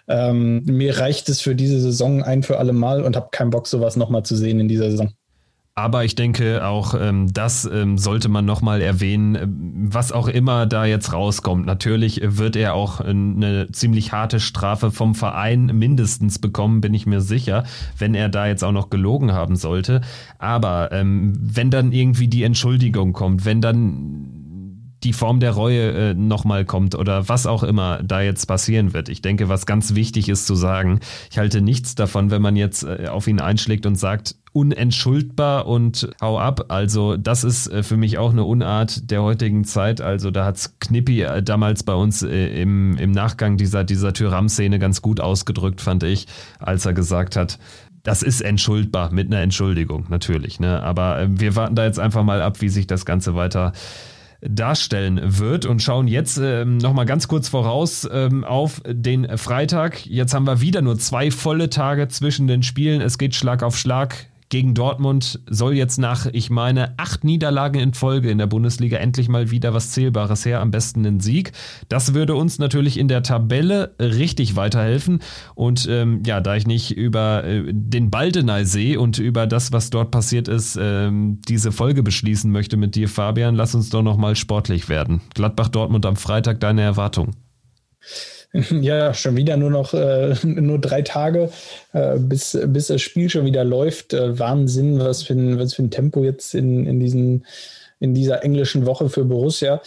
ähm, 0.08 0.64
mir 0.66 0.98
reicht 1.00 1.30
es 1.30 1.40
für 1.40 1.56
diese 1.56 1.80
Saison 1.80 2.24
ein 2.24 2.44
für 2.44 2.58
alle 2.58 2.74
Mal 2.74 3.04
und 3.04 3.16
habe 3.16 3.30
keinen 3.32 3.52
Bock, 3.52 3.68
sowas 3.68 3.96
nochmal 3.96 4.24
zu 4.24 4.36
sehen 4.36 4.60
in 4.60 4.68
dieser 4.68 4.92
Saison. 4.92 5.14
Aber 5.76 6.06
ich 6.06 6.14
denke 6.14 6.64
auch, 6.64 6.94
ähm, 6.94 7.34
das 7.34 7.66
ähm, 7.66 7.98
sollte 7.98 8.30
man 8.30 8.46
nochmal 8.46 8.80
erwähnen, 8.82 9.36
ähm, 9.36 9.88
was 9.92 10.12
auch 10.12 10.28
immer 10.28 10.68
da 10.68 10.86
jetzt 10.86 11.14
rauskommt. 11.14 11.66
Natürlich 11.66 12.22
wird 12.24 12.56
er 12.56 12.76
auch 12.76 13.00
eine 13.00 13.72
ziemlich 13.72 14.12
harte 14.12 14.40
Strafe 14.40 14.92
vom 14.92 15.16
Verein 15.16 15.66
mindestens 15.66 16.38
bekommen, 16.38 16.82
bin 16.82 16.94
ich 16.94 17.08
mir 17.08 17.22
sicher, 17.22 17.64
wenn 17.98 18.14
er 18.14 18.30
da 18.30 18.46
jetzt 18.46 18.64
auch 18.64 18.72
noch 18.72 18.92
gelogen 18.92 19.32
haben 19.34 19.56
sollte. 19.56 20.02
Aber 20.38 20.92
ähm, 20.92 21.34
wenn 21.42 21.72
dann 21.72 21.92
irgendwie 21.92 22.28
die 22.28 22.44
Entschuldigung 22.44 23.14
kommt, 23.14 23.44
wenn 23.44 23.60
dann 23.60 24.44
die 25.04 25.14
Form 25.14 25.40
der 25.40 25.52
Reue 25.52 26.12
äh, 26.12 26.14
nochmal 26.14 26.66
kommt 26.66 26.96
oder 26.96 27.28
was 27.28 27.46
auch 27.48 27.64
immer 27.64 28.02
da 28.04 28.22
jetzt 28.22 28.46
passieren 28.46 28.94
wird. 28.94 29.10
Ich 29.10 29.22
denke, 29.22 29.50
was 29.50 29.66
ganz 29.66 29.96
wichtig 29.96 30.30
ist 30.30 30.46
zu 30.46 30.56
sagen, 30.56 31.00
ich 31.30 31.38
halte 31.40 31.62
nichts 31.62 31.96
davon, 31.96 32.32
wenn 32.32 32.42
man 32.42 32.56
jetzt 32.56 32.84
äh, 32.84 33.08
auf 33.10 33.28
ihn 33.28 33.42
einschlägt 33.42 33.86
und 33.86 33.96
sagt, 33.96 34.36
unentschuldbar 34.54 35.68
und 35.68 36.10
hau 36.22 36.40
ab. 36.40 36.66
Also 36.70 37.18
das 37.18 37.44
ist 37.44 37.68
äh, 37.68 37.84
für 37.84 37.98
mich 37.98 38.18
auch 38.20 38.32
eine 38.32 38.44
Unart 38.44 39.10
der 39.10 39.24
heutigen 39.24 39.66
Zeit. 39.66 40.00
Also 40.00 40.32
da 40.32 40.46
hat's 40.46 40.76
Knippi 40.80 41.24
äh, 41.24 41.44
damals 41.44 41.84
bei 41.84 41.94
uns 41.94 42.22
äh, 42.22 42.62
im, 42.62 42.96
im 42.98 43.12
Nachgang 43.12 43.58
dieser, 43.58 43.84
dieser 43.84 44.14
Tyram-Szene 44.14 44.80
ganz 44.80 45.02
gut 45.02 45.20
ausgedrückt, 45.20 45.82
fand 45.82 46.04
ich, 46.04 46.28
als 46.60 46.86
er 46.86 46.94
gesagt 46.94 47.36
hat, 47.36 47.60
das 48.04 48.22
ist 48.22 48.42
entschuldbar 48.42 49.12
mit 49.12 49.28
einer 49.28 49.42
Entschuldigung, 49.42 50.06
natürlich. 50.10 50.60
Ne? 50.60 50.84
Aber 50.84 51.26
wir 51.28 51.56
warten 51.56 51.76
da 51.76 51.86
jetzt 51.86 52.00
einfach 52.00 52.24
mal 52.24 52.42
ab, 52.42 52.62
wie 52.62 52.70
sich 52.70 52.86
das 52.86 53.06
Ganze 53.06 53.34
weiter 53.34 53.74
darstellen 54.42 55.22
wird 55.40 55.66
und 55.66 55.82
schauen 55.82 56.08
jetzt 56.08 56.38
ähm, 56.38 56.78
nochmal 56.78 57.06
ganz 57.06 57.30
kurz 57.30 57.48
voraus 57.48 58.08
ähm, 58.12 58.44
auf 58.44 58.82
den 58.86 59.38
Freitag. 59.38 60.06
Jetzt 60.06 60.34
haben 60.34 60.46
wir 60.46 60.60
wieder 60.60 60.82
nur 60.82 61.00
zwei 61.00 61.32
volle 61.32 61.70
Tage 61.70 62.10
zwischen 62.10 62.48
den 62.48 62.62
Spielen. 62.62 63.00
Es 63.00 63.18
geht 63.18 63.36
Schlag 63.36 63.64
auf 63.64 63.78
Schlag 63.78 64.28
gegen 64.54 64.76
Dortmund 64.76 65.40
soll 65.50 65.74
jetzt 65.74 65.98
nach, 65.98 66.28
ich 66.32 66.52
meine, 66.52 66.94
acht 67.00 67.24
Niederlagen 67.24 67.82
in 67.82 67.96
Folge 67.96 68.30
in 68.30 68.38
der 68.38 68.46
Bundesliga 68.46 68.98
endlich 68.98 69.28
mal 69.28 69.50
wieder 69.50 69.74
was 69.74 69.90
Zählbares 69.90 70.46
her, 70.46 70.62
am 70.62 70.70
besten 70.70 71.04
ein 71.08 71.20
Sieg. 71.22 71.54
Das 71.90 72.14
würde 72.14 72.36
uns 72.36 72.60
natürlich 72.60 73.00
in 73.00 73.08
der 73.08 73.24
Tabelle 73.24 73.96
richtig 73.98 74.56
weiterhelfen. 74.56 75.24
Und 75.56 75.88
ähm, 75.90 76.22
ja, 76.24 76.40
da 76.40 76.56
ich 76.56 76.68
nicht 76.68 76.96
über 76.96 77.44
äh, 77.44 77.64
den 77.66 78.12
Baldeneysee 78.12 78.96
und 78.96 79.18
über 79.18 79.48
das, 79.48 79.72
was 79.72 79.90
dort 79.90 80.12
passiert 80.12 80.48
ist, 80.48 80.78
ähm, 80.80 81.42
diese 81.48 81.72
Folge 81.72 82.04
beschließen 82.04 82.52
möchte 82.52 82.78
mit 82.78 82.94
dir, 82.94 83.10
Fabian, 83.10 83.56
lass 83.56 83.74
uns 83.74 83.90
doch 83.90 84.04
nochmal 84.04 84.36
sportlich 84.36 84.88
werden. 84.88 85.22
Gladbach-Dortmund 85.34 86.06
am 86.06 86.16
Freitag, 86.16 86.60
deine 86.60 86.84
Erwartung? 86.84 87.32
Ja, 88.82 89.14
schon 89.14 89.36
wieder 89.36 89.58
nur 89.58 89.72
noch 89.72 89.94
äh, 89.94 90.36
nur 90.44 90.80
drei 90.80 91.02
Tage, 91.02 91.50
äh, 91.94 92.18
bis, 92.20 92.58
bis 92.68 92.88
das 92.88 93.02
Spiel 93.02 93.30
schon 93.30 93.46
wieder 93.46 93.64
läuft. 93.64 94.14
Äh, 94.14 94.38
Wahnsinn, 94.40 95.00
was 95.00 95.24
für 95.24 95.34
ein, 95.34 95.60
was 95.60 95.74
für 95.74 95.84
ein 95.84 95.92
Tempo 95.92 96.24
jetzt 96.24 96.54
in, 96.54 96.86
in, 96.86 97.00
diesen, 97.00 97.46
in 98.00 98.14
dieser 98.14 98.44
englischen 98.44 98.86
Woche 98.86 99.10
für 99.10 99.26
Borussia. 99.26 99.82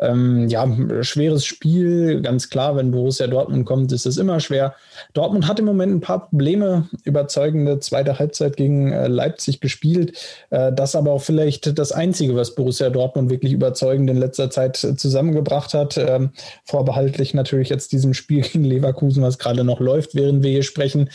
Ähm, 0.00 0.48
ja, 0.48 0.66
schweres 1.02 1.44
Spiel, 1.44 2.22
ganz 2.22 2.48
klar, 2.48 2.76
wenn 2.76 2.90
Borussia 2.90 3.26
Dortmund 3.26 3.66
kommt, 3.66 3.92
ist 3.92 4.06
es 4.06 4.16
immer 4.16 4.40
schwer. 4.40 4.74
Dortmund 5.12 5.46
hat 5.46 5.58
im 5.58 5.66
Moment 5.66 5.94
ein 5.94 6.00
paar 6.00 6.28
Probleme, 6.28 6.88
überzeugende 7.04 7.80
zweite 7.80 8.18
Halbzeit 8.18 8.56
gegen 8.56 8.92
äh, 8.92 9.08
Leipzig 9.08 9.60
gespielt. 9.60 10.16
Äh, 10.48 10.72
das 10.72 10.96
aber 10.96 11.12
auch 11.12 11.22
vielleicht 11.22 11.78
das 11.78 11.92
Einzige, 11.92 12.34
was 12.34 12.54
Borussia 12.54 12.88
Dortmund 12.88 13.30
wirklich 13.30 13.52
überzeugend 13.52 14.08
in 14.08 14.16
letzter 14.16 14.50
Zeit 14.50 14.76
zusammengebracht 14.76 15.74
hat. 15.74 15.98
Ähm, 15.98 16.30
vorbehaltlich 16.64 17.34
natürlich 17.34 17.68
jetzt 17.68 17.92
diesem 17.92 18.14
Spiel 18.14 18.40
gegen 18.42 18.64
Leverkusen, 18.64 19.22
was 19.22 19.38
gerade 19.38 19.64
noch 19.64 19.80
läuft, 19.80 20.14
während 20.14 20.42
wir 20.42 20.50
hier 20.50 20.62
sprechen. 20.62 21.10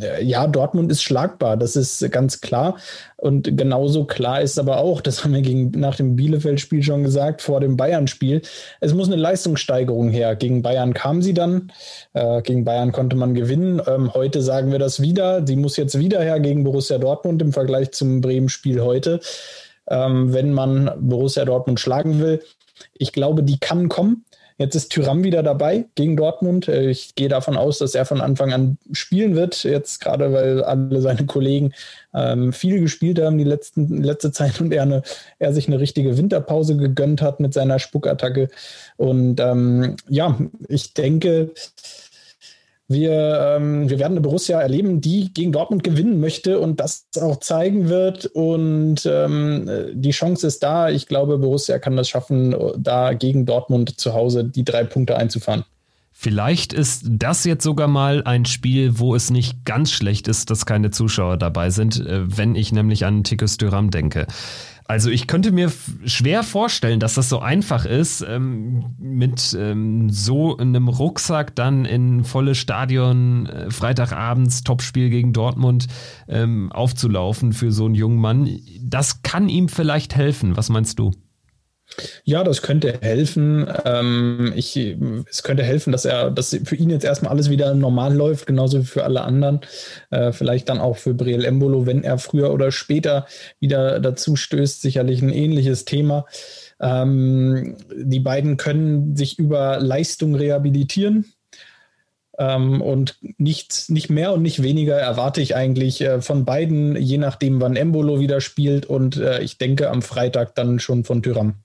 Äh, 0.00 0.22
ja, 0.22 0.46
Dortmund 0.46 0.92
ist 0.92 1.02
schlagbar, 1.02 1.56
das 1.56 1.74
ist 1.74 2.10
ganz 2.10 2.40
klar. 2.42 2.76
Und 3.26 3.56
genauso 3.56 4.04
klar 4.04 4.40
ist 4.40 4.58
aber 4.58 4.78
auch, 4.78 5.00
das 5.00 5.24
haben 5.24 5.34
wir 5.34 5.42
gegen, 5.42 5.70
nach 5.72 5.96
dem 5.96 6.16
Bielefeld-Spiel 6.16 6.82
schon 6.82 7.02
gesagt, 7.02 7.42
vor 7.42 7.60
dem 7.60 7.76
Bayern-Spiel, 7.76 8.40
es 8.80 8.94
muss 8.94 9.08
eine 9.08 9.16
Leistungssteigerung 9.16 10.08
her. 10.08 10.36
Gegen 10.36 10.62
Bayern 10.62 10.94
kam 10.94 11.20
sie 11.20 11.34
dann, 11.34 11.72
äh, 12.14 12.40
gegen 12.42 12.64
Bayern 12.64 12.92
konnte 12.92 13.16
man 13.16 13.34
gewinnen. 13.34 13.82
Ähm, 13.86 14.14
heute 14.14 14.40
sagen 14.42 14.72
wir 14.72 14.78
das 14.78 15.02
wieder, 15.02 15.46
sie 15.46 15.56
muss 15.56 15.76
jetzt 15.76 15.98
wieder 15.98 16.22
her 16.22 16.40
gegen 16.40 16.64
Borussia 16.64 16.98
Dortmund 16.98 17.42
im 17.42 17.52
Vergleich 17.52 17.90
zum 17.92 18.20
Bremen-Spiel 18.20 18.80
heute, 18.80 19.20
ähm, 19.88 20.32
wenn 20.32 20.52
man 20.52 20.90
Borussia 20.98 21.44
Dortmund 21.44 21.80
schlagen 21.80 22.20
will. 22.20 22.42
Ich 22.94 23.12
glaube, 23.12 23.42
die 23.42 23.58
kann 23.58 23.88
kommen. 23.88 24.24
Jetzt 24.58 24.74
ist 24.74 24.90
Tyram 24.90 25.22
wieder 25.22 25.42
dabei 25.42 25.84
gegen 25.96 26.16
Dortmund. 26.16 26.68
Äh, 26.68 26.90
ich 26.90 27.14
gehe 27.14 27.28
davon 27.28 27.56
aus, 27.56 27.78
dass 27.78 27.94
er 27.94 28.06
von 28.06 28.20
Anfang 28.20 28.52
an 28.52 28.78
spielen 28.92 29.34
wird. 29.34 29.64
Jetzt 29.64 30.00
gerade, 30.00 30.32
weil 30.32 30.64
alle 30.64 31.00
seine 31.02 31.26
Kollegen 31.26 31.72
ähm, 32.14 32.52
viel 32.52 32.80
gespielt 32.80 33.20
haben 33.20 33.36
die 33.36 33.44
letzten, 33.44 34.02
letzte 34.02 34.32
Zeit 34.32 34.60
und 34.60 34.72
er, 34.72 34.82
eine, 34.82 35.02
er 35.38 35.52
sich 35.52 35.66
eine 35.68 35.78
richtige 35.78 36.16
Winterpause 36.16 36.76
gegönnt 36.76 37.20
hat 37.20 37.38
mit 37.40 37.52
seiner 37.52 37.78
Spuckattacke. 37.78 38.48
Und 38.96 39.40
ähm, 39.40 39.96
ja, 40.08 40.38
ich 40.68 40.94
denke, 40.94 41.50
wir, 42.88 43.56
ähm, 43.56 43.90
wir 43.90 43.98
werden 43.98 44.12
eine 44.12 44.20
Borussia 44.20 44.60
erleben, 44.60 45.00
die 45.00 45.32
gegen 45.34 45.52
Dortmund 45.52 45.82
gewinnen 45.82 46.20
möchte 46.20 46.60
und 46.60 46.78
das 46.78 47.06
auch 47.20 47.40
zeigen 47.40 47.88
wird. 47.88 48.26
Und 48.26 49.04
ähm, 49.06 49.68
die 49.92 50.12
Chance 50.12 50.46
ist 50.46 50.62
da. 50.62 50.88
Ich 50.88 51.06
glaube, 51.06 51.38
Borussia 51.38 51.78
kann 51.78 51.96
das 51.96 52.08
schaffen, 52.08 52.54
da 52.78 53.12
gegen 53.14 53.44
Dortmund 53.44 53.98
zu 53.98 54.14
Hause 54.14 54.44
die 54.44 54.64
drei 54.64 54.84
Punkte 54.84 55.16
einzufahren. 55.16 55.64
Vielleicht 56.18 56.72
ist 56.72 57.04
das 57.06 57.44
jetzt 57.44 57.62
sogar 57.62 57.88
mal 57.88 58.22
ein 58.24 58.46
Spiel, 58.46 58.98
wo 58.98 59.14
es 59.14 59.28
nicht 59.28 59.66
ganz 59.66 59.92
schlecht 59.92 60.28
ist, 60.28 60.48
dass 60.48 60.64
keine 60.64 60.90
Zuschauer 60.90 61.36
dabei 61.36 61.68
sind, 61.68 62.00
äh, 62.00 62.22
wenn 62.24 62.54
ich 62.54 62.72
nämlich 62.72 63.04
an 63.04 63.22
Tikus 63.22 63.58
Düram 63.58 63.90
denke. 63.90 64.26
Also 64.88 65.10
ich 65.10 65.26
könnte 65.26 65.50
mir 65.50 65.72
schwer 66.04 66.44
vorstellen, 66.44 67.00
dass 67.00 67.14
das 67.14 67.28
so 67.28 67.40
einfach 67.40 67.84
ist, 67.86 68.20
ähm, 68.20 68.94
mit 68.98 69.56
ähm, 69.58 70.10
so 70.10 70.56
einem 70.56 70.88
Rucksack 70.88 71.56
dann 71.56 71.84
in 71.84 72.24
volles 72.24 72.58
Stadion 72.58 73.46
äh, 73.46 73.70
Freitagabends 73.70 74.62
Topspiel 74.62 75.10
gegen 75.10 75.32
Dortmund 75.32 75.88
ähm, 76.28 76.70
aufzulaufen 76.70 77.52
für 77.52 77.72
so 77.72 77.86
einen 77.86 77.96
jungen 77.96 78.20
Mann. 78.20 78.60
Das 78.80 79.22
kann 79.22 79.48
ihm 79.48 79.68
vielleicht 79.68 80.14
helfen. 80.14 80.56
Was 80.56 80.68
meinst 80.68 80.98
du? 81.00 81.10
Ja, 82.24 82.44
das 82.44 82.62
könnte 82.62 82.98
helfen. 83.00 83.66
Ähm, 83.84 84.52
ich, 84.56 84.76
es 85.30 85.42
könnte 85.42 85.62
helfen, 85.62 85.92
dass 85.92 86.04
er, 86.04 86.30
dass 86.30 86.58
für 86.64 86.76
ihn 86.76 86.90
jetzt 86.90 87.04
erstmal 87.04 87.32
alles 87.32 87.48
wieder 87.48 87.74
normal 87.74 88.14
läuft, 88.14 88.46
genauso 88.46 88.80
wie 88.80 88.86
für 88.86 89.04
alle 89.04 89.22
anderen. 89.22 89.60
Äh, 90.10 90.32
vielleicht 90.32 90.68
dann 90.68 90.80
auch 90.80 90.96
für 90.96 91.14
Briel 91.14 91.44
Embolo, 91.44 91.86
wenn 91.86 92.04
er 92.04 92.18
früher 92.18 92.52
oder 92.52 92.72
später 92.72 93.26
wieder 93.60 94.00
dazu 94.00 94.36
stößt, 94.36 94.82
sicherlich 94.82 95.22
ein 95.22 95.30
ähnliches 95.30 95.84
Thema. 95.84 96.26
Ähm, 96.80 97.76
die 97.94 98.20
beiden 98.20 98.56
können 98.56 99.16
sich 99.16 99.38
über 99.38 99.78
Leistung 99.80 100.34
rehabilitieren. 100.34 101.26
Ähm, 102.38 102.82
und 102.82 103.18
nichts, 103.38 103.88
nicht 103.88 104.10
mehr 104.10 104.32
und 104.32 104.42
nicht 104.42 104.62
weniger 104.62 104.96
erwarte 104.96 105.40
ich 105.40 105.56
eigentlich 105.56 106.02
äh, 106.02 106.20
von 106.20 106.44
beiden, 106.44 106.94
je 106.96 107.16
nachdem, 107.16 107.60
wann 107.62 107.76
Embolo 107.76 108.20
wieder 108.20 108.40
spielt. 108.40 108.84
Und 108.86 109.16
äh, 109.16 109.40
ich 109.40 109.56
denke 109.56 109.90
am 109.90 110.02
Freitag 110.02 110.54
dann 110.54 110.78
schon 110.78 111.04
von 111.04 111.22
Tyram. 111.22 111.62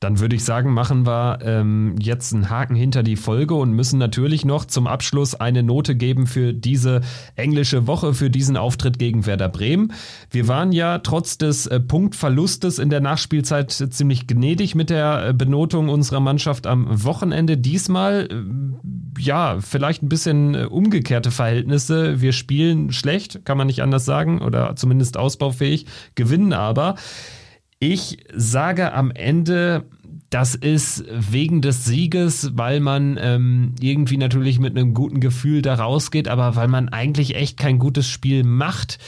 Dann 0.00 0.18
würde 0.18 0.34
ich 0.34 0.44
sagen, 0.44 0.72
machen 0.72 1.04
wir 1.04 1.40
ähm, 1.42 1.94
jetzt 2.00 2.32
einen 2.32 2.48
Haken 2.48 2.74
hinter 2.74 3.02
die 3.02 3.16
Folge 3.16 3.54
und 3.54 3.72
müssen 3.72 3.98
natürlich 3.98 4.46
noch 4.46 4.64
zum 4.64 4.86
Abschluss 4.86 5.34
eine 5.34 5.62
Note 5.62 5.94
geben 5.94 6.26
für 6.26 6.54
diese 6.54 7.02
englische 7.36 7.86
Woche, 7.86 8.14
für 8.14 8.30
diesen 8.30 8.56
Auftritt 8.56 8.98
gegen 8.98 9.26
Werder 9.26 9.50
Bremen. 9.50 9.92
Wir 10.30 10.48
waren 10.48 10.72
ja 10.72 11.00
trotz 11.00 11.36
des 11.36 11.66
äh, 11.66 11.80
Punktverlustes 11.80 12.78
in 12.78 12.88
der 12.88 13.02
Nachspielzeit 13.02 13.70
ziemlich 13.70 14.26
gnädig 14.26 14.74
mit 14.74 14.88
der 14.88 15.28
äh, 15.28 15.32
Benotung 15.34 15.90
unserer 15.90 16.20
Mannschaft 16.20 16.66
am 16.66 16.86
Wochenende. 17.04 17.58
Diesmal, 17.58 18.26
äh, 18.30 19.20
ja, 19.20 19.58
vielleicht 19.60 20.02
ein 20.02 20.08
bisschen 20.08 20.54
äh, 20.54 20.64
umgekehrte 20.64 21.30
Verhältnisse. 21.30 22.22
Wir 22.22 22.32
spielen 22.32 22.90
schlecht, 22.90 23.44
kann 23.44 23.58
man 23.58 23.66
nicht 23.66 23.82
anders 23.82 24.06
sagen, 24.06 24.40
oder 24.40 24.76
zumindest 24.76 25.18
ausbaufähig, 25.18 25.84
gewinnen 26.14 26.54
aber. 26.54 26.94
Ich 27.82 28.18
sage 28.34 28.92
am 28.92 29.10
Ende, 29.10 29.84
das 30.28 30.54
ist 30.54 31.02
wegen 31.08 31.62
des 31.62 31.86
Sieges, 31.86 32.52
weil 32.54 32.78
man 32.78 33.18
ähm, 33.18 33.74
irgendwie 33.80 34.18
natürlich 34.18 34.60
mit 34.60 34.76
einem 34.76 34.92
guten 34.92 35.18
Gefühl 35.18 35.62
da 35.62 35.76
rausgeht, 35.76 36.28
aber 36.28 36.56
weil 36.56 36.68
man 36.68 36.90
eigentlich 36.90 37.34
echt 37.34 37.56
kein 37.58 37.78
gutes 37.78 38.06
Spiel 38.06 38.44
macht. 38.44 38.98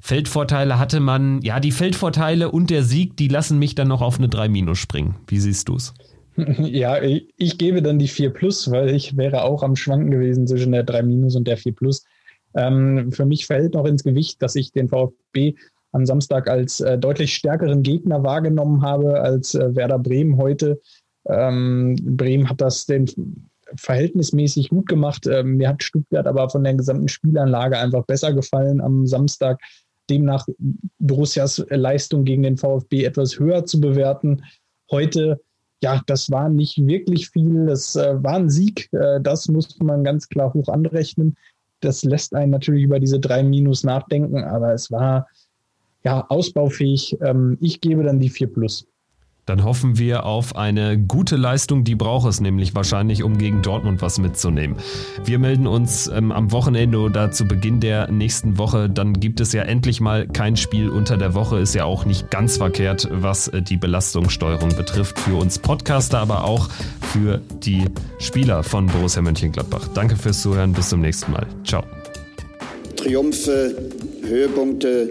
Feldvorteile 0.00 0.78
hatte 0.78 1.00
man, 1.00 1.42
ja, 1.42 1.58
die 1.58 1.72
Feldvorteile 1.72 2.52
und 2.52 2.70
der 2.70 2.84
Sieg, 2.84 3.16
die 3.16 3.26
lassen 3.26 3.58
mich 3.58 3.74
dann 3.74 3.88
noch 3.88 4.00
auf 4.00 4.18
eine 4.18 4.28
3 4.28 4.48
Minus 4.48 4.78
springen. 4.78 5.16
Wie 5.26 5.38
siehst 5.38 5.68
du 5.68 5.76
es? 5.76 5.92
Ja, 6.58 7.02
ich, 7.02 7.26
ich, 7.36 7.58
gebe 7.58 7.82
dann 7.82 7.98
die 7.98 8.08
4 8.08 8.30
Plus, 8.30 8.70
weil 8.70 8.94
ich 8.94 9.16
wäre 9.16 9.42
auch 9.42 9.64
am 9.64 9.74
Schwanken 9.74 10.12
gewesen 10.12 10.46
zwischen 10.46 10.70
der 10.70 10.84
3 10.84 11.02
Minus 11.02 11.34
und 11.34 11.48
der 11.48 11.56
4 11.56 11.74
Plus. 11.74 12.04
Ähm, 12.54 13.10
für 13.12 13.26
mich 13.26 13.46
fällt 13.46 13.74
noch 13.74 13.84
ins 13.84 14.04
Gewicht, 14.04 14.40
dass 14.40 14.54
ich 14.54 14.72
den 14.72 14.88
VfB 14.88 15.56
am 15.92 16.06
Samstag 16.06 16.48
als 16.48 16.80
äh, 16.80 16.98
deutlich 16.98 17.34
stärkeren 17.34 17.82
Gegner 17.82 18.22
wahrgenommen 18.22 18.82
habe 18.82 19.20
als 19.20 19.54
äh, 19.54 19.74
Werder 19.74 19.98
Bremen 19.98 20.36
heute. 20.36 20.80
Ähm, 21.26 21.96
Bremen 22.00 22.48
hat 22.48 22.60
das 22.60 22.86
den 22.86 23.06
verhältnismäßig 23.76 24.70
gut 24.70 24.88
gemacht. 24.88 25.26
Ähm, 25.26 25.56
mir 25.56 25.68
hat 25.68 25.82
Stuttgart 25.82 26.26
aber 26.26 26.50
von 26.50 26.64
der 26.64 26.74
gesamten 26.74 27.08
Spielanlage 27.08 27.78
einfach 27.78 28.04
besser 28.04 28.32
gefallen 28.32 28.80
am 28.80 29.06
Samstag. 29.06 29.60
Demnach 30.08 30.46
Borussias 30.98 31.64
Leistung 31.68 32.24
gegen 32.24 32.42
den 32.42 32.56
VfB 32.56 33.04
etwas 33.04 33.38
höher 33.38 33.64
zu 33.64 33.80
bewerten. 33.80 34.42
Heute, 34.90 35.40
ja, 35.82 36.02
das 36.06 36.30
war 36.30 36.48
nicht 36.48 36.84
wirklich 36.84 37.30
viel. 37.30 37.66
Das 37.66 37.94
äh, 37.96 38.22
war 38.22 38.34
ein 38.34 38.50
Sieg. 38.50 38.92
Äh, 38.92 39.20
das 39.20 39.48
musste 39.48 39.84
man 39.84 40.02
ganz 40.02 40.28
klar 40.28 40.52
hoch 40.52 40.68
anrechnen. 40.68 41.36
Das 41.80 42.02
lässt 42.02 42.34
einen 42.34 42.50
natürlich 42.50 42.84
über 42.84 43.00
diese 43.00 43.20
drei 43.20 43.42
Minus 43.42 43.84
nachdenken, 43.84 44.44
aber 44.44 44.74
es 44.74 44.90
war 44.90 45.28
ja, 46.04 46.26
ausbaufähig. 46.28 47.16
Ähm, 47.20 47.58
ich 47.60 47.80
gebe 47.80 48.02
dann 48.02 48.20
die 48.20 48.30
4 48.30 48.52
Plus. 48.52 48.86
Dann 49.50 49.64
hoffen 49.64 49.98
wir 49.98 50.26
auf 50.26 50.54
eine 50.54 50.96
gute 50.96 51.34
Leistung, 51.34 51.82
die 51.82 51.96
braucht 51.96 52.28
es 52.28 52.40
nämlich 52.40 52.76
wahrscheinlich, 52.76 53.24
um 53.24 53.36
gegen 53.36 53.62
Dortmund 53.62 54.00
was 54.00 54.18
mitzunehmen. 54.20 54.76
Wir 55.24 55.40
melden 55.40 55.66
uns 55.66 56.06
ähm, 56.06 56.30
am 56.30 56.52
Wochenende 56.52 56.98
oder 56.98 57.32
zu 57.32 57.48
Beginn 57.48 57.80
der 57.80 58.12
nächsten 58.12 58.58
Woche. 58.58 58.88
Dann 58.88 59.14
gibt 59.14 59.40
es 59.40 59.52
ja 59.52 59.62
endlich 59.62 60.00
mal 60.00 60.28
kein 60.28 60.56
Spiel 60.56 60.88
unter 60.88 61.16
der 61.16 61.34
Woche. 61.34 61.58
Ist 61.58 61.74
ja 61.74 61.84
auch 61.84 62.04
nicht 62.04 62.30
ganz 62.30 62.58
verkehrt, 62.58 63.08
was 63.10 63.48
äh, 63.48 63.60
die 63.60 63.76
Belastungssteuerung 63.76 64.76
betrifft. 64.76 65.18
Für 65.18 65.34
uns 65.34 65.58
Podcaster, 65.58 66.20
aber 66.20 66.44
auch 66.44 66.68
für 67.12 67.40
die 67.64 67.86
Spieler 68.20 68.62
von 68.62 68.86
Borussia 68.86 69.20
Mönchengladbach. 69.20 69.88
Danke 69.94 70.14
fürs 70.14 70.42
Zuhören. 70.42 70.74
Bis 70.74 70.90
zum 70.90 71.00
nächsten 71.00 71.32
Mal. 71.32 71.46
Ciao. 71.64 71.82
Triumphe, 72.94 73.74
Höhepunkte 74.22 75.10